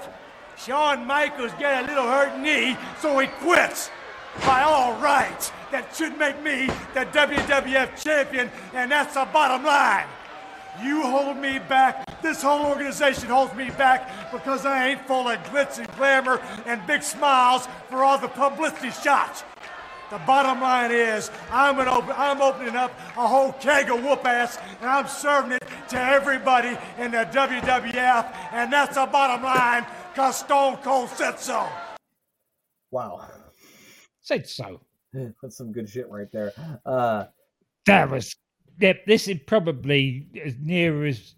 Shawn 0.56 1.06
Michaels 1.06 1.52
got 1.60 1.84
a 1.84 1.86
little 1.86 2.04
hurt 2.04 2.38
knee, 2.38 2.74
so 3.00 3.18
he 3.18 3.26
quits. 3.26 3.90
By 4.46 4.62
all 4.62 4.98
rights, 4.98 5.52
that 5.72 5.94
should 5.94 6.16
make 6.18 6.42
me 6.42 6.68
the 6.94 7.04
WWF 7.04 8.02
champion, 8.02 8.50
and 8.72 8.90
that's 8.90 9.12
the 9.12 9.26
bottom 9.30 9.62
line. 9.62 10.06
You 10.80 11.02
hold 11.02 11.36
me 11.36 11.58
back. 11.58 12.22
This 12.22 12.40
whole 12.42 12.64
organization 12.66 13.28
holds 13.28 13.54
me 13.54 13.70
back 13.70 14.32
because 14.32 14.64
I 14.64 14.88
ain't 14.88 15.06
full 15.06 15.28
of 15.28 15.38
glitz 15.44 15.78
and 15.78 15.88
glamour 15.96 16.40
and 16.66 16.84
big 16.86 17.02
smiles 17.02 17.68
for 17.90 18.02
all 18.04 18.18
the 18.18 18.28
publicity 18.28 18.90
shots. 18.90 19.44
The 20.10 20.18
bottom 20.26 20.60
line 20.60 20.90
is, 20.92 21.30
I'm, 21.50 21.78
an 21.78 21.88
open, 21.88 22.14
I'm 22.16 22.40
opening 22.40 22.76
up 22.76 22.92
a 23.16 23.26
whole 23.26 23.52
keg 23.54 23.90
of 23.90 24.02
whoop 24.02 24.24
ass 24.26 24.58
and 24.80 24.88
I'm 24.88 25.08
serving 25.08 25.52
it 25.52 25.64
to 25.88 25.98
everybody 25.98 26.76
in 26.98 27.10
the 27.12 27.28
WWF, 27.32 28.34
and 28.52 28.72
that's 28.72 28.94
the 28.96 29.06
bottom 29.06 29.42
line 29.42 29.86
because 30.12 30.38
Stone 30.38 30.76
Cold 30.78 31.08
said 31.10 31.38
so. 31.38 31.66
Wow. 32.90 33.26
Said 34.20 34.46
so. 34.46 34.82
That's 35.42 35.56
some 35.56 35.72
good 35.72 35.88
shit 35.88 36.08
right 36.10 36.30
there. 36.30 36.52
Uh, 36.84 37.24
That 37.86 38.10
was. 38.10 38.36
Yep, 38.80 39.06
this 39.06 39.28
is 39.28 39.38
probably 39.46 40.26
as 40.44 40.56
near 40.58 41.04
as 41.06 41.34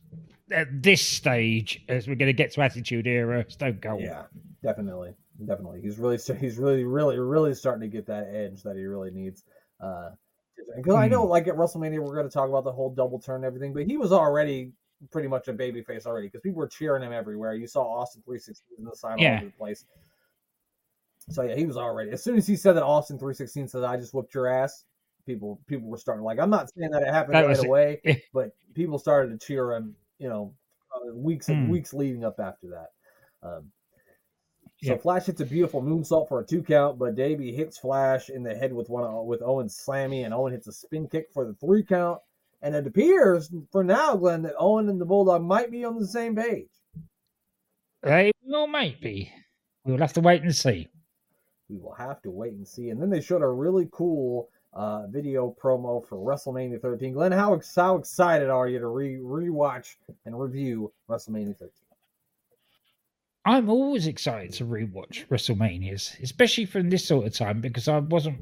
at 0.51 0.83
this 0.83 1.03
stage 1.03 1.85
as 1.89 2.07
we're 2.07 2.15
going 2.15 2.29
to 2.29 2.33
get 2.33 2.53
to 2.53 2.61
Attitude 2.63 3.07
Era 3.07 3.45
Stone 3.49 3.79
Cold. 3.83 4.01
yeah, 4.03 4.25
definitely, 4.63 5.15
definitely. 5.47 5.81
He's 5.81 5.99
really, 5.99 6.19
he's 6.39 6.59
really, 6.59 6.85
really, 6.85 7.19
really 7.19 7.55
starting 7.55 7.81
to 7.83 7.89
get 7.89 8.07
that 8.07 8.29
edge 8.33 8.63
that 8.63 8.77
he 8.77 8.85
really 8.85 9.11
needs. 9.11 9.45
Uh, 9.81 10.11
Because 10.77 10.95
I 10.95 11.09
know, 11.09 11.23
Hmm. 11.25 11.31
like 11.31 11.49
at 11.49 11.55
WrestleMania, 11.57 11.99
we're 11.99 12.15
going 12.15 12.29
to 12.29 12.33
talk 12.33 12.49
about 12.49 12.65
the 12.65 12.73
whole 12.73 12.91
double 12.91 13.19
turn 13.19 13.37
and 13.37 13.45
everything, 13.45 13.73
but 13.73 13.85
he 13.87 13.97
was 13.97 14.13
already 14.13 14.73
pretty 15.11 15.29
much 15.29 15.49
a 15.49 15.53
babyface 15.53 16.07
already 16.07 16.29
because 16.29 16.41
people 16.41 16.59
were 16.61 16.69
cheering 16.69 17.03
him 17.03 17.13
everywhere. 17.13 17.55
You 17.55 17.67
saw 17.67 17.83
Austin 17.83 18.23
316 18.23 18.79
in 18.79 18.85
the 18.85 18.95
sign 18.95 19.15
all 19.15 19.19
Yeah. 19.19 19.37
over 19.37 19.47
the 19.47 19.51
place. 19.53 19.85
So 21.31 21.43
yeah, 21.43 21.57
he 21.57 21.67
was 21.67 21.77
already. 21.77 22.11
As 22.11 22.23
soon 22.23 22.37
as 22.37 22.47
he 22.47 22.55
said 22.57 22.75
that 22.75 22.83
Austin 22.85 23.19
316 23.19 23.67
said, 23.69 23.83
"I 23.83 23.97
just 23.97 24.15
whooped 24.15 24.33
your 24.35 24.47
ass," 24.47 24.85
people 25.27 25.61
people 25.67 25.89
were 25.89 25.99
starting 25.99 26.25
like. 26.25 26.39
I'm 26.39 26.51
not 26.51 26.71
saying 26.75 26.91
that 26.91 27.03
it 27.03 27.09
happened 27.09 27.35
That 27.35 27.43
right 27.43 27.49
was 27.51 27.65
away, 27.65 28.01
but 28.33 28.55
people 28.75 28.99
started 28.99 29.39
to 29.39 29.47
cheer 29.47 29.73
him. 29.73 29.95
You 30.19 30.29
know, 30.29 30.55
uh, 30.95 31.15
weeks 31.15 31.49
and 31.49 31.65
Hmm. 31.65 31.69
weeks 31.69 31.93
leading 31.93 32.25
up 32.25 32.39
after 32.41 32.69
that. 32.69 32.89
Um, 33.43 33.71
so 34.83 34.93
Yeah. 34.93 34.97
Flash 34.97 35.27
hits 35.27 35.41
a 35.41 35.47
beautiful 35.47 35.83
moonsault 35.83 36.29
for 36.29 36.41
a 36.41 36.45
two 36.47 36.63
count, 36.63 36.99
but 36.99 37.15
Davey 37.15 37.53
hits 37.53 37.79
Flash 37.79 38.29
in 38.31 38.43
the 38.43 38.55
head 38.55 38.73
with 38.73 38.89
one 38.89 39.27
with 39.27 39.43
Owen's 39.43 39.77
slammy, 39.77 40.25
and 40.25 40.35
Owen 40.35 40.53
hits 40.53 40.67
a 40.67 40.73
spin 40.73 41.09
kick 41.09 41.29
for 41.33 41.45
the 41.47 41.55
three 41.55 41.83
count. 41.83 42.21
And 42.63 42.75
it 42.75 42.87
appears 42.87 43.53
for 43.71 43.85
now, 43.85 44.17
Glenn, 44.17 44.43
that 44.43 44.55
Owen 44.59 44.89
and 44.89 44.99
the 45.01 45.05
Bulldog 45.05 45.43
might 45.43 45.71
be 45.71 45.85
on 45.85 45.99
the 45.99 46.07
same 46.07 46.35
page. 46.35 46.71
They 48.03 48.33
will, 48.43 48.67
might 48.67 49.01
be. 49.01 49.31
We'll 49.85 49.99
have 49.99 50.13
to 50.15 50.21
wait 50.21 50.43
and 50.43 50.55
see. 50.55 50.89
We 51.69 51.77
will 51.77 51.93
have 51.95 52.23
to 52.23 52.31
wait 52.31 52.53
and 52.55 52.67
see. 52.67 52.91
And 52.91 53.01
then 53.01 53.11
they 53.11 53.21
showed 53.21 53.43
a 53.43 53.49
really 53.49 53.89
cool 53.93 54.49
uh, 54.75 55.07
video 55.07 55.55
promo 55.61 56.07
for 56.07 56.17
WrestleMania 56.19 56.81
13. 56.81 57.13
Glenn, 57.13 57.33
how, 57.33 57.55
ex- 57.55 57.75
how 57.75 57.97
excited 57.97 58.51
are 58.51 58.69
you 58.69 58.79
to 58.79 58.89
re 58.89 59.17
rewatch 59.17 59.95
and 60.27 60.39
review 60.39 60.93
WrestleMania 61.09 61.57
13? 61.57 61.71
I'm 63.47 63.69
always 63.69 64.07
excited 64.07 64.53
to 64.55 64.65
rewatch 64.65 65.27
WrestleManias, 65.29 66.21
especially 66.23 66.65
from 66.65 66.89
this 66.89 67.07
sort 67.07 67.27
of 67.27 67.35
time, 67.35 67.61
because 67.61 67.89
I 67.89 67.99
wasn't. 67.99 68.39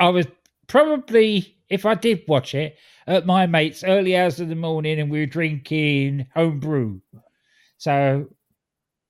I 0.00 0.08
was 0.08 0.26
probably, 0.68 1.54
if 1.68 1.84
I 1.84 1.94
did 1.94 2.22
watch 2.26 2.54
it, 2.54 2.76
at 3.06 3.26
my 3.26 3.46
mate's 3.46 3.84
early 3.84 4.16
hours 4.16 4.40
of 4.40 4.48
the 4.48 4.54
morning 4.54 4.98
and 5.00 5.10
we 5.10 5.20
were 5.20 5.26
drinking 5.26 6.26
home 6.34 6.60
brew. 6.60 7.02
So, 7.76 8.26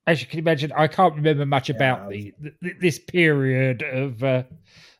as 0.07 0.19
you 0.21 0.27
can 0.27 0.39
imagine, 0.39 0.73
I 0.75 0.87
can't 0.87 1.15
remember 1.15 1.45
much 1.45 1.69
Yeah, 1.69 1.75
about 1.77 2.07
was- 2.09 2.17
the, 2.39 2.51
th 2.61 2.75
this 2.81 2.99
period 2.99 3.81
of, 3.81 4.23
uh, 4.23 4.43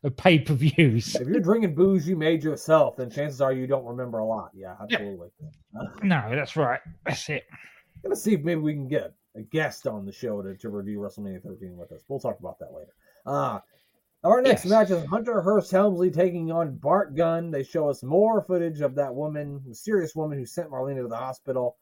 of 0.03 0.15
pay 0.17 0.39
per 0.39 0.53
views. 0.53 1.15
If 1.15 1.27
you're 1.27 1.39
drinking 1.39 1.75
booze 1.75 2.07
you 2.07 2.15
made 2.15 2.43
yourself, 2.43 2.97
then 2.97 3.09
chances 3.09 3.41
are 3.41 3.53
you 3.53 3.67
don't 3.67 3.85
remember 3.85 4.19
a 4.19 4.25
lot. 4.25 4.51
Yeah, 4.53 4.75
absolutely. 4.81 5.29
No, 6.03 6.23
that's 6.29 6.55
right. 6.55 6.79
That's 7.05 7.27
it. 7.29 7.43
gonna 8.03 8.15
see 8.15 8.33
if 8.35 8.41
maybe 8.43 8.61
we 8.61 8.73
can 8.73 8.87
get 8.87 9.13
a 9.35 9.41
guest 9.41 9.87
on 9.87 10.05
the 10.05 10.11
show 10.11 10.41
to, 10.41 10.55
to 10.57 10.69
review 10.69 10.99
WrestleMania 10.99 11.41
13 11.41 11.75
with 11.77 11.91
us. 11.91 12.01
We'll 12.07 12.19
talk 12.19 12.37
about 12.39 12.59
that 12.59 12.71
later. 12.73 12.93
Uh 13.25 13.59
our 14.23 14.41
next 14.41 14.63
Yes. 14.65 14.69
match 14.71 14.89
is 14.91 15.05
Hunter 15.07 15.41
Hearst 15.41 15.71
Helmsley 15.71 16.09
taking 16.09 16.49
on 16.51 16.75
Bart 16.77 17.13
Gunn. 17.15 17.51
They 17.51 17.63
show 17.63 17.89
us 17.89 18.03
more 18.03 18.41
footage 18.41 18.79
of 18.79 18.95
that 18.95 19.13
woman, 19.13 19.61
mysterious 19.65 20.15
woman 20.15 20.37
who 20.37 20.45
sent 20.45 20.69
Marlena 20.69 21.01
to 21.01 21.07
the 21.09 21.17
hospital. 21.17 21.75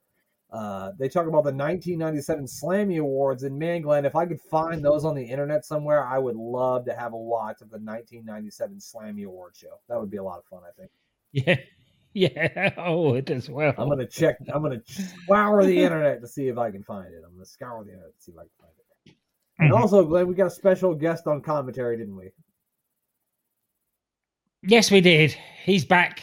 Uh, 0.51 0.91
they 0.99 1.07
talk 1.07 1.27
about 1.27 1.43
the 1.45 1.53
1997 1.53 2.43
Slammy 2.45 2.99
Awards, 2.99 3.43
and 3.43 3.57
man, 3.57 3.81
Glenn, 3.81 4.03
if 4.03 4.15
I 4.17 4.25
could 4.25 4.41
find 4.41 4.83
those 4.83 5.05
on 5.05 5.15
the 5.15 5.23
internet 5.23 5.63
somewhere, 5.65 6.03
I 6.05 6.17
would 6.17 6.35
love 6.35 6.83
to 6.85 6.93
have 6.93 7.13
a 7.13 7.17
watch 7.17 7.61
of 7.61 7.69
the 7.69 7.77
1997 7.79 8.77
Slammy 8.77 9.25
Award 9.25 9.55
show. 9.55 9.79
That 9.87 9.97
would 9.99 10.11
be 10.11 10.17
a 10.17 10.23
lot 10.23 10.39
of 10.39 10.45
fun, 10.45 10.61
I 10.67 10.71
think. 10.79 10.91
Yeah. 11.31 11.55
Yeah, 12.13 12.73
I 12.75 12.89
would 12.91 13.31
as 13.31 13.49
well. 13.49 13.73
I'm 13.77 13.87
gonna 13.87 14.05
check. 14.05 14.35
I'm 14.53 14.61
gonna 14.61 14.81
scour 14.85 15.63
the 15.65 15.81
internet 15.81 16.19
to 16.19 16.27
see 16.27 16.49
if 16.49 16.57
I 16.57 16.69
can 16.69 16.83
find 16.83 17.07
it. 17.13 17.23
I'm 17.25 17.31
gonna 17.31 17.45
scour 17.45 17.85
the 17.85 17.91
internet 17.91 18.13
to 18.17 18.21
see 18.21 18.33
if 18.33 18.37
I 18.37 18.41
can 18.41 18.49
find 18.59 18.71
it. 19.05 19.15
And 19.59 19.71
Mhm. 19.71 19.79
also, 19.79 20.03
Glenn, 20.05 20.27
we 20.27 20.35
got 20.35 20.47
a 20.47 20.49
special 20.49 20.93
guest 20.93 21.25
on 21.25 21.41
commentary, 21.41 21.95
didn't 21.95 22.17
we? 22.17 22.31
Yes, 24.63 24.91
we 24.91 24.99
did. 24.99 25.37
He's 25.63 25.85
back. 25.85 26.21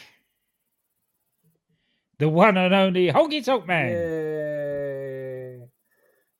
The 2.19 2.29
one 2.29 2.57
and 2.57 2.75
only 2.75 3.09
Honky 3.13 3.45
Tonk 3.45 3.67
Man. 3.67 3.91
Yay! 3.93 5.61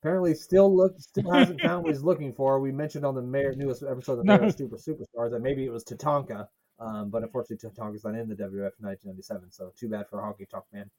Apparently, 0.01 0.33
still 0.33 0.75
look, 0.75 0.99
still 0.99 1.31
hasn't 1.31 1.61
found 1.61 1.83
what 1.83 1.93
he's 1.93 2.03
looking 2.03 2.33
for. 2.33 2.59
We 2.59 2.71
mentioned 2.71 3.05
on 3.05 3.15
the 3.15 3.21
Mayor, 3.21 3.53
newest 3.55 3.83
episode 3.83 4.19
of 4.19 4.25
the 4.25 4.37
No. 4.37 4.49
Super 4.49 4.77
Superstars 4.77 5.31
that 5.31 5.41
maybe 5.41 5.65
it 5.65 5.71
was 5.71 5.83
Tatanka, 5.83 6.47
um, 6.79 7.09
but 7.09 7.23
unfortunately, 7.23 7.69
Tatanka's 7.69 8.03
not 8.03 8.15
in 8.15 8.27
the 8.29 8.35
WF 8.35 8.71
1997, 8.79 9.51
so 9.51 9.71
too 9.77 9.89
bad 9.89 10.07
for 10.09 10.19
Honky 10.21 10.49
Tonk 10.49 10.63
Man. 10.73 10.89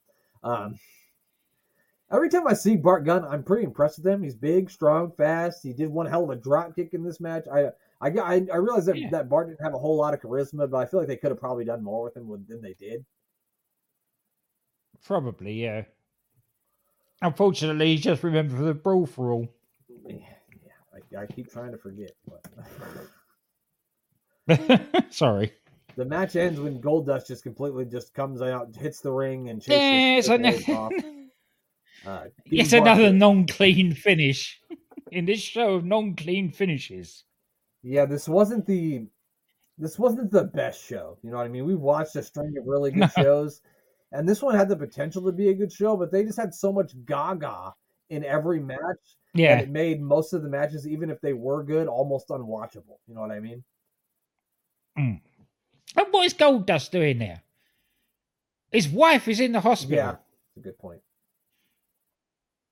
Um, 0.42 0.78
every 2.10 2.28
time 2.30 2.46
I 2.46 2.54
see 2.54 2.76
Bart 2.76 3.04
Gunn, 3.04 3.24
I'm 3.24 3.42
pretty 3.42 3.64
impressed 3.64 3.98
with 3.98 4.06
him. 4.06 4.22
He's 4.22 4.34
big, 4.34 4.70
strong, 4.70 5.12
fast. 5.12 5.62
He 5.62 5.72
did 5.74 5.88
one 5.90 6.06
hell 6.06 6.24
of 6.24 6.30
a 6.30 6.36
drop 6.36 6.74
kick 6.74 6.92
in 6.94 7.02
this 7.02 7.20
match. 7.20 7.44
I 7.52 7.66
I 8.00 8.08
I, 8.10 8.46
I 8.52 8.56
realized 8.56 8.86
that, 8.86 8.96
Yeah. 8.98 9.10
that 9.10 9.28
Bart 9.28 9.48
didn't 9.48 9.62
have 9.62 9.74
a 9.74 9.78
whole 9.78 9.96
lot 9.96 10.14
of 10.14 10.20
charisma, 10.20 10.70
but 10.70 10.76
I 10.78 10.86
feel 10.86 11.00
like 11.00 11.08
they 11.08 11.16
could 11.16 11.30
have 11.30 11.40
probably 11.40 11.64
done 11.64 11.82
more 11.84 12.02
with 12.02 12.16
him 12.16 12.28
than 12.48 12.60
they 12.62 12.74
did. 12.74 13.04
Probably, 15.04 15.52
yeah. 15.64 15.82
Unfortunately, 17.22 17.96
just 17.96 18.22
remembered 18.22 18.64
the 18.64 18.74
brawl 18.74 19.06
for 19.06 19.32
all. 19.32 19.48
Yeah, 20.06 20.16
I, 20.94 21.22
I 21.22 21.26
keep 21.26 21.52
trying 21.52 21.72
to 21.72 21.78
forget. 21.78 22.12
But 24.48 25.06
Sorry. 25.10 25.52
the 25.96 26.04
match 26.04 26.36
ends 26.36 26.58
when 26.60 26.80
Goldust 26.80 27.26
just 27.26 27.42
completely 27.42 27.84
just 27.84 28.14
comes 28.14 28.40
out, 28.42 28.74
hits 28.74 29.00
the 29.00 29.12
ring, 29.12 29.48
and 29.50 29.60
chases 29.62 30.28
I 30.30 30.36
Triple 30.36 30.54
H 30.60 30.68
know. 30.68 30.74
off. 30.76 30.92
Uh, 32.06 32.24
Dean 32.48 32.74
another 32.76 33.12
non-clean 33.12 33.92
finish 33.92 34.58
in 35.12 35.26
this 35.26 35.40
show 35.40 35.74
of 35.74 35.84
non-clean 35.84 36.50
finishes. 36.50 37.24
Yeah, 37.82 38.06
this 38.06 38.26
wasn't 38.26 38.64
the 38.64 39.04
this 39.76 39.98
wasn't 39.98 40.30
the 40.30 40.44
best 40.44 40.82
show. 40.82 41.18
You 41.22 41.30
know 41.30 41.36
what 41.36 41.44
I 41.44 41.48
mean? 41.48 41.66
We 41.66 41.74
watched 41.74 42.16
a 42.16 42.22
string 42.22 42.54
of 42.56 42.66
really 42.66 42.90
good 42.90 43.00
No. 43.16 43.22
shows, 43.22 43.60
and 44.12 44.28
this 44.28 44.42
one 44.42 44.54
had 44.54 44.68
the 44.68 44.76
potential 44.76 45.22
to 45.22 45.32
be 45.32 45.48
a 45.48 45.54
good 45.54 45.72
show, 45.72 45.96
but 45.96 46.10
they 46.10 46.24
just 46.24 46.38
had 46.38 46.54
so 46.54 46.72
much 46.72 46.92
gaga 47.04 47.72
in 48.08 48.24
every 48.24 48.60
match 48.60 49.16
Yeah, 49.34 49.58
it 49.58 49.70
made 49.70 50.00
most 50.00 50.32
of 50.32 50.42
the 50.42 50.48
matches, 50.48 50.86
even 50.86 51.10
if 51.10 51.20
they 51.20 51.32
were 51.32 51.62
good, 51.62 51.86
almost 51.86 52.28
unwatchable. 52.28 52.98
You 53.06 53.14
know 53.14 53.20
what 53.20 53.30
I 53.30 53.40
mean? 53.40 53.62
Mm. 54.98 55.20
and 55.96 56.06
what 56.10 56.26
is 56.26 56.34
Goldust 56.34 56.90
doing 56.90 57.18
there? 57.18 57.42
His 58.72 58.88
wife 58.88 59.28
is 59.28 59.40
in 59.40 59.52
the 59.52 59.60
hospital. 59.60 59.96
Yeah, 59.96 60.10
it's 60.10 60.56
a 60.56 60.60
good 60.60 60.78
point. 60.78 61.00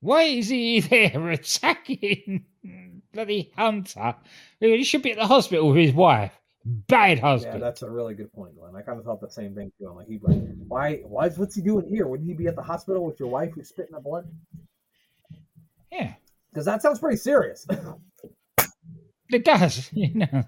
Why 0.00 0.22
is 0.22 0.48
he 0.48 0.80
there 0.80 1.30
attacking 1.30 2.44
bloody 3.12 3.52
Hunter? 3.56 4.16
He 4.60 4.84
should 4.84 5.02
be 5.02 5.12
at 5.12 5.18
the 5.18 5.26
hospital 5.26 5.68
with 5.68 5.76
his 5.76 5.92
wife. 5.92 6.32
Bad 6.64 7.18
husband. 7.18 7.54
Yeah, 7.54 7.60
that's 7.60 7.82
a 7.82 7.90
really 7.90 8.14
good 8.14 8.32
point, 8.32 8.56
Glenn. 8.58 8.76
I 8.76 8.82
kind 8.82 8.98
of 8.98 9.04
thought 9.04 9.20
the 9.20 9.30
same 9.30 9.54
thing 9.54 9.72
too. 9.78 9.88
I'm 9.88 9.96
like, 9.96 10.08
he 10.08 10.18
like, 10.20 10.42
why? 10.66 10.96
Why? 11.04 11.28
What's 11.30 11.54
he 11.54 11.62
doing 11.62 11.86
here? 11.88 12.06
Wouldn't 12.06 12.28
he 12.28 12.34
be 12.34 12.46
at 12.46 12.56
the 12.56 12.62
hospital 12.62 13.04
with 13.04 13.18
your 13.20 13.28
wife 13.28 13.52
who's 13.54 13.68
spitting 13.68 13.94
up 13.94 14.02
blood? 14.04 14.28
yeah, 15.90 16.14
Because 16.50 16.66
that 16.66 16.82
sounds 16.82 16.98
pretty 16.98 17.16
serious. 17.16 17.66
it 19.30 19.44
does. 19.44 19.90
You 19.92 20.14
know. 20.14 20.44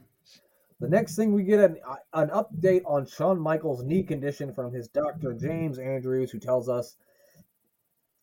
The 0.81 0.89
next 0.89 1.15
thing 1.15 1.35
we 1.35 1.45
get 1.45 1.61
an 1.61 1.77
uh, 1.87 1.97
an 2.15 2.31
update 2.31 2.83
on 2.87 3.07
Shawn 3.07 3.39
Michaels' 3.39 3.83
knee 3.83 4.03
condition 4.03 4.55
from 4.55 4.73
his 4.73 4.89
doctor 4.89 5.35
James 5.35 5.79
Andrews, 5.79 6.31
who 6.31 6.39
tells 6.39 6.71
us 6.71 6.97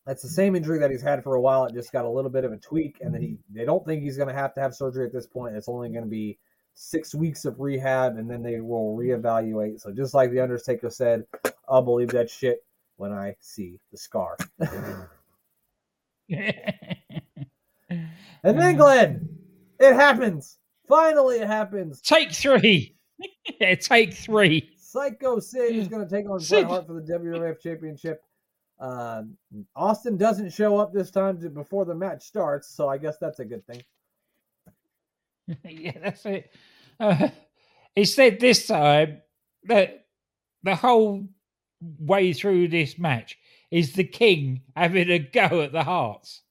that's 0.04 0.22
the 0.22 0.28
same 0.28 0.56
injury 0.56 0.80
that 0.80 0.90
he's 0.90 1.02
had 1.02 1.22
for 1.22 1.36
a 1.36 1.40
while. 1.40 1.66
It 1.66 1.74
just 1.74 1.92
got 1.92 2.04
a 2.04 2.08
little 2.08 2.30
bit 2.30 2.44
of 2.44 2.52
a 2.52 2.56
tweak, 2.56 2.98
and 3.00 3.14
that 3.14 3.22
he 3.22 3.38
they 3.54 3.64
don't 3.64 3.86
think 3.86 4.02
he's 4.02 4.16
going 4.16 4.28
to 4.28 4.34
have 4.34 4.54
to 4.54 4.60
have 4.60 4.74
surgery 4.74 5.06
at 5.06 5.12
this 5.12 5.26
point. 5.26 5.54
It's 5.54 5.68
only 5.68 5.88
going 5.90 6.02
to 6.02 6.10
be 6.10 6.38
six 6.80 7.14
weeks 7.14 7.44
of 7.44 7.58
rehab, 7.60 8.18
and 8.18 8.30
then 8.30 8.42
they 8.42 8.60
will 8.60 8.96
reevaluate. 8.96 9.80
So 9.80 9.92
just 9.92 10.14
like 10.14 10.30
the 10.30 10.40
Undertaker 10.40 10.90
said, 10.90 11.24
I'll 11.68 11.82
believe 11.82 12.08
that 12.10 12.30
shit 12.30 12.64
when 12.96 13.12
I 13.12 13.34
see 13.40 13.78
the 13.90 13.98
scar. 13.98 14.36
And 18.44 18.58
then 18.58 18.76
Glenn, 18.76 19.28
it 19.80 19.94
happens. 19.94 20.58
Finally, 20.86 21.38
it 21.38 21.46
happens. 21.46 22.00
take 22.00 22.32
three. 22.32 22.94
yeah, 23.60 23.74
take 23.74 24.14
three. 24.14 24.70
Psycho 24.78 25.38
Sid 25.38 25.74
is 25.74 25.88
going 25.88 26.06
to 26.06 26.10
take 26.10 26.30
on 26.30 26.40
Sid. 26.40 26.60
Bret 26.62 26.70
Hart 26.70 26.86
for 26.86 26.94
the 26.94 27.12
WWF 27.12 27.60
Championship. 27.60 28.22
Uh, 28.80 29.22
Austin 29.74 30.16
doesn't 30.16 30.52
show 30.52 30.78
up 30.78 30.92
this 30.92 31.10
time 31.10 31.40
to, 31.40 31.50
before 31.50 31.84
the 31.84 31.94
match 31.94 32.22
starts, 32.22 32.68
so 32.68 32.88
I 32.88 32.96
guess 32.96 33.18
that's 33.18 33.40
a 33.40 33.44
good 33.44 33.66
thing. 33.66 33.82
yeah, 35.64 35.92
that's 36.02 36.24
it. 36.26 36.50
Uh, 37.00 37.28
he 37.94 38.04
said 38.04 38.40
this 38.40 38.66
time 38.66 39.22
that 39.64 40.06
the 40.62 40.74
whole 40.74 41.26
way 41.80 42.32
through 42.32 42.68
this 42.68 42.98
match 42.98 43.38
is 43.70 43.92
the 43.92 44.04
king 44.04 44.62
having 44.76 45.10
a 45.10 45.18
go 45.18 45.62
at 45.62 45.72
the 45.72 45.84
Harts, 45.84 46.42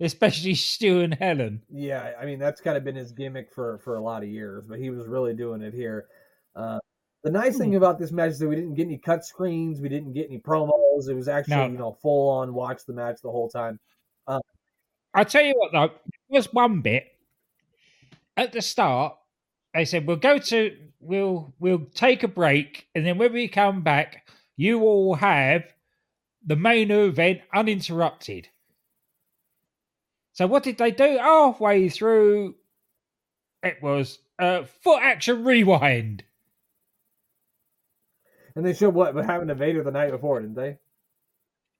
especially 0.00 0.54
Stu 0.54 1.00
and 1.00 1.14
Helen. 1.14 1.62
Yeah, 1.70 2.12
I 2.20 2.24
mean 2.24 2.38
that's 2.38 2.60
kind 2.60 2.76
of 2.76 2.84
been 2.84 2.96
his 2.96 3.12
gimmick 3.12 3.52
for 3.52 3.78
for 3.78 3.96
a 3.96 4.02
lot 4.02 4.22
of 4.22 4.28
years, 4.28 4.66
but 4.66 4.78
he 4.78 4.90
was 4.90 5.06
really 5.06 5.34
doing 5.34 5.62
it 5.62 5.74
here. 5.74 6.06
Uh, 6.54 6.78
the 7.24 7.30
nice 7.30 7.56
thing 7.56 7.76
about 7.76 7.98
this 7.98 8.10
match 8.12 8.32
is 8.32 8.38
that 8.40 8.48
we 8.48 8.56
didn't 8.56 8.74
get 8.74 8.86
any 8.86 8.98
cut 8.98 9.24
screens, 9.24 9.80
we 9.80 9.88
didn't 9.88 10.12
get 10.12 10.26
any 10.28 10.38
promos. 10.38 11.08
It 11.08 11.14
was 11.14 11.28
actually 11.28 11.56
No. 11.56 11.66
you 11.66 11.78
know 11.78 11.92
full 12.02 12.28
on 12.30 12.54
watch 12.54 12.84
the 12.86 12.92
match 12.92 13.20
the 13.22 13.30
whole 13.30 13.48
time. 13.48 13.78
I 15.14 15.24
tell 15.24 15.42
you 15.42 15.54
what, 15.56 15.72
though, 15.72 15.88
there 15.88 16.38
was 16.38 16.52
one 16.52 16.80
bit 16.80 17.04
at 18.36 18.52
the 18.52 18.62
start. 18.62 19.16
They 19.74 19.84
said 19.84 20.06
we'll 20.06 20.16
go 20.16 20.38
to 20.38 20.76
we'll 21.00 21.54
we'll 21.58 21.86
take 21.94 22.22
a 22.22 22.28
break, 22.28 22.88
and 22.94 23.06
then 23.06 23.18
when 23.18 23.32
we 23.32 23.48
come 23.48 23.82
back, 23.82 24.28
you 24.56 24.82
all 24.82 25.14
have 25.14 25.64
the 26.44 26.56
main 26.56 26.90
event 26.90 27.40
uninterrupted. 27.54 28.48
So 30.32 30.46
what 30.46 30.62
did 30.62 30.78
they 30.78 30.90
do 30.90 31.18
halfway 31.18 31.88
through? 31.88 32.56
It 33.62 33.82
was 33.82 34.18
uh, 34.38 34.64
foot 34.64 35.02
action 35.02 35.44
rewind. 35.44 36.24
And 38.54 38.66
they 38.66 38.74
showed 38.74 38.94
what 38.94 39.14
what 39.14 39.24
happened 39.24 39.48
to 39.48 39.54
Vader 39.54 39.82
the 39.82 39.90
night 39.90 40.10
before, 40.10 40.40
didn't 40.40 40.56
they? 40.56 40.78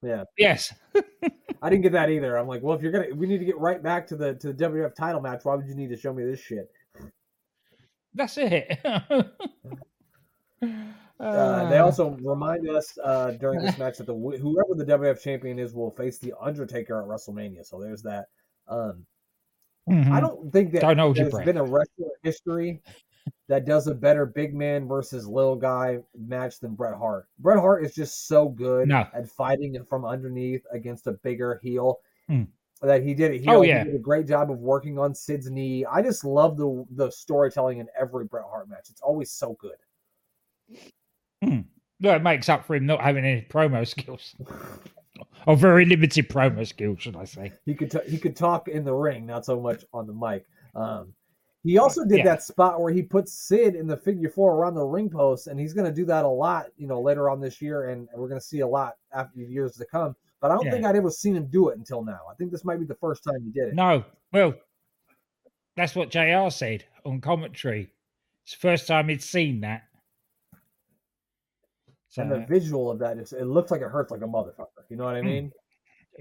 Yeah. 0.02 0.24
Yes. 0.38 0.72
I 1.62 1.70
didn't 1.70 1.82
get 1.82 1.92
that 1.92 2.10
either. 2.10 2.36
I'm 2.36 2.48
like, 2.48 2.62
well, 2.62 2.76
if 2.76 2.82
you're 2.82 2.92
gonna, 2.92 3.14
we 3.14 3.26
need 3.26 3.38
to 3.38 3.44
get 3.44 3.56
right 3.58 3.82
back 3.82 4.06
to 4.08 4.16
the 4.16 4.34
to 4.34 4.52
the 4.52 4.64
WF 4.64 4.94
title 4.94 5.20
match. 5.20 5.40
Why 5.44 5.54
would 5.54 5.66
you 5.66 5.74
need 5.74 5.90
to 5.90 5.96
show 5.96 6.12
me 6.12 6.24
this 6.24 6.40
shit? 6.40 6.70
That's 8.14 8.36
it. 8.38 8.78
Uh, 11.20 11.68
they 11.70 11.78
also 11.78 12.16
remind 12.22 12.68
us 12.68 12.98
uh, 13.04 13.30
during 13.32 13.60
this 13.60 13.78
match 13.78 13.96
that 13.96 14.08
the 14.08 14.12
whoever 14.14 14.74
the 14.74 14.84
WF 14.84 15.22
champion 15.22 15.56
is 15.56 15.72
will 15.72 15.92
face 15.92 16.18
the 16.18 16.34
Undertaker 16.40 17.00
at 17.00 17.06
WrestleMania. 17.06 17.64
So 17.64 17.80
there's 17.80 18.02
that. 18.02 18.26
Um, 18.66 19.06
Mhm. 19.88 20.12
I 20.12 20.20
don't 20.20 20.52
think 20.52 20.72
that 20.72 20.82
Don't 20.82 20.98
hold 20.98 21.16
your 21.16 21.28
there's 21.28 21.44
been 21.44 21.56
a 21.56 21.64
wrestler 21.64 22.08
history 22.22 22.80
that 23.48 23.64
does 23.66 23.86
a 23.86 23.94
better 23.94 24.24
big 24.26 24.54
man 24.54 24.86
versus 24.86 25.26
little 25.26 25.56
guy 25.56 25.98
match 26.16 26.60
than 26.60 26.74
Bret 26.74 26.94
Hart. 26.94 27.26
Bret 27.38 27.58
Hart 27.58 27.84
is 27.84 27.94
just 27.94 28.26
so 28.28 28.48
good 28.48 28.88
No. 28.88 29.06
at 29.12 29.28
fighting 29.28 29.82
from 29.84 30.04
underneath 30.04 30.64
against 30.72 31.06
a 31.06 31.12
bigger 31.12 31.58
heel 31.62 31.98
Hmm. 32.28 32.44
that 32.82 33.02
he 33.02 33.14
did. 33.14 33.40
He, 33.40 33.48
Oh, 33.48 33.62
yeah. 33.62 33.80
he 33.80 33.90
did 33.90 33.96
a 33.96 33.98
great 34.02 34.26
job 34.28 34.50
of 34.50 34.58
working 34.58 34.98
on 34.98 35.14
Sid's 35.14 35.50
knee. 35.50 35.84
I 35.84 36.02
just 36.02 36.24
love 36.24 36.56
the 36.56 36.84
the 36.92 37.10
storytelling 37.10 37.78
in 37.78 37.88
every 37.98 38.24
Bret 38.26 38.44
Hart 38.48 38.68
match. 38.68 38.88
It's 38.90 39.02
always 39.02 39.30
so 39.32 39.54
good. 39.58 39.76
No, 42.00 42.16
it 42.16 42.22
makes 42.22 42.48
up 42.48 42.64
for 42.64 42.74
him 42.74 42.86
not 42.86 43.00
having 43.00 43.24
any 43.24 43.42
promo 43.42 43.86
skills, 43.86 44.34
or 45.46 45.56
very 45.56 45.84
limited 45.84 46.28
promo 46.28 46.66
skills, 46.66 47.00
should 47.00 47.14
I 47.16 47.24
say? 47.24 47.52
He 47.64 47.74
could 47.74 47.92
t- 47.92 48.08
he 48.10 48.18
could 48.18 48.34
talk 48.34 48.66
in 48.66 48.84
the 48.84 48.92
ring, 48.94 49.24
not 49.26 49.44
so 49.44 49.60
much 49.60 49.84
on 49.92 50.06
the 50.08 50.12
mic. 50.12 50.44
Um, 50.74 51.14
he 51.62 51.78
also 51.78 52.04
did 52.04 52.18
Yeah. 52.18 52.24
that 52.24 52.42
spot 52.42 52.80
where 52.80 52.92
he 52.92 53.02
puts 53.02 53.32
Sid 53.32 53.74
in 53.74 53.86
the 53.86 53.96
figure 53.96 54.28
four 54.28 54.54
around 54.56 54.74
the 54.74 54.84
ring 54.84 55.08
post, 55.10 55.46
and 55.46 55.58
he's 55.58 55.72
going 55.74 55.86
to 55.86 55.94
do 55.94 56.04
that 56.06 56.24
a 56.24 56.28
lot, 56.28 56.66
you 56.76 56.86
know, 56.86 57.00
later 57.00 57.30
on 57.30 57.40
this 57.40 57.62
year, 57.62 57.90
and 57.90 58.08
we're 58.14 58.28
going 58.28 58.40
to 58.40 58.46
see 58.46 58.60
a 58.60 58.66
lot 58.66 58.96
after 59.12 59.38
years 59.40 59.76
to 59.76 59.84
come. 59.86 60.16
But 60.40 60.50
I 60.50 60.54
don't 60.54 60.64
Yeah. 60.66 60.72
think 60.72 60.84
I'd 60.86 60.96
ever 60.96 61.10
seen 61.10 61.36
him 61.36 61.46
do 61.46 61.68
it 61.68 61.78
until 61.78 62.02
now. 62.04 62.20
I 62.30 62.34
think 62.34 62.50
this 62.50 62.64
might 62.64 62.78
be 62.80 62.84
the 62.84 62.96
first 62.96 63.22
time 63.22 63.42
he 63.44 63.50
did 63.50 63.68
it. 63.68 63.74
No, 63.74 64.04
well, 64.32 64.54
that's 65.76 65.94
what 65.94 66.10
Jr. 66.10 66.50
said 66.50 66.84
on 67.04 67.20
commentary. 67.20 67.92
It's 68.44 68.52
the 68.54 68.58
first 68.58 68.88
time 68.88 69.08
he'd 69.08 69.22
seen 69.22 69.60
that. 69.60 69.84
So, 72.08 72.22
And 72.22 72.30
the 72.30 72.40
visual 72.40 72.90
of 72.90 72.98
that, 72.98 73.16
is, 73.18 73.32
it 73.32 73.44
looks 73.44 73.70
like 73.70 73.80
it 73.80 73.88
hurts 73.88 74.10
like 74.10 74.20
a 74.20 74.26
motherfucker. 74.26 74.66
You 74.90 74.96
know 74.96 75.04
what 75.04 75.14
I 75.14 75.20
Hmm. 75.20 75.26
mean? 75.26 75.52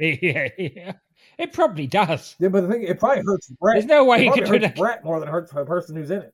yeah, 0.21 0.47
yeah, 0.57 0.93
it 1.37 1.53
probably 1.53 1.87
does. 1.87 2.35
Yeah, 2.39 2.49
but 2.49 2.61
the 2.61 2.67
thing, 2.67 2.83
it 2.83 2.99
probably 2.99 3.23
hurts 3.25 3.47
Bret. 3.59 3.75
There's 3.75 3.85
no 3.85 4.05
way 4.05 4.25
it 4.27 4.33
he 4.33 4.41
could 4.41 4.51
do 4.51 4.59
that. 4.59 4.75
Bret 4.75 5.03
more 5.03 5.19
than 5.19 5.29
hurts 5.29 5.51
the 5.51 5.63
person 5.65 5.95
who's 5.95 6.11
in 6.11 6.23
it. 6.23 6.33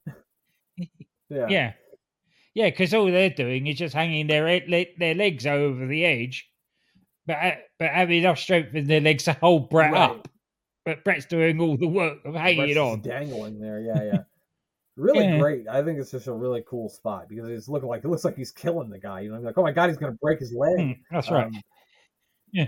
yeah. 1.30 1.48
Yeah, 1.50 1.74
yeah, 2.54 2.70
because 2.70 2.94
all 2.94 3.06
they're 3.06 3.30
doing 3.30 3.68
is 3.68 3.78
just 3.78 3.94
hanging 3.94 4.28
their 4.28 4.62
their 4.98 5.16
legs 5.16 5.46
over 5.46 5.86
the 5.86 6.06
edge, 6.06 6.50
but 7.26 7.34
uh, 7.38 7.52
but 7.80 7.90
having 7.92 8.20
enough 8.20 8.40
strength 8.40 8.74
in 8.76 8.88
their 8.88 9.02
legs 9.02 9.26
to 9.26 9.34
hold 9.34 9.70
Bret 9.70 9.92
Right. 9.92 10.10
up. 10.12 10.28
But 10.86 11.04
Bret's 11.04 11.26
doing 11.26 11.60
all 11.60 11.76
the 11.76 11.88
work 11.88 12.20
of 12.24 12.34
hanging 12.34 12.74
Bret's 12.74 12.78
on. 12.80 13.02
dangling 13.02 13.60
there. 13.60 13.82
Yeah, 13.82 14.04
yeah. 14.04 14.20
Really 14.96 15.26
Yeah. 15.26 15.38
great. 15.38 15.68
I 15.68 15.84
think 15.84 16.00
it's 16.00 16.12
just 16.12 16.28
a 16.28 16.34
really 16.34 16.64
cool 16.66 16.88
spot 16.88 17.28
because 17.28 17.50
it's 17.50 17.68
looking 17.68 17.90
like 17.90 18.06
it 18.06 18.08
looks 18.08 18.24
like 18.24 18.38
he's 18.38 18.52
killing 18.52 18.90
the 18.90 18.98
guy. 18.98 19.20
You 19.20 19.34
know, 19.34 19.40
like 19.42 19.58
oh 19.58 19.64
my 19.64 19.74
god, 19.74 19.90
he's 19.90 19.98
gonna 19.98 20.18
break 20.22 20.40
his 20.40 20.54
leg. 20.54 20.78
Mm, 20.80 20.98
that's 21.12 21.30
right. 21.30 21.52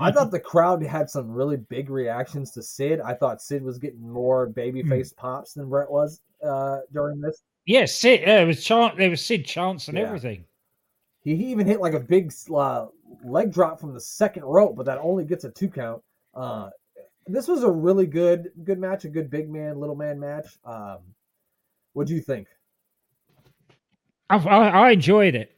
I 0.01 0.11
thought 0.11 0.29
the 0.31 0.39
crowd 0.39 0.83
had 0.83 1.09
some 1.09 1.31
really 1.31 1.57
big 1.57 1.89
reactions 1.89 2.51
to 2.51 2.61
Sid. 2.61 2.99
I 3.01 3.13
thought 3.13 3.41
Sid 3.41 3.63
was 3.63 3.77
getting 3.77 4.01
more 4.07 4.47
Hmm. 4.47 4.51
babyface 4.59 5.15
pops 5.15 5.53
than 5.53 5.69
Bret 5.69 5.89
was 5.89 6.21
uh, 6.43 6.79
during 6.93 7.19
this. 7.21 7.41
Yes, 7.65 7.95
Sid. 7.95 8.21
There 8.25 8.45
was 8.45 8.63
chance. 8.63 8.95
There 8.97 9.09
was 9.09 9.25
Sid 9.25 9.45
chance 9.45 9.87
and 9.87 9.97
Yeah. 9.97 10.03
everything. 10.05 10.45
He, 11.21 11.35
he 11.35 11.45
even 11.51 11.67
hit 11.67 11.81
like 11.81 11.93
a 11.93 11.99
big 11.99 12.33
uh, 12.53 12.87
leg 13.23 13.51
drop 13.51 13.79
from 13.79 13.93
the 13.93 13.99
second 14.01 14.43
rope, 14.43 14.75
but 14.75 14.85
that 14.85 14.97
only 14.99 15.25
gets 15.25 15.43
a 15.43 15.51
two 15.51 15.69
count. 15.69 16.01
Uh, 16.33 16.69
this 17.27 17.47
was 17.47 17.63
a 17.63 17.71
really 17.71 18.05
good 18.07 18.51
good 18.63 18.79
match, 18.79 19.05
a 19.05 19.09
good 19.09 19.29
big 19.29 19.49
man 19.49 19.79
little 19.79 19.95
man 19.95 20.19
match. 20.19 20.57
Um, 20.65 20.99
what 21.93 22.07
do 22.07 22.15
you 22.15 22.21
think? 22.21 22.47
I, 24.29 24.37
I, 24.37 24.67
I 24.87 24.91
enjoyed 24.91 25.35
it. 25.35 25.55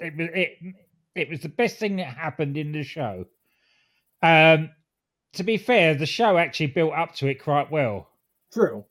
It 0.00 0.16
was 0.16 0.28
it. 0.34 0.58
It 1.14 1.28
was 1.28 1.40
the 1.40 1.48
best 1.48 1.78
thing 1.78 1.96
that 1.96 2.06
happened 2.06 2.56
in 2.56 2.72
the 2.72 2.82
show. 2.82 3.26
Um, 4.22 4.70
to 5.34 5.42
be 5.42 5.56
fair, 5.56 5.94
the 5.94 6.06
show 6.06 6.36
actually 6.36 6.68
built 6.68 6.92
up 6.92 7.14
to 7.16 7.28
it 7.28 7.42
quite 7.42 7.70
well. 7.70 8.08
True. 8.52 8.84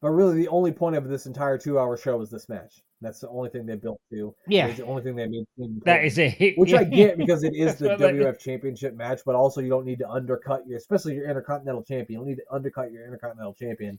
But 0.00 0.10
really, 0.10 0.36
the 0.36 0.48
only 0.48 0.72
point 0.72 0.96
of 0.96 1.08
this 1.08 1.26
entire 1.26 1.58
two-hour 1.58 1.96
show 1.96 2.20
is 2.20 2.30
this 2.30 2.48
match. 2.48 2.82
That's 3.00 3.20
the 3.20 3.28
only 3.28 3.48
thing 3.50 3.66
they 3.66 3.76
built 3.76 4.00
to. 4.10 4.34
Yeah. 4.46 4.66
It's 4.66 4.78
the 4.78 4.84
only 4.84 5.02
thing 5.02 5.16
they 5.16 5.26
made. 5.26 5.44
That 5.84 6.04
is 6.04 6.18
it. 6.18 6.54
which 6.58 6.72
I 6.72 6.84
get 6.84 7.16
because 7.16 7.44
it 7.44 7.54
is 7.54 7.76
the 7.76 7.90
WF 7.90 8.38
Championship 8.38 8.94
match, 8.94 9.20
but 9.24 9.34
also 9.34 9.60
you 9.60 9.68
don't 9.68 9.84
need 9.84 10.00
to 10.00 10.08
undercut 10.08 10.66
your, 10.66 10.78
especially 10.78 11.14
your 11.14 11.28
Intercontinental 11.28 11.82
Champion. 11.82 12.08
You 12.10 12.18
don't 12.18 12.28
need 12.28 12.42
to 12.42 12.54
undercut 12.54 12.92
your 12.92 13.04
Intercontinental 13.04 13.54
Champion 13.54 13.98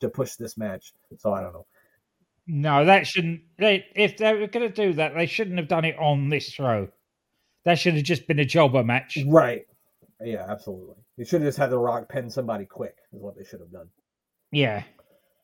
to 0.00 0.08
push 0.08 0.34
this 0.34 0.56
match. 0.56 0.92
So 1.18 1.32
I 1.32 1.42
don't 1.42 1.52
know. 1.52 1.66
No, 2.50 2.86
that 2.86 3.06
shouldn't. 3.06 3.42
They, 3.58 3.84
if 3.94 4.16
they 4.16 4.32
were 4.32 4.46
going 4.46 4.72
to 4.72 4.74
do 4.74 4.94
that, 4.94 5.14
they 5.14 5.26
shouldn't 5.26 5.58
have 5.58 5.68
done 5.68 5.84
it 5.84 5.98
on 5.98 6.30
this 6.30 6.48
show. 6.48 6.88
That 7.66 7.78
should 7.78 7.94
have 7.94 8.04
just 8.04 8.26
been 8.26 8.38
a 8.38 8.44
jobber 8.46 8.82
match. 8.82 9.18
Right? 9.26 9.66
Yeah, 10.24 10.46
absolutely. 10.48 10.96
You 11.18 11.26
should 11.26 11.42
have 11.42 11.48
just 11.48 11.58
had 11.58 11.70
The 11.70 11.78
Rock 11.78 12.08
pen 12.08 12.30
somebody 12.30 12.64
quick. 12.64 12.96
Is 13.12 13.20
what 13.20 13.36
they 13.36 13.44
should 13.44 13.60
have 13.60 13.70
done. 13.70 13.88
Yeah. 14.50 14.82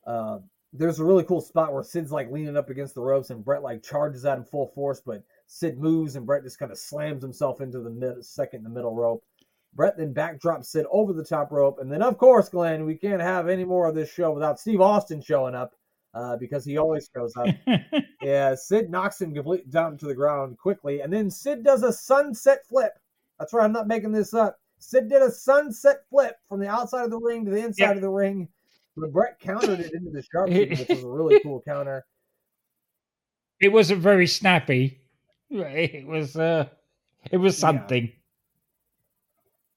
Uh, 0.06 0.38
there's 0.72 0.98
a 0.98 1.04
really 1.04 1.24
cool 1.24 1.42
spot 1.42 1.74
where 1.74 1.82
Sid's 1.82 2.10
like 2.10 2.32
leaning 2.32 2.56
up 2.56 2.70
against 2.70 2.94
the 2.94 3.02
ropes 3.02 3.28
and 3.28 3.44
Bret 3.44 3.62
like 3.62 3.82
charges 3.82 4.24
at 4.24 4.38
him 4.38 4.44
full 4.44 4.72
force, 4.74 5.02
but 5.04 5.22
Sid 5.46 5.78
moves 5.78 6.16
and 6.16 6.24
Bret 6.24 6.42
just 6.42 6.58
kind 6.58 6.72
of 6.72 6.78
slams 6.78 7.22
himself 7.22 7.60
into 7.60 7.80
the 7.80 7.90
mid, 7.90 8.24
second 8.24 8.58
in 8.58 8.64
the 8.64 8.70
middle 8.70 8.94
rope. 8.94 9.22
Bret 9.74 9.98
then 9.98 10.14
backdrops 10.14 10.66
Sid 10.66 10.86
over 10.90 11.12
the 11.12 11.24
top 11.24 11.52
rope, 11.52 11.78
and 11.80 11.92
then 11.92 12.02
of 12.02 12.16
course, 12.16 12.48
Glenn, 12.48 12.86
we 12.86 12.96
can't 12.96 13.20
have 13.20 13.48
any 13.48 13.64
more 13.64 13.88
of 13.88 13.94
this 13.94 14.10
show 14.10 14.32
without 14.32 14.58
Steve 14.58 14.80
Austin 14.80 15.20
showing 15.20 15.54
up 15.54 15.74
uh, 16.14 16.36
because 16.36 16.64
he 16.64 16.78
always 16.78 17.08
shows 17.14 17.34
up. 17.36 17.48
yeah, 18.22 18.54
Sid 18.54 18.90
knocks 18.90 19.20
him 19.20 19.34
completely 19.34 19.70
down 19.70 19.96
to 19.98 20.06
the 20.06 20.14
ground 20.14 20.58
quickly, 20.58 21.00
and 21.00 21.12
then 21.12 21.30
Sid 21.30 21.62
does 21.64 21.82
a 21.82 21.92
sunset 21.92 22.66
flip. 22.68 22.92
That's 23.38 23.52
right, 23.52 23.64
I'm 23.64 23.72
not 23.72 23.88
making 23.88 24.12
this 24.12 24.32
up. 24.34 24.58
Sid 24.78 25.08
did 25.08 25.22
a 25.22 25.30
sunset 25.30 26.02
flip 26.10 26.36
from 26.48 26.60
the 26.60 26.68
outside 26.68 27.04
of 27.04 27.10
the 27.10 27.18
ring 27.18 27.44
to 27.44 27.50
the 27.50 27.58
inside 27.64 27.84
Yep. 27.88 27.96
of 27.96 28.02
the 28.02 28.10
ring. 28.10 28.48
But 28.96 29.12
Bret 29.12 29.40
countered 29.40 29.80
it 29.80 29.92
into 29.92 30.10
the 30.10 30.22
sharpshooter, 30.22 30.76
which 30.78 30.88
was 30.88 31.02
a 31.02 31.08
really 31.08 31.40
cool 31.40 31.60
counter. 31.66 32.04
it 33.60 33.72
wasn't 33.72 34.00
very 34.02 34.26
snappy. 34.26 35.00
It 35.50 36.06
was. 36.06 36.36
uh 36.36 36.66
It 37.30 37.38
was 37.38 37.54
Yeah. 37.56 37.60
something. 37.60 38.12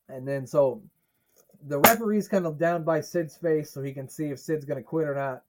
And 0.10 0.28
then 0.28 0.46
so 0.46 0.82
the 1.68 1.80
referee's 1.80 2.28
kind 2.28 2.46
of 2.46 2.58
down 2.58 2.84
by 2.84 3.02
Sid's 3.02 3.36
face 3.38 3.72
so 3.72 3.82
he 3.82 3.94
can 3.94 4.08
see 4.08 4.26
if 4.26 4.40
Sid's 4.40 4.66
going 4.66 4.78
to 4.78 4.84
quit 4.84 5.08
or 5.08 5.16
not. 5.16 5.44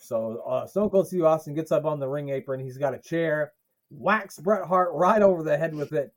So 0.00 0.42
uh, 0.46 0.66
Stone 0.66 0.90
Cold 0.90 1.06
Steve 1.06 1.24
Austin 1.24 1.54
gets 1.54 1.72
up 1.72 1.84
on 1.84 1.98
the 2.00 2.08
ring 2.08 2.28
apron. 2.30 2.60
He's 2.60 2.78
got 2.78 2.94
a 2.94 2.98
chair, 2.98 3.52
whacks 3.90 4.38
Bret 4.38 4.66
Hart 4.66 4.90
right 4.92 5.22
over 5.22 5.42
the 5.42 5.56
head 5.56 5.74
with 5.74 5.92
it. 5.92 6.12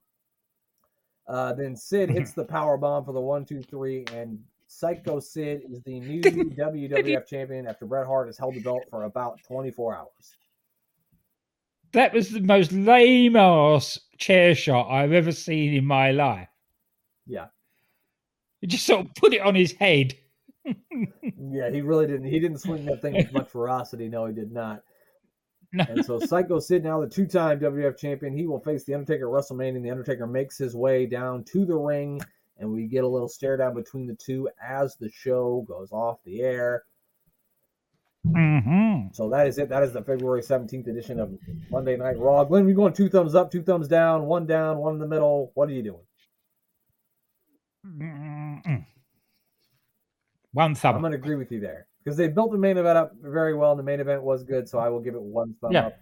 Uh, 1.28 1.54
then 1.54 1.76
Sid 1.76 2.10
hits 2.10 2.34
the 2.34 2.46
power 2.46 2.78
bomb 2.78 3.06
for 3.06 3.14
the 3.14 3.22
one, 3.22 3.46
two, 3.46 3.62
three, 3.62 4.06
and 4.14 4.40
Psycho 4.68 5.20
Sid 5.20 5.64
is 5.70 5.82
the 5.84 6.00
new 6.00 6.22
WWF 6.22 7.26
champion 7.26 7.68
after 7.68 7.86
Bret 7.86 8.06
Hart 8.06 8.28
has 8.28 8.38
held 8.38 8.56
the 8.56 8.62
belt 8.62 8.84
for 8.90 9.04
about 9.04 9.40
24 9.48 9.96
hours. 9.96 10.36
That 11.92 12.14
was 12.14 12.30
the 12.30 12.42
most 12.42 12.72
lame 12.72 13.36
ass 13.36 14.00
chair 14.18 14.54
shot 14.54 14.92
I've 14.92 15.12
ever 15.12 15.32
seen 15.32 15.74
in 15.74 15.86
my 15.86 16.12
life. 16.12 16.50
Yeah. 17.26 17.48
He 18.62 18.68
just 18.68 18.86
sort 18.86 19.06
of 19.06 19.16
put 19.16 19.34
it 19.34 19.42
on 19.42 19.56
his 19.56 19.72
head. 19.72 20.16
Yeah, 21.52 21.70
he 21.70 21.82
really 21.82 22.08
didn't. 22.08 22.26
He 22.26 22.40
didn't 22.40 22.60
swing 22.60 22.86
that 22.86 23.02
thing 23.02 23.14
with 23.14 23.32
much 23.32 23.50
ferocity. 23.50 24.08
No, 24.08 24.26
he 24.26 24.34
did 24.34 24.52
not. 24.52 24.84
No. 25.72 25.86
And 25.88 26.04
so 26.04 26.20
Psycho 26.20 26.60
Sid, 26.60 26.84
now 26.84 27.00
the 27.00 27.08
two-time 27.08 27.60
WWF 27.60 27.98
champion, 27.98 28.36
he 28.36 28.48
will 28.48 28.60
face 28.60 28.84
the 28.86 28.96
Undertaker 28.96 29.28
at 29.28 29.44
WrestleMania. 29.44 29.76
And 29.78 29.86
the 29.86 29.92
Undertaker 29.92 30.26
makes 30.26 30.58
his 30.58 30.76
way 30.76 31.06
down 31.06 31.44
to 31.46 31.66
the 31.66 31.76
ring, 31.76 32.22
and 32.58 32.72
we 32.72 32.88
get 32.88 33.04
a 33.04 33.08
little 33.08 33.30
stare 33.30 33.58
down 33.58 33.76
between 33.76 34.08
the 34.08 34.16
two 34.16 34.50
as 34.64 34.96
the 34.96 35.10
show 35.12 35.64
goes 35.68 35.92
off 35.92 36.24
the 36.26 36.42
air. 36.42 36.84
hmm 38.26 39.08
So 39.14 39.30
that 39.30 39.48
is 39.48 39.58
it. 39.60 39.70
That 39.70 39.84
is 39.84 39.94
the 39.94 40.02
February 40.02 40.42
17th 40.42 40.88
edition 40.88 41.20
of 41.20 41.38
Monday 41.70 41.96
Night 41.98 42.18
Raw. 42.18 42.44
Glenn, 42.44 42.66
we 42.66 42.74
going 42.74 42.94
two 42.94 43.10
thumbs 43.10 43.36
up, 43.36 43.52
two 43.52 43.64
thumbs 43.64 43.88
down, 43.88 44.26
one 44.26 44.46
down, 44.48 44.78
one 44.80 44.94
in 44.94 45.00
the 45.00 45.08
middle. 45.08 45.52
What 45.54 45.70
are 45.70 45.74
you 45.74 45.84
doing? 45.84 46.02
Mm-mm. 47.86 48.86
One 50.60 50.76
thumb. 50.76 50.96
I'm 50.96 51.02
going 51.02 51.14
to 51.14 51.18
agree 51.18 51.36
with 51.38 51.54
you 51.54 51.62
there 51.62 51.88
because 52.04 52.18
they 52.18 52.28
built 52.28 52.52
the 52.52 52.58
main 52.58 52.78
event 52.78 52.98
up 52.98 53.14
very 53.22 53.56
well, 53.56 53.72
and 53.72 53.80
the 53.80 53.84
main 53.84 54.02
event 54.02 54.22
was 54.24 54.44
good. 54.44 54.68
So 54.68 54.78
I 54.78 54.90
will 54.90 55.00
give 55.00 55.16
it 55.16 55.22
one 55.22 55.56
thumb 55.62 55.72
Yeah. 55.72 55.86
up. 55.88 55.94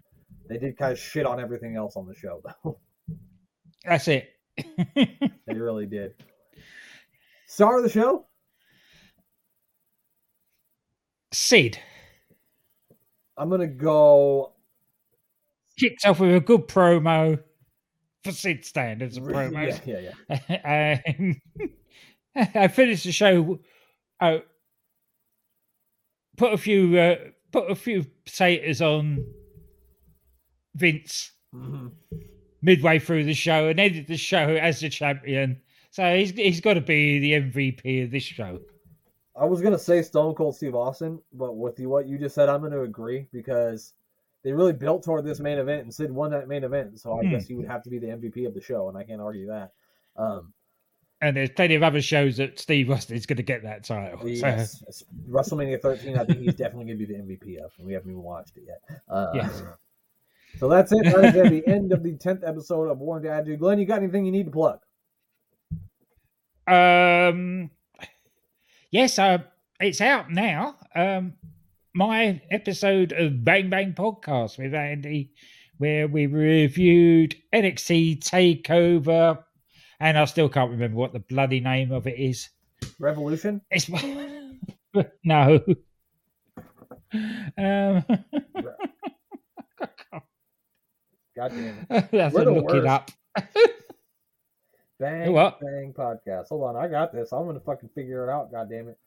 They 0.49 0.57
did 0.57 0.75
kind 0.77 0.91
of 0.91 0.97
shit 0.97 1.27
on 1.27 1.39
everything 1.39 1.75
else 1.75 1.95
on 1.95 2.07
the 2.07 2.15
show, 2.15 2.41
though. 2.63 2.79
That's 3.85 4.07
it. 4.07 4.29
they 4.95 5.53
really 5.53 5.85
did. 5.85 6.15
Star 7.45 7.77
of 7.77 7.83
the 7.83 7.89
show? 7.89 8.25
Sid 11.31 11.77
I'm 13.37 13.49
gonna 13.51 13.67
go. 13.67 14.53
kicked 15.77 16.03
off 16.05 16.19
with 16.19 16.35
a 16.35 16.39
good 16.39 16.67
promo 16.67 17.37
for 18.23 18.31
Sid 18.31 18.65
standards 18.65 19.17
of 19.17 19.25
Yeah, 19.25 19.31
promos. 19.31 19.85
yeah, 19.85 20.11
yeah. 20.39 21.03
um, 21.19 21.41
I 22.55 22.67
finished 22.69 23.03
the 23.03 23.11
show. 23.11 23.59
Uh, 24.19 24.39
put 26.37 26.53
a 26.53 26.57
few, 26.57 26.97
uh, 26.97 27.15
put 27.51 27.69
a 27.69 27.75
few 27.75 28.05
potatoes 28.25 28.81
on 28.81 29.25
Vince 30.75 31.31
Mhm. 31.53 31.91
midway 32.61 32.99
through 32.99 33.23
the 33.23 33.33
show, 33.33 33.67
and 33.69 33.79
ended 33.79 34.07
the 34.07 34.17
show 34.17 34.55
as 34.55 34.79
the 34.79 34.89
champion. 34.89 35.61
So 35.91 36.15
he's 36.15 36.31
he's 36.31 36.61
got 36.61 36.73
to 36.75 36.81
be 36.81 37.19
the 37.19 37.33
MVP 37.33 38.03
of 38.03 38.11
this 38.11 38.23
show. 38.23 38.59
I 39.35 39.45
was 39.45 39.61
gonna 39.61 39.77
say 39.79 40.01
Stone 40.01 40.35
Cold 40.35 40.55
Steve 40.55 40.75
Austin, 40.75 41.21
but 41.33 41.55
with 41.55 41.79
you, 41.79 41.89
what 41.89 42.07
you 42.07 42.17
just 42.17 42.35
said, 42.35 42.49
I'm 42.49 42.61
gonna 42.61 42.81
agree 42.81 43.27
because 43.31 43.93
they 44.43 44.51
really 44.51 44.73
built 44.73 45.03
toward 45.03 45.25
this 45.25 45.39
main 45.39 45.57
event, 45.59 45.83
and 45.83 45.93
Sid 45.93 46.11
won 46.11 46.31
that 46.31 46.47
main 46.47 46.63
event, 46.63 46.99
so 46.99 47.13
I 47.19 47.23
Hmm. 47.23 47.31
guess 47.31 47.47
he 47.47 47.53
would 47.55 47.67
have 47.67 47.83
to 47.83 47.89
be 47.89 47.99
the 47.99 48.07
MVP 48.09 48.45
of 48.45 48.53
the 48.53 48.61
show, 48.61 48.89
and 48.89 48.97
I 48.97 49.03
can't 49.03 49.21
argue 49.21 49.47
that. 49.47 49.73
Um, 50.15 50.53
And 51.21 51.35
there's 51.35 51.49
plenty 51.49 51.73
of 51.75 51.81
other 51.81 52.01
shows 52.01 52.37
that 52.37 52.59
Steve 52.59 52.91
Austin 52.91 53.17
is 53.17 53.25
going 53.25 53.37
to 53.37 53.43
get 53.43 53.63
that 53.63 53.83
title. 53.83 54.27
Yes, 54.27 54.81
it's- 54.83 55.03
WrestleMania 55.29 55.81
13, 55.81 56.15
I 56.17 56.25
think 56.25 56.39
he's 56.41 56.53
definitely 56.53 56.85
gonna 56.93 56.97
be 56.99 57.05
the 57.05 57.15
MVP 57.15 57.57
of, 57.63 57.71
and 57.79 57.87
we 57.87 57.93
haven't 57.93 58.11
even 58.11 58.21
watched 58.21 58.55
it 58.57 58.63
yet. 58.67 58.99
Uh, 59.09 59.31
Yes. 59.33 59.63
So 60.59 60.69
that's 60.69 60.91
it. 60.91 61.03
That 61.05 61.25
is 61.25 61.35
at 61.35 61.49
the 61.51 61.67
end 61.67 61.91
of 61.91 62.03
the 62.03 62.13
10th 62.13 62.47
episode 62.47 62.89
of 62.89 62.99
Warren 62.99 63.25
Attitude. 63.27 63.59
Glenn, 63.59 63.77
you 63.79 63.85
got 63.85 63.99
anything 64.01 64.25
you 64.25 64.31
need 64.31 64.45
to 64.45 64.51
plug? 64.51 64.79
Um, 66.67 67.69
yes, 68.91 69.19
uh, 69.19 69.39
it's 69.79 70.01
out 70.01 70.31
now. 70.31 70.75
Um, 70.95 71.33
my 71.93 72.41
episode 72.51 73.11
of 73.11 73.43
Bang 73.43 73.69
Bang 73.69 73.93
Podcast 73.93 74.57
with 74.57 74.73
Andy, 74.73 75.31
where 75.77 76.07
we 76.07 76.25
reviewed 76.25 77.35
NXT 77.53 78.19
Takeover, 78.19 79.43
and 79.99 80.17
I 80.17 80.25
still 80.25 80.49
can't 80.49 80.71
remember 80.71 80.97
what 80.97 81.13
the 81.13 81.19
bloody 81.19 81.59
name 81.59 81.91
of 81.91 82.07
it 82.07 82.19
is. 82.19 82.49
Revolution? 82.99 83.61
It's 83.71 83.89
no. 85.23 85.59
Um, 87.57 88.03
God 91.37 91.51
damn 91.51 91.87
it. 91.89 92.11
Have 92.11 92.33
We're 92.33 92.43
look 92.51 92.73
it 92.73 92.85
up. 92.85 93.11
Bang 94.99 95.31
What? 95.31 95.61
Bang 95.61 95.93
Podcast. 95.97 96.49
Hold 96.49 96.63
on, 96.63 96.75
I 96.75 96.89
got 96.89 97.13
this. 97.13 97.31
I'm 97.31 97.45
gonna 97.45 97.61
fucking 97.61 97.89
figure 97.95 98.27
it 98.27 98.31
out. 98.31 98.51
God 98.51 98.69
damn 98.69 98.89
it. 98.89 98.97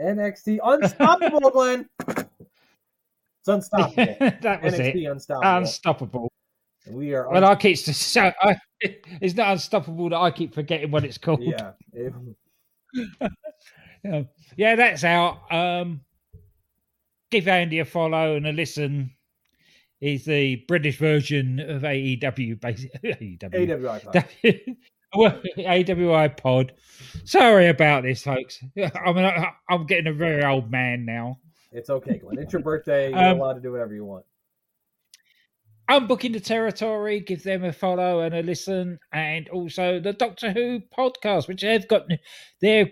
NXT 0.00 0.60
Unstoppable, 0.62 1.50
Glenn. 1.50 1.88
It's 2.06 3.48
unstoppable. 3.48 4.16
that 4.42 4.62
was 4.62 4.74
NXT 4.74 4.94
it. 4.94 5.10
Unstoppable. 5.10 5.56
Unstoppable. 5.56 6.27
We 6.90 7.14
are. 7.14 7.28
Well, 7.30 7.44
I 7.44 7.54
keep 7.56 7.76
so 7.78 8.32
I, 8.42 8.56
it's 8.80 9.34
not 9.34 9.52
unstoppable 9.52 10.10
that 10.10 10.18
I 10.18 10.30
keep 10.30 10.54
forgetting 10.54 10.90
what 10.90 11.04
it's 11.04 11.18
called. 11.18 11.42
yeah. 11.42 11.72
Yeah, 14.04 14.22
yeah, 14.56 14.76
that's 14.76 15.04
out. 15.04 15.52
Um, 15.52 16.00
give 17.30 17.48
Andy 17.48 17.80
a 17.80 17.84
follow 17.84 18.36
and 18.36 18.46
a 18.46 18.52
listen. 18.52 19.12
He's 20.00 20.24
the 20.24 20.64
British 20.68 20.98
version 20.98 21.58
of 21.58 21.82
AEW, 21.82 22.60
basically. 22.60 23.00
AEW. 23.40 23.50
AWI 23.52 24.76
well, 25.14 25.40
AWI 25.56 26.36
pod. 26.36 26.72
Sorry 27.24 27.68
about 27.68 28.04
this, 28.04 28.22
folks. 28.22 28.62
I 28.76 29.12
mean, 29.12 29.24
I, 29.24 29.52
I'm 29.68 29.86
getting 29.86 30.06
a 30.06 30.12
very 30.12 30.44
old 30.44 30.70
man 30.70 31.04
now. 31.04 31.38
It's 31.72 31.90
okay, 31.90 32.18
Glenn. 32.18 32.38
It's 32.38 32.52
your 32.52 32.62
birthday. 32.62 33.10
You're 33.10 33.18
Um, 33.18 33.40
allowed 33.40 33.54
to 33.54 33.60
do 33.60 33.72
whatever 33.72 33.94
you 33.94 34.04
want. 34.04 34.24
I'm 35.88 36.06
booking 36.06 36.32
the 36.32 36.40
territory. 36.40 37.20
Give 37.20 37.42
them 37.42 37.64
a 37.64 37.72
follow 37.72 38.20
and 38.20 38.34
a 38.34 38.42
listen, 38.42 38.98
and 39.12 39.48
also 39.48 39.98
the 40.00 40.12
Doctor 40.12 40.52
Who 40.52 40.80
podcast, 40.96 41.48
which 41.48 41.62
they've 41.62 41.86
got. 41.88 42.06
They've 42.60 42.90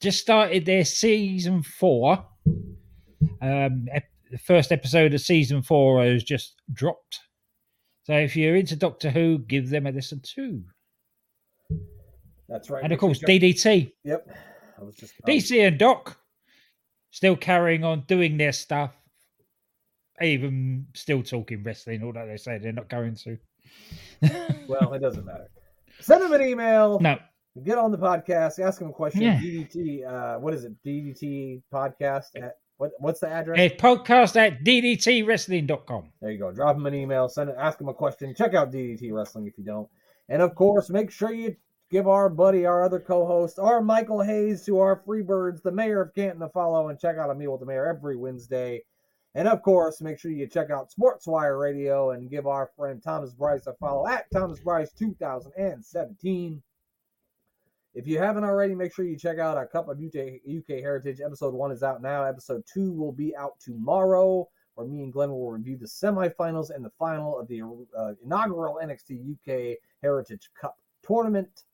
just 0.00 0.20
started 0.20 0.64
their 0.64 0.84
season 0.84 1.62
four. 1.62 2.24
Um, 3.42 3.86
the 4.30 4.38
first 4.38 4.70
episode 4.72 5.14
of 5.14 5.20
season 5.20 5.62
four 5.62 6.04
has 6.04 6.22
just 6.22 6.54
dropped. 6.72 7.18
So 8.04 8.14
if 8.14 8.36
you're 8.36 8.56
into 8.56 8.76
Doctor 8.76 9.10
Who, 9.10 9.38
give 9.38 9.68
them 9.70 9.86
a 9.86 9.90
listen 9.90 10.20
too. 10.22 10.62
That's 12.48 12.70
right. 12.70 12.82
And 12.84 12.92
of 12.92 12.98
course, 12.98 13.18
sure 13.18 13.28
you 13.30 13.52
check- 13.54 13.56
DDT, 13.56 13.92
Yep. 14.04 14.36
I 14.80 14.84
was 14.84 14.96
just. 14.96 15.14
DC, 15.26 15.66
and 15.66 15.78
Doc 15.78 16.18
still 17.10 17.36
carrying 17.36 17.84
on 17.84 18.02
doing 18.06 18.36
their 18.36 18.52
stuff. 18.52 18.94
Even 20.22 20.86
still 20.94 21.22
talking 21.22 21.62
wrestling, 21.62 22.02
although 22.02 22.26
they 22.26 22.36
say 22.36 22.58
they're 22.58 22.72
not 22.72 22.88
going 22.88 23.14
to. 23.16 23.38
Well, 24.68 24.92
it 24.92 25.00
doesn't 25.00 25.24
matter. 25.24 25.48
Send 26.00 26.22
them 26.22 26.32
an 26.32 26.42
email. 26.42 27.00
No, 27.00 27.18
Get 27.64 27.78
on 27.78 27.90
the 27.90 27.98
podcast. 27.98 28.58
Ask 28.58 28.78
them 28.78 28.90
a 28.90 28.92
question. 28.92 29.22
Yeah. 29.22 29.40
DDT. 29.40 30.06
Uh, 30.06 30.38
what 30.38 30.54
is 30.54 30.64
it? 30.64 30.72
DDT 30.84 31.62
podcast. 31.72 32.26
At, 32.36 32.56
what 32.76 32.92
What's 32.98 33.20
the 33.20 33.28
address? 33.28 33.58
it's 33.58 33.80
podcast 33.80 34.36
at 34.36 34.62
ddtwrestling.com. 34.62 36.12
There 36.20 36.30
you 36.30 36.38
go. 36.38 36.52
Drop 36.52 36.76
them 36.76 36.86
an 36.86 36.94
email. 36.94 37.28
Send 37.28 37.50
it. 37.50 37.56
Ask 37.58 37.78
them 37.78 37.88
a 37.88 37.94
question. 37.94 38.34
Check 38.34 38.54
out 38.54 38.70
DDT 38.72 39.12
Wrestling 39.12 39.46
if 39.46 39.58
you 39.58 39.64
don't. 39.64 39.88
And 40.28 40.42
of 40.42 40.54
course, 40.54 40.90
make 40.90 41.10
sure 41.10 41.32
you 41.32 41.56
give 41.90 42.06
our 42.06 42.28
buddy, 42.28 42.66
our 42.66 42.84
other 42.84 43.00
co-host, 43.00 43.58
our 43.58 43.80
Michael 43.80 44.22
Hayes, 44.22 44.64
to 44.66 44.78
our 44.78 45.02
Freebirds, 45.06 45.62
the 45.62 45.72
mayor 45.72 46.02
of 46.02 46.14
Canton, 46.14 46.42
a 46.42 46.48
follow 46.50 46.88
and 46.88 47.00
check 47.00 47.16
out 47.16 47.30
a 47.30 47.34
meal 47.34 47.52
with 47.52 47.60
the 47.60 47.66
mayor 47.66 47.86
every 47.86 48.16
Wednesday. 48.16 48.82
And 49.34 49.46
of 49.46 49.62
course, 49.62 50.00
make 50.00 50.18
sure 50.18 50.30
you 50.30 50.46
check 50.46 50.70
out 50.70 50.90
Sportswire 50.90 51.60
Radio 51.60 52.10
and 52.10 52.30
give 52.30 52.46
our 52.46 52.70
friend 52.76 53.02
Thomas 53.02 53.32
Bryce 53.32 53.66
a 53.66 53.74
follow 53.74 54.06
at 54.08 54.30
Thomas 54.32 54.58
Bryce 54.60 54.92
2017. 54.92 56.62
If 57.94 58.06
you 58.06 58.18
haven't 58.18 58.44
already, 58.44 58.74
make 58.74 58.94
sure 58.94 59.04
you 59.04 59.16
check 59.16 59.38
out 59.38 59.56
our 59.56 59.66
Cup 59.66 59.88
of 59.88 59.98
UK, 59.98 60.68
Heritage. 60.68 61.20
Episode 61.20 61.54
one 61.54 61.72
is 61.72 61.82
out 61.82 62.00
now. 62.00 62.24
Episode 62.24 62.64
two 62.72 62.92
will 62.92 63.12
be 63.12 63.34
out 63.36 63.58
tomorrow, 63.60 64.48
where 64.74 64.86
me 64.86 65.02
and 65.02 65.12
Glenn 65.12 65.30
will 65.30 65.50
review 65.50 65.76
the 65.76 65.86
semifinals 65.86 66.70
and 66.74 66.84
the 66.84 66.92
final 66.98 67.38
of 67.38 67.48
the 67.48 67.62
uh, 67.96 68.12
inaugural 68.24 68.78
NXT 68.82 69.32
UK 69.32 69.78
Heritage 70.02 70.50
Cup 70.58 70.78
tournament. 71.02 71.64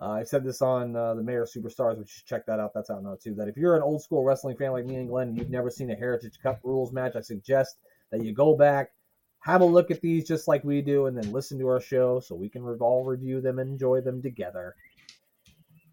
Uh, 0.00 0.12
I 0.12 0.22
said 0.22 0.44
this 0.44 0.62
on 0.62 0.96
uh, 0.96 1.14
the 1.14 1.22
Mayor 1.22 1.44
Superstars, 1.44 1.98
which 1.98 2.16
you 2.16 2.22
check 2.24 2.46
that 2.46 2.58
out. 2.58 2.72
That's 2.74 2.88
out 2.88 3.02
now 3.02 3.18
too. 3.22 3.34
That 3.34 3.48
if 3.48 3.56
you're 3.56 3.76
an 3.76 3.82
old 3.82 4.02
school 4.02 4.24
wrestling 4.24 4.56
fan 4.56 4.72
like 4.72 4.86
me 4.86 4.96
and 4.96 5.08
Glenn, 5.08 5.28
and 5.28 5.38
you've 5.38 5.50
never 5.50 5.70
seen 5.70 5.90
a 5.90 5.94
Heritage 5.94 6.38
Cup 6.42 6.60
rules 6.62 6.92
match, 6.92 7.16
I 7.16 7.20
suggest 7.20 7.76
that 8.10 8.24
you 8.24 8.32
go 8.32 8.56
back, 8.56 8.92
have 9.40 9.60
a 9.60 9.64
look 9.64 9.90
at 9.90 10.00
these 10.00 10.26
just 10.26 10.48
like 10.48 10.64
we 10.64 10.80
do, 10.80 11.06
and 11.06 11.16
then 11.16 11.30
listen 11.32 11.58
to 11.58 11.68
our 11.68 11.80
show 11.80 12.18
so 12.18 12.34
we 12.34 12.48
can 12.48 12.62
all 12.80 13.04
review 13.04 13.42
them 13.42 13.58
and 13.58 13.70
enjoy 13.70 14.00
them 14.00 14.22
together. 14.22 14.74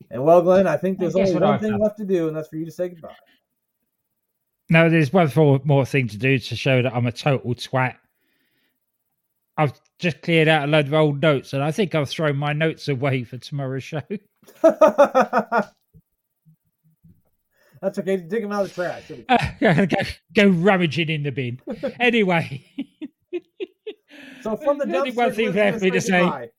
And 0.10 0.24
well, 0.24 0.41
Glenn, 0.41 0.68
I 0.68 0.78
think 0.78 0.99
there's 0.99 1.16
guess 1.16 1.30
only 1.30 1.41
one 1.41 1.55
I've 1.55 1.62
thing 1.62 1.72
done. 1.72 1.82
left 1.82 1.97
to 1.97 2.05
do, 2.05 2.30
and 2.30 2.38
that's 2.38 2.47
for 2.47 2.55
you 2.55 2.66
to 2.66 2.72
say 2.72 2.89
goodbye. 2.89 3.14
No, 4.70 4.89
there's 4.89 5.12
one 5.12 5.30
more 5.66 5.86
thing 5.86 6.08
to 6.10 6.18
do 6.18 6.39
to 6.39 6.55
show 6.55 6.82
that 6.82 6.93
I'm 6.93 7.08
a 7.08 7.12
total 7.12 7.53
twat. 7.55 7.95
I've 9.58 9.74
just 9.99 10.22
cleared 10.22 10.47
out 10.47 10.66
a 10.66 10.72
load 10.72 10.88
of 10.88 10.93
old 10.93 11.22
notes, 11.22 11.53
and 11.53 11.64
I 11.64 11.72
think 11.72 11.95
I've 11.95 12.10
thrown 12.10 12.38
my 12.38 12.53
notes 12.53 12.88
away 12.88 13.24
for 13.24 13.38
tomorrow's 13.38 13.84
show. 13.84 14.01
That's 17.82 17.99
okay. 17.99 18.18
Dig 18.18 18.41
them 18.41 18.51
out 18.51 18.64
of 18.66 18.70
the 18.70 18.74
trash. 18.74 19.10
It'll 19.12 19.24
be- 19.24 19.66
uh, 19.68 19.86
go, 19.86 19.97
go 20.36 20.47
rummaging 20.47 21.10
in 21.10 21.24
the 21.24 21.32
bin. 21.32 21.60
anyway, 21.99 22.64
So 24.41 24.55
from 24.58 24.78
the 24.80 24.86
There's 24.86 24.97
only 24.97 25.12
dumpster, 25.12 25.16
one 25.16 25.34
thing 25.34 25.53
left 25.53 25.82
me 25.82 25.91
to 25.91 26.01
say. 26.01 26.20
goodbye. 26.22 26.49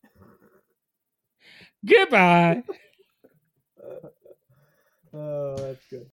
goodbye. 1.87 2.63
Oh, 5.15 5.57
that's 5.57 5.87
good. 5.89 6.11